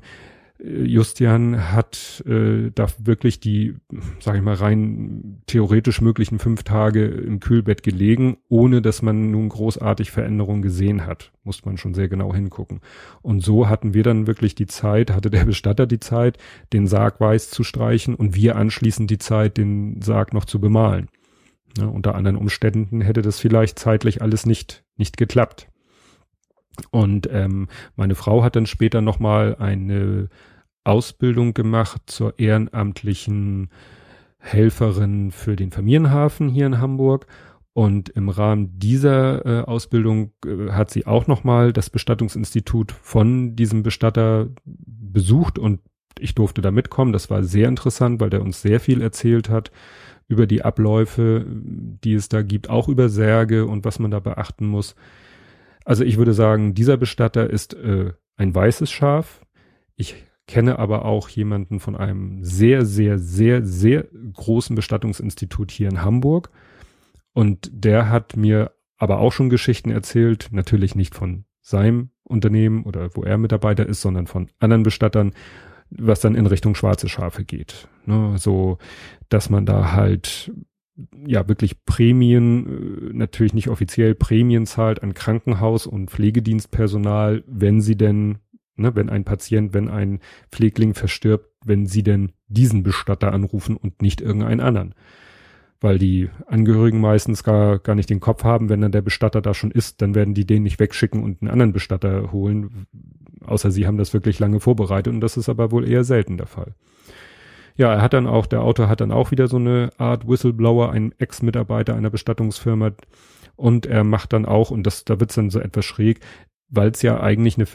Justian 0.64 1.72
hat 1.72 2.22
äh, 2.26 2.70
da 2.74 2.86
wirklich 2.98 3.40
die, 3.40 3.74
sage 4.20 4.38
ich 4.38 4.44
mal, 4.44 4.54
rein 4.54 5.42
theoretisch 5.46 6.00
möglichen 6.00 6.38
fünf 6.38 6.62
Tage 6.62 7.06
im 7.06 7.40
Kühlbett 7.40 7.82
gelegen, 7.82 8.38
ohne 8.48 8.80
dass 8.80 9.02
man 9.02 9.30
nun 9.30 9.48
großartig 9.48 10.10
Veränderungen 10.10 10.62
gesehen 10.62 11.06
hat. 11.06 11.32
Muss 11.42 11.64
man 11.64 11.76
schon 11.76 11.92
sehr 11.92 12.08
genau 12.08 12.32
hingucken. 12.32 12.80
Und 13.20 13.40
so 13.40 13.68
hatten 13.68 13.94
wir 13.94 14.04
dann 14.04 14.26
wirklich 14.26 14.54
die 14.54 14.66
Zeit, 14.66 15.10
hatte 15.10 15.28
der 15.28 15.44
Bestatter 15.44 15.86
die 15.86 16.00
Zeit, 16.00 16.38
den 16.72 16.86
Sarg 16.86 17.20
weiß 17.20 17.50
zu 17.50 17.62
streichen 17.64 18.14
und 18.14 18.34
wir 18.34 18.56
anschließend 18.56 19.10
die 19.10 19.18
Zeit, 19.18 19.58
den 19.58 20.00
Sarg 20.02 20.32
noch 20.32 20.44
zu 20.44 20.60
bemalen. 20.60 21.08
Ne, 21.76 21.90
unter 21.90 22.14
anderen 22.14 22.36
Umständen 22.36 23.00
hätte 23.00 23.22
das 23.22 23.40
vielleicht 23.40 23.78
zeitlich 23.78 24.22
alles 24.22 24.46
nicht, 24.46 24.84
nicht 24.96 25.16
geklappt. 25.16 25.68
Und 26.90 27.28
ähm, 27.30 27.68
meine 27.96 28.14
Frau 28.14 28.42
hat 28.42 28.56
dann 28.56 28.66
später 28.66 29.00
nochmal 29.00 29.56
eine 29.58 30.28
Ausbildung 30.84 31.54
gemacht 31.54 32.02
zur 32.06 32.38
ehrenamtlichen 32.38 33.70
Helferin 34.38 35.30
für 35.30 35.56
den 35.56 35.70
Familienhafen 35.70 36.48
hier 36.48 36.66
in 36.66 36.80
Hamburg. 36.80 37.26
Und 37.72 38.10
im 38.10 38.28
Rahmen 38.28 38.78
dieser 38.78 39.44
äh, 39.44 39.64
Ausbildung 39.64 40.32
äh, 40.46 40.70
hat 40.70 40.90
sie 40.90 41.06
auch 41.06 41.26
nochmal 41.26 41.72
das 41.72 41.90
Bestattungsinstitut 41.90 42.92
von 42.92 43.56
diesem 43.56 43.82
Bestatter 43.82 44.48
besucht 44.64 45.58
und 45.58 45.80
ich 46.20 46.36
durfte 46.36 46.62
da 46.62 46.70
mitkommen. 46.70 47.12
Das 47.12 47.30
war 47.30 47.42
sehr 47.42 47.68
interessant, 47.68 48.20
weil 48.20 48.30
der 48.30 48.42
uns 48.42 48.62
sehr 48.62 48.78
viel 48.78 49.02
erzählt 49.02 49.48
hat 49.48 49.72
über 50.28 50.46
die 50.46 50.62
Abläufe, 50.62 51.44
die 51.48 52.14
es 52.14 52.28
da 52.28 52.42
gibt, 52.42 52.70
auch 52.70 52.88
über 52.88 53.08
Särge 53.08 53.66
und 53.66 53.84
was 53.84 53.98
man 53.98 54.12
da 54.12 54.20
beachten 54.20 54.66
muss. 54.66 54.94
Also 55.84 56.04
ich 56.04 56.16
würde 56.16 56.32
sagen, 56.32 56.74
dieser 56.74 56.96
Bestatter 56.96 57.48
ist 57.48 57.74
äh, 57.74 58.12
ein 58.36 58.54
weißes 58.54 58.90
Schaf. 58.90 59.42
Ich 59.96 60.16
kenne 60.46 60.78
aber 60.78 61.04
auch 61.04 61.28
jemanden 61.28 61.80
von 61.80 61.96
einem 61.96 62.42
sehr, 62.42 62.84
sehr, 62.84 63.18
sehr, 63.18 63.64
sehr 63.64 64.06
großen 64.32 64.76
Bestattungsinstitut 64.76 65.70
hier 65.70 65.88
in 65.88 66.02
Hamburg. 66.02 66.50
Und 67.32 67.70
der 67.72 68.10
hat 68.10 68.36
mir 68.36 68.72
aber 68.96 69.18
auch 69.18 69.32
schon 69.32 69.50
Geschichten 69.50 69.90
erzählt, 69.90 70.48
natürlich 70.52 70.94
nicht 70.94 71.14
von 71.14 71.44
seinem 71.60 72.10
Unternehmen 72.22 72.84
oder 72.84 73.14
wo 73.14 73.22
er 73.22 73.38
Mitarbeiter 73.38 73.86
ist, 73.86 74.00
sondern 74.00 74.26
von 74.26 74.50
anderen 74.58 74.82
Bestattern, 74.82 75.32
was 75.90 76.20
dann 76.20 76.34
in 76.34 76.46
Richtung 76.46 76.74
schwarze 76.74 77.08
Schafe 77.08 77.44
geht. 77.44 77.88
Ne? 78.06 78.36
So, 78.38 78.78
dass 79.28 79.50
man 79.50 79.66
da 79.66 79.92
halt 79.92 80.52
ja 81.26 81.48
wirklich 81.48 81.84
Prämien, 81.84 83.10
äh, 83.10 83.12
natürlich 83.12 83.54
nicht 83.54 83.68
offiziell 83.68 84.14
Prämien 84.14 84.66
zahlt 84.66 85.02
an 85.02 85.14
Krankenhaus 85.14 85.86
und 85.86 86.10
Pflegedienstpersonal, 86.10 87.44
wenn 87.46 87.80
sie 87.80 87.96
denn, 87.96 88.38
ne, 88.76 88.94
wenn 88.94 89.10
ein 89.10 89.24
Patient, 89.24 89.74
wenn 89.74 89.88
ein 89.88 90.20
Pflegling 90.50 90.94
verstirbt, 90.94 91.50
wenn 91.64 91.86
sie 91.86 92.02
denn 92.02 92.32
diesen 92.48 92.82
Bestatter 92.82 93.32
anrufen 93.32 93.76
und 93.76 94.02
nicht 94.02 94.20
irgendeinen 94.20 94.60
anderen. 94.60 94.94
Weil 95.80 95.98
die 95.98 96.30
Angehörigen 96.46 97.00
meistens 97.00 97.42
gar, 97.42 97.78
gar 97.78 97.94
nicht 97.94 98.08
den 98.08 98.20
Kopf 98.20 98.44
haben, 98.44 98.68
wenn 98.68 98.80
dann 98.80 98.92
der 98.92 99.02
Bestatter 99.02 99.42
da 99.42 99.52
schon 99.52 99.70
ist, 99.70 100.00
dann 100.00 100.14
werden 100.14 100.34
die 100.34 100.46
den 100.46 100.62
nicht 100.62 100.78
wegschicken 100.78 101.22
und 101.22 101.42
einen 101.42 101.50
anderen 101.50 101.72
Bestatter 101.72 102.32
holen, 102.32 102.86
außer 103.44 103.70
sie 103.70 103.86
haben 103.86 103.98
das 103.98 104.14
wirklich 104.14 104.38
lange 104.38 104.60
vorbereitet 104.60 105.12
und 105.12 105.20
das 105.20 105.36
ist 105.36 105.48
aber 105.48 105.72
wohl 105.72 105.88
eher 105.88 106.04
selten 106.04 106.36
der 106.36 106.46
Fall. 106.46 106.74
Ja, 107.76 107.92
er 107.92 108.02
hat 108.02 108.12
dann 108.12 108.26
auch, 108.26 108.46
der 108.46 108.62
Autor 108.62 108.88
hat 108.88 109.00
dann 109.00 109.10
auch 109.10 109.30
wieder 109.30 109.48
so 109.48 109.56
eine 109.56 109.90
Art 109.98 110.28
Whistleblower, 110.28 110.92
ein 110.92 111.12
Ex-Mitarbeiter 111.18 111.94
einer 111.96 112.10
Bestattungsfirma. 112.10 112.92
Und 113.56 113.86
er 113.86 114.04
macht 114.04 114.32
dann 114.32 114.46
auch, 114.46 114.70
und 114.70 114.84
das, 114.84 115.04
da 115.04 115.18
wird's 115.18 115.34
dann 115.34 115.50
so 115.50 115.60
etwas 115.60 115.84
schräg, 115.84 116.20
weil 116.68 116.90
es 116.90 117.02
ja 117.02 117.20
eigentlich 117.20 117.56
eine 117.56 117.66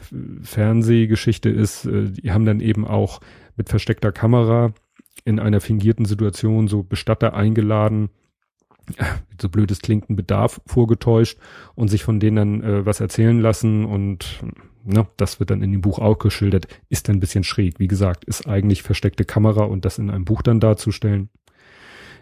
Fernsehgeschichte 0.41 1.49
ist, 1.49 1.85
äh, 1.85 2.11
die 2.11 2.31
haben 2.31 2.45
dann 2.45 2.59
eben 2.59 2.87
auch 2.87 3.19
mit 3.55 3.69
versteckter 3.69 4.11
Kamera 4.11 4.73
in 5.25 5.39
einer 5.39 5.61
fingierten 5.61 6.05
Situation 6.05 6.67
so 6.67 6.83
Bestatter 6.83 7.33
eingeladen, 7.33 8.09
so 9.41 9.49
blöd 9.49 9.71
es 9.71 9.79
klingt, 9.79 10.09
einen 10.09 10.15
Bedarf 10.15 10.61
vorgetäuscht 10.65 11.37
und 11.75 11.87
sich 11.89 12.03
von 12.03 12.19
denen 12.19 12.35
dann 12.35 12.63
äh, 12.63 12.85
was 12.85 12.99
erzählen 12.99 13.39
lassen 13.39 13.85
und 13.85 14.41
ne, 14.83 15.07
das 15.17 15.39
wird 15.39 15.49
dann 15.49 15.61
in 15.61 15.71
dem 15.71 15.81
Buch 15.81 15.99
auch 15.99 16.17
geschildert, 16.19 16.67
ist 16.89 17.07
dann 17.07 17.17
ein 17.17 17.19
bisschen 17.19 17.43
schräg. 17.43 17.79
Wie 17.79 17.87
gesagt, 17.87 18.25
ist 18.25 18.47
eigentlich 18.47 18.83
versteckte 18.83 19.25
Kamera 19.25 19.63
und 19.63 19.85
das 19.85 19.97
in 19.97 20.09
einem 20.09 20.25
Buch 20.25 20.41
dann 20.41 20.59
darzustellen. 20.59 21.29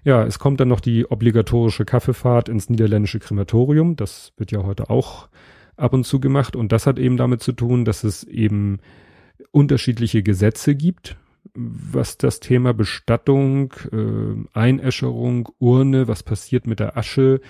Ja, 0.03 0.23
es 0.23 0.39
kommt 0.39 0.59
dann 0.59 0.69
noch 0.69 0.79
die 0.79 1.09
obligatorische 1.09 1.85
Kaffeefahrt 1.85 2.49
ins 2.49 2.69
niederländische 2.69 3.19
Krematorium. 3.19 3.95
Das 3.95 4.31
wird 4.37 4.51
ja 4.51 4.63
heute 4.63 4.89
auch 4.89 5.27
ab 5.75 5.93
und 5.93 6.05
zu 6.05 6.19
gemacht 6.19 6.55
und 6.55 6.71
das 6.71 6.87
hat 6.87 6.99
eben 6.99 7.17
damit 7.17 7.41
zu 7.41 7.51
tun, 7.51 7.85
dass 7.85 8.03
es 8.03 8.23
eben 8.23 8.79
unterschiedliche 9.51 10.23
Gesetze 10.23 10.75
gibt, 10.75 11.17
was 11.53 12.17
das 12.17 12.39
Thema 12.39 12.73
Bestattung, 12.73 13.73
äh, 13.91 14.57
Einäscherung, 14.57 15.49
Urne, 15.59 16.07
was 16.07 16.23
passiert 16.23 16.67
mit 16.67 16.79
der 16.79 16.97
Asche, 16.97 17.41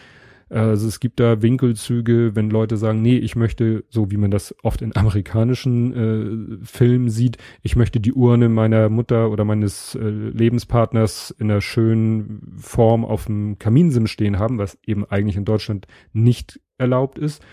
also 0.49 0.87
es 0.87 1.01
gibt 1.01 1.19
da 1.19 1.41
Winkelzüge, 1.41 2.35
wenn 2.35 2.49
Leute 2.49 2.77
sagen, 2.77 3.01
nee, 3.01 3.17
ich 3.17 3.35
möchte, 3.35 3.83
so 3.89 4.11
wie 4.11 4.17
man 4.17 4.31
das 4.31 4.55
oft 4.63 4.81
in 4.81 4.95
amerikanischen 4.95 6.61
äh, 6.61 6.65
Filmen 6.65 7.09
sieht, 7.09 7.37
ich 7.63 7.75
möchte 7.75 7.99
die 7.99 8.13
Urne 8.13 8.47
meiner 8.47 8.89
Mutter 8.89 9.29
oder 9.29 9.43
meines 9.43 9.95
äh, 9.95 10.07
Lebenspartners 10.07 11.31
in 11.37 11.51
einer 11.51 11.61
schönen 11.61 12.55
Form 12.57 13.03
auf 13.03 13.25
dem 13.25 13.59
Kaminsim 13.59 14.07
stehen 14.07 14.39
haben, 14.39 14.57
was 14.57 14.77
eben 14.85 15.05
eigentlich 15.05 15.35
in 15.35 15.45
Deutschland 15.45 15.85
nicht 16.13 16.61
erlaubt 16.77 17.17
ist. 17.17 17.43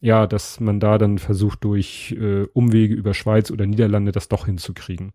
Ja, 0.00 0.26
dass 0.26 0.60
man 0.60 0.80
da 0.80 0.96
dann 0.96 1.18
versucht, 1.18 1.62
durch 1.62 2.16
äh, 2.18 2.46
Umwege 2.54 2.94
über 2.94 3.12
Schweiz 3.12 3.50
oder 3.50 3.66
Niederlande 3.66 4.12
das 4.12 4.28
doch 4.28 4.46
hinzukriegen. 4.46 5.12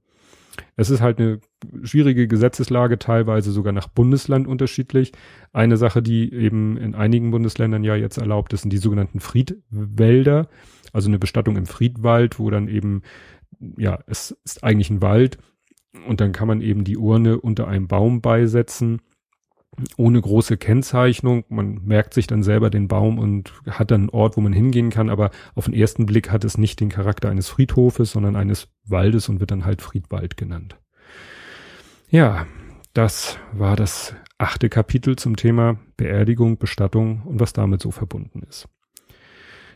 Es 0.75 0.89
ist 0.89 1.01
halt 1.01 1.19
eine 1.19 1.39
schwierige 1.83 2.27
Gesetzeslage, 2.27 2.99
teilweise 2.99 3.51
sogar 3.51 3.73
nach 3.73 3.87
Bundesland 3.87 4.47
unterschiedlich. 4.47 5.11
Eine 5.53 5.77
Sache, 5.77 6.01
die 6.01 6.33
eben 6.33 6.77
in 6.77 6.95
einigen 6.95 7.31
Bundesländern 7.31 7.83
ja 7.83 7.95
jetzt 7.95 8.17
erlaubt 8.17 8.53
ist, 8.53 8.61
sind 8.61 8.73
die 8.73 8.77
sogenannten 8.77 9.19
Friedwälder, 9.19 10.49
also 10.93 11.09
eine 11.09 11.19
Bestattung 11.19 11.57
im 11.57 11.65
Friedwald, 11.65 12.39
wo 12.39 12.49
dann 12.49 12.67
eben, 12.67 13.01
ja, 13.77 13.99
es 14.07 14.37
ist 14.43 14.63
eigentlich 14.63 14.89
ein 14.89 15.01
Wald 15.01 15.37
und 16.07 16.21
dann 16.21 16.31
kann 16.31 16.47
man 16.47 16.61
eben 16.61 16.83
die 16.83 16.97
Urne 16.97 17.39
unter 17.39 17.67
einem 17.67 17.87
Baum 17.87 18.21
beisetzen 18.21 19.01
ohne 19.97 20.21
große 20.21 20.57
Kennzeichnung. 20.57 21.43
Man 21.49 21.81
merkt 21.85 22.13
sich 22.13 22.27
dann 22.27 22.43
selber 22.43 22.69
den 22.69 22.87
Baum 22.87 23.19
und 23.19 23.53
hat 23.69 23.91
dann 23.91 24.01
einen 24.01 24.09
Ort, 24.09 24.37
wo 24.37 24.41
man 24.41 24.53
hingehen 24.53 24.89
kann, 24.89 25.09
aber 25.09 25.31
auf 25.55 25.65
den 25.65 25.73
ersten 25.73 26.05
Blick 26.05 26.31
hat 26.31 26.43
es 26.43 26.57
nicht 26.57 26.79
den 26.79 26.89
Charakter 26.89 27.29
eines 27.29 27.49
Friedhofes, 27.49 28.11
sondern 28.11 28.35
eines 28.35 28.69
Waldes 28.85 29.29
und 29.29 29.39
wird 29.39 29.51
dann 29.51 29.65
halt 29.65 29.81
Friedwald 29.81 30.37
genannt. 30.37 30.77
Ja, 32.09 32.45
das 32.93 33.37
war 33.51 33.75
das 33.75 34.15
achte 34.37 34.69
Kapitel 34.69 35.15
zum 35.15 35.35
Thema 35.35 35.77
Beerdigung, 35.97 36.57
Bestattung 36.57 37.21
und 37.25 37.39
was 37.39 37.53
damit 37.53 37.81
so 37.81 37.91
verbunden 37.91 38.43
ist. 38.47 38.67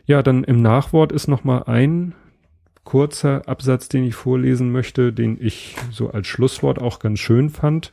Ja, 0.06 0.22
dann 0.22 0.44
im 0.44 0.62
Nachwort 0.62 1.12
ist 1.12 1.28
noch 1.28 1.44
mal 1.44 1.64
ein 1.64 2.14
kurzer 2.84 3.46
Absatz, 3.46 3.88
den 3.88 4.04
ich 4.04 4.14
vorlesen 4.14 4.72
möchte, 4.72 5.12
den 5.12 5.36
ich 5.40 5.76
so 5.90 6.10
als 6.10 6.26
Schlusswort 6.26 6.80
auch 6.80 6.98
ganz 6.98 7.20
schön 7.20 7.50
fand 7.50 7.92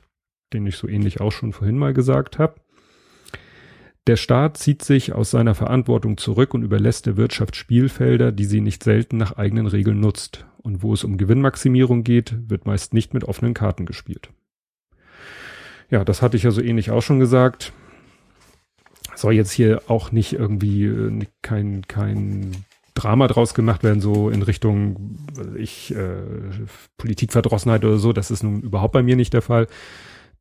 den 0.53 0.65
ich 0.65 0.77
so 0.77 0.87
ähnlich 0.87 1.21
auch 1.21 1.31
schon 1.31 1.53
vorhin 1.53 1.77
mal 1.77 1.93
gesagt 1.93 2.39
habe. 2.39 2.55
Der 4.07 4.15
Staat 4.15 4.57
zieht 4.57 4.83
sich 4.83 5.11
aus 5.11 5.31
seiner 5.31 5.53
Verantwortung 5.53 6.17
zurück 6.17 6.53
und 6.53 6.63
überlässt 6.63 7.05
der 7.05 7.17
Wirtschaft 7.17 7.57
Spielfelder, 7.57 8.31
die 8.31 8.45
sie 8.45 8.61
nicht 8.61 8.83
selten 8.83 9.17
nach 9.17 9.37
eigenen 9.37 9.67
Regeln 9.67 9.99
nutzt. 9.99 10.45
Und 10.59 10.81
wo 10.81 10.93
es 10.93 11.03
um 11.03 11.17
Gewinnmaximierung 11.17 12.03
geht, 12.03 12.35
wird 12.49 12.65
meist 12.65 12.93
nicht 12.93 13.13
mit 13.13 13.25
offenen 13.25 13.53
Karten 13.53 13.85
gespielt. 13.85 14.29
Ja, 15.89 16.05
das 16.05 16.21
hatte 16.21 16.37
ich 16.37 16.43
ja 16.43 16.51
so 16.51 16.61
ähnlich 16.61 16.89
auch 16.91 17.01
schon 17.01 17.19
gesagt. 17.19 17.73
Soll 19.15 19.33
jetzt 19.33 19.51
hier 19.51 19.81
auch 19.87 20.11
nicht 20.11 20.33
irgendwie 20.33 20.85
äh, 20.85 21.25
kein, 21.41 21.81
kein 21.87 22.51
Drama 22.93 23.27
draus 23.27 23.53
gemacht 23.53 23.83
werden, 23.83 24.01
so 24.01 24.29
in 24.29 24.41
Richtung 24.41 25.17
ich, 25.55 25.93
äh, 25.93 26.17
Politikverdrossenheit 26.97 27.83
oder 27.83 27.97
so. 27.97 28.13
Das 28.13 28.31
ist 28.31 28.43
nun 28.43 28.61
überhaupt 28.61 28.93
bei 28.93 29.03
mir 29.03 29.15
nicht 29.15 29.33
der 29.33 29.41
Fall. 29.41 29.67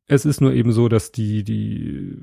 Es 0.07 0.25
ist 0.25 0.41
nur 0.41 0.53
eben 0.53 0.71
so, 0.71 0.87
dass 0.87 1.11
die, 1.11 1.43
die 1.43 2.17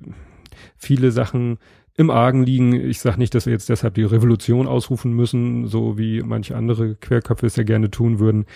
viele 0.76 1.10
Sachen 1.10 1.58
im 1.96 2.10
Argen 2.10 2.42
liegen. 2.42 2.72
Ich 2.72 3.00
sage 3.00 3.18
nicht, 3.18 3.34
dass 3.34 3.46
wir 3.46 3.52
jetzt 3.52 3.68
deshalb 3.68 3.94
die 3.94 4.02
Revolution 4.02 4.66
ausrufen 4.66 5.12
müssen, 5.12 5.66
so 5.66 5.96
wie 5.96 6.22
manche 6.22 6.56
andere 6.56 6.96
Querköpfe 6.96 7.46
es 7.46 7.56
ja 7.56 7.62
gerne 7.62 7.90
tun 7.90 8.18
würden. 8.18 8.46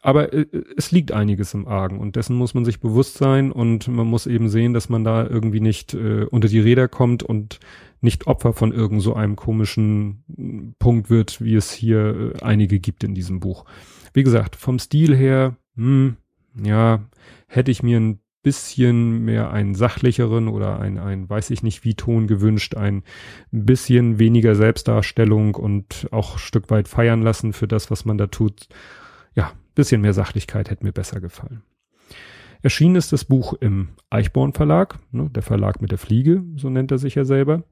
Aber 0.00 0.32
äh, 0.32 0.46
es 0.76 0.92
liegt 0.92 1.12
einiges 1.12 1.54
im 1.54 1.66
Argen 1.66 1.98
und 1.98 2.16
dessen 2.16 2.36
muss 2.36 2.54
man 2.54 2.64
sich 2.64 2.80
bewusst 2.80 3.18
sein 3.18 3.50
und 3.50 3.88
man 3.88 4.06
muss 4.06 4.26
eben 4.26 4.48
sehen, 4.48 4.74
dass 4.74 4.88
man 4.88 5.02
da 5.02 5.26
irgendwie 5.26 5.60
nicht 5.60 5.94
äh, 5.94 6.24
unter 6.24 6.48
die 6.48 6.60
Räder 6.60 6.88
kommt 6.88 7.22
und 7.22 7.58
nicht 8.00 8.28
Opfer 8.28 8.52
von 8.52 8.72
irgend 8.72 9.02
so 9.02 9.14
einem 9.14 9.34
komischen 9.34 10.74
Punkt 10.78 11.10
wird, 11.10 11.42
wie 11.42 11.56
es 11.56 11.72
hier 11.72 12.32
äh, 12.36 12.42
einige 12.42 12.78
gibt 12.78 13.02
in 13.02 13.14
diesem 13.14 13.40
Buch. 13.40 13.64
Wie 14.12 14.22
gesagt, 14.22 14.54
vom 14.54 14.78
Stil 14.78 15.16
her, 15.16 15.56
hm, 15.74 16.16
ja, 16.62 17.08
hätte 17.48 17.72
ich 17.72 17.82
mir 17.82 17.98
ein 17.98 18.20
bisschen 18.48 19.26
mehr 19.26 19.50
einen 19.50 19.74
sachlicheren 19.74 20.48
oder 20.48 20.80
ein, 20.80 20.96
ein 20.96 21.28
weiß 21.28 21.50
ich 21.50 21.62
nicht 21.62 21.84
wie 21.84 21.94
Ton 21.94 22.26
gewünscht, 22.26 22.76
ein 22.76 23.02
bisschen 23.50 24.18
weniger 24.18 24.54
Selbstdarstellung 24.54 25.54
und 25.54 26.08
auch 26.12 26.36
ein 26.36 26.38
Stück 26.38 26.70
weit 26.70 26.88
feiern 26.88 27.20
lassen 27.20 27.52
für 27.52 27.68
das, 27.68 27.90
was 27.90 28.06
man 28.06 28.16
da 28.16 28.28
tut. 28.28 28.68
Ja, 29.34 29.52
bisschen 29.74 30.00
mehr 30.00 30.14
Sachlichkeit 30.14 30.70
hätte 30.70 30.82
mir 30.82 30.92
besser 30.92 31.20
gefallen. 31.20 31.60
Erschienen 32.62 32.96
ist 32.96 33.12
das 33.12 33.26
Buch 33.26 33.52
im 33.52 33.90
Eichborn 34.08 34.54
Verlag, 34.54 34.98
ne, 35.12 35.28
der 35.28 35.42
Verlag 35.42 35.82
mit 35.82 35.90
der 35.90 35.98
Fliege, 35.98 36.42
so 36.56 36.70
nennt 36.70 36.90
er 36.90 36.96
sich 36.96 37.16
ja 37.16 37.26
selber. 37.26 37.64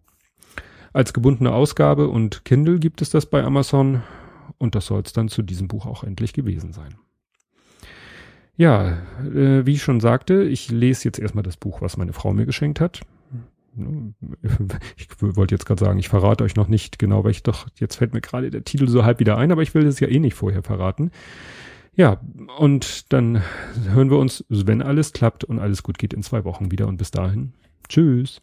Als 0.92 1.14
gebundene 1.14 1.52
Ausgabe 1.52 2.08
und 2.08 2.44
Kindle 2.44 2.80
gibt 2.80 3.00
es 3.00 3.08
das 3.08 3.24
bei 3.24 3.42
Amazon 3.42 4.02
und 4.58 4.74
das 4.74 4.84
soll 4.84 5.00
es 5.06 5.14
dann 5.14 5.28
zu 5.28 5.40
diesem 5.40 5.68
Buch 5.68 5.86
auch 5.86 6.04
endlich 6.04 6.34
gewesen 6.34 6.74
sein. 6.74 6.96
Ja, 8.56 8.98
äh, 9.22 9.66
wie 9.66 9.72
ich 9.72 9.82
schon 9.82 10.00
sagte, 10.00 10.42
ich 10.42 10.70
lese 10.70 11.04
jetzt 11.04 11.18
erstmal 11.18 11.44
das 11.44 11.56
Buch, 11.56 11.82
was 11.82 11.96
meine 11.96 12.12
Frau 12.12 12.32
mir 12.32 12.46
geschenkt 12.46 12.80
hat. 12.80 13.02
ich 14.96 15.08
wollte 15.20 15.54
jetzt 15.54 15.66
gerade 15.66 15.84
sagen, 15.84 15.98
ich 15.98 16.08
verrate 16.08 16.42
euch 16.42 16.56
noch 16.56 16.68
nicht 16.68 16.98
genau, 16.98 17.24
weil 17.24 17.32
ich 17.32 17.42
doch, 17.42 17.66
jetzt 17.78 17.96
fällt 17.96 18.14
mir 18.14 18.22
gerade 18.22 18.50
der 18.50 18.64
Titel 18.64 18.88
so 18.88 19.04
halb 19.04 19.20
wieder 19.20 19.36
ein, 19.36 19.52
aber 19.52 19.62
ich 19.62 19.74
will 19.74 19.84
das 19.84 20.00
ja 20.00 20.08
eh 20.08 20.18
nicht 20.18 20.34
vorher 20.34 20.62
verraten. 20.62 21.10
Ja, 21.94 22.20
und 22.58 23.12
dann 23.12 23.42
hören 23.88 24.10
wir 24.10 24.18
uns, 24.18 24.44
wenn 24.48 24.82
alles 24.82 25.12
klappt 25.12 25.44
und 25.44 25.58
alles 25.58 25.82
gut 25.82 25.98
geht, 25.98 26.14
in 26.14 26.22
zwei 26.22 26.44
Wochen 26.44 26.70
wieder 26.70 26.88
und 26.88 26.96
bis 26.96 27.10
dahin. 27.10 27.52
Tschüss. 27.88 28.42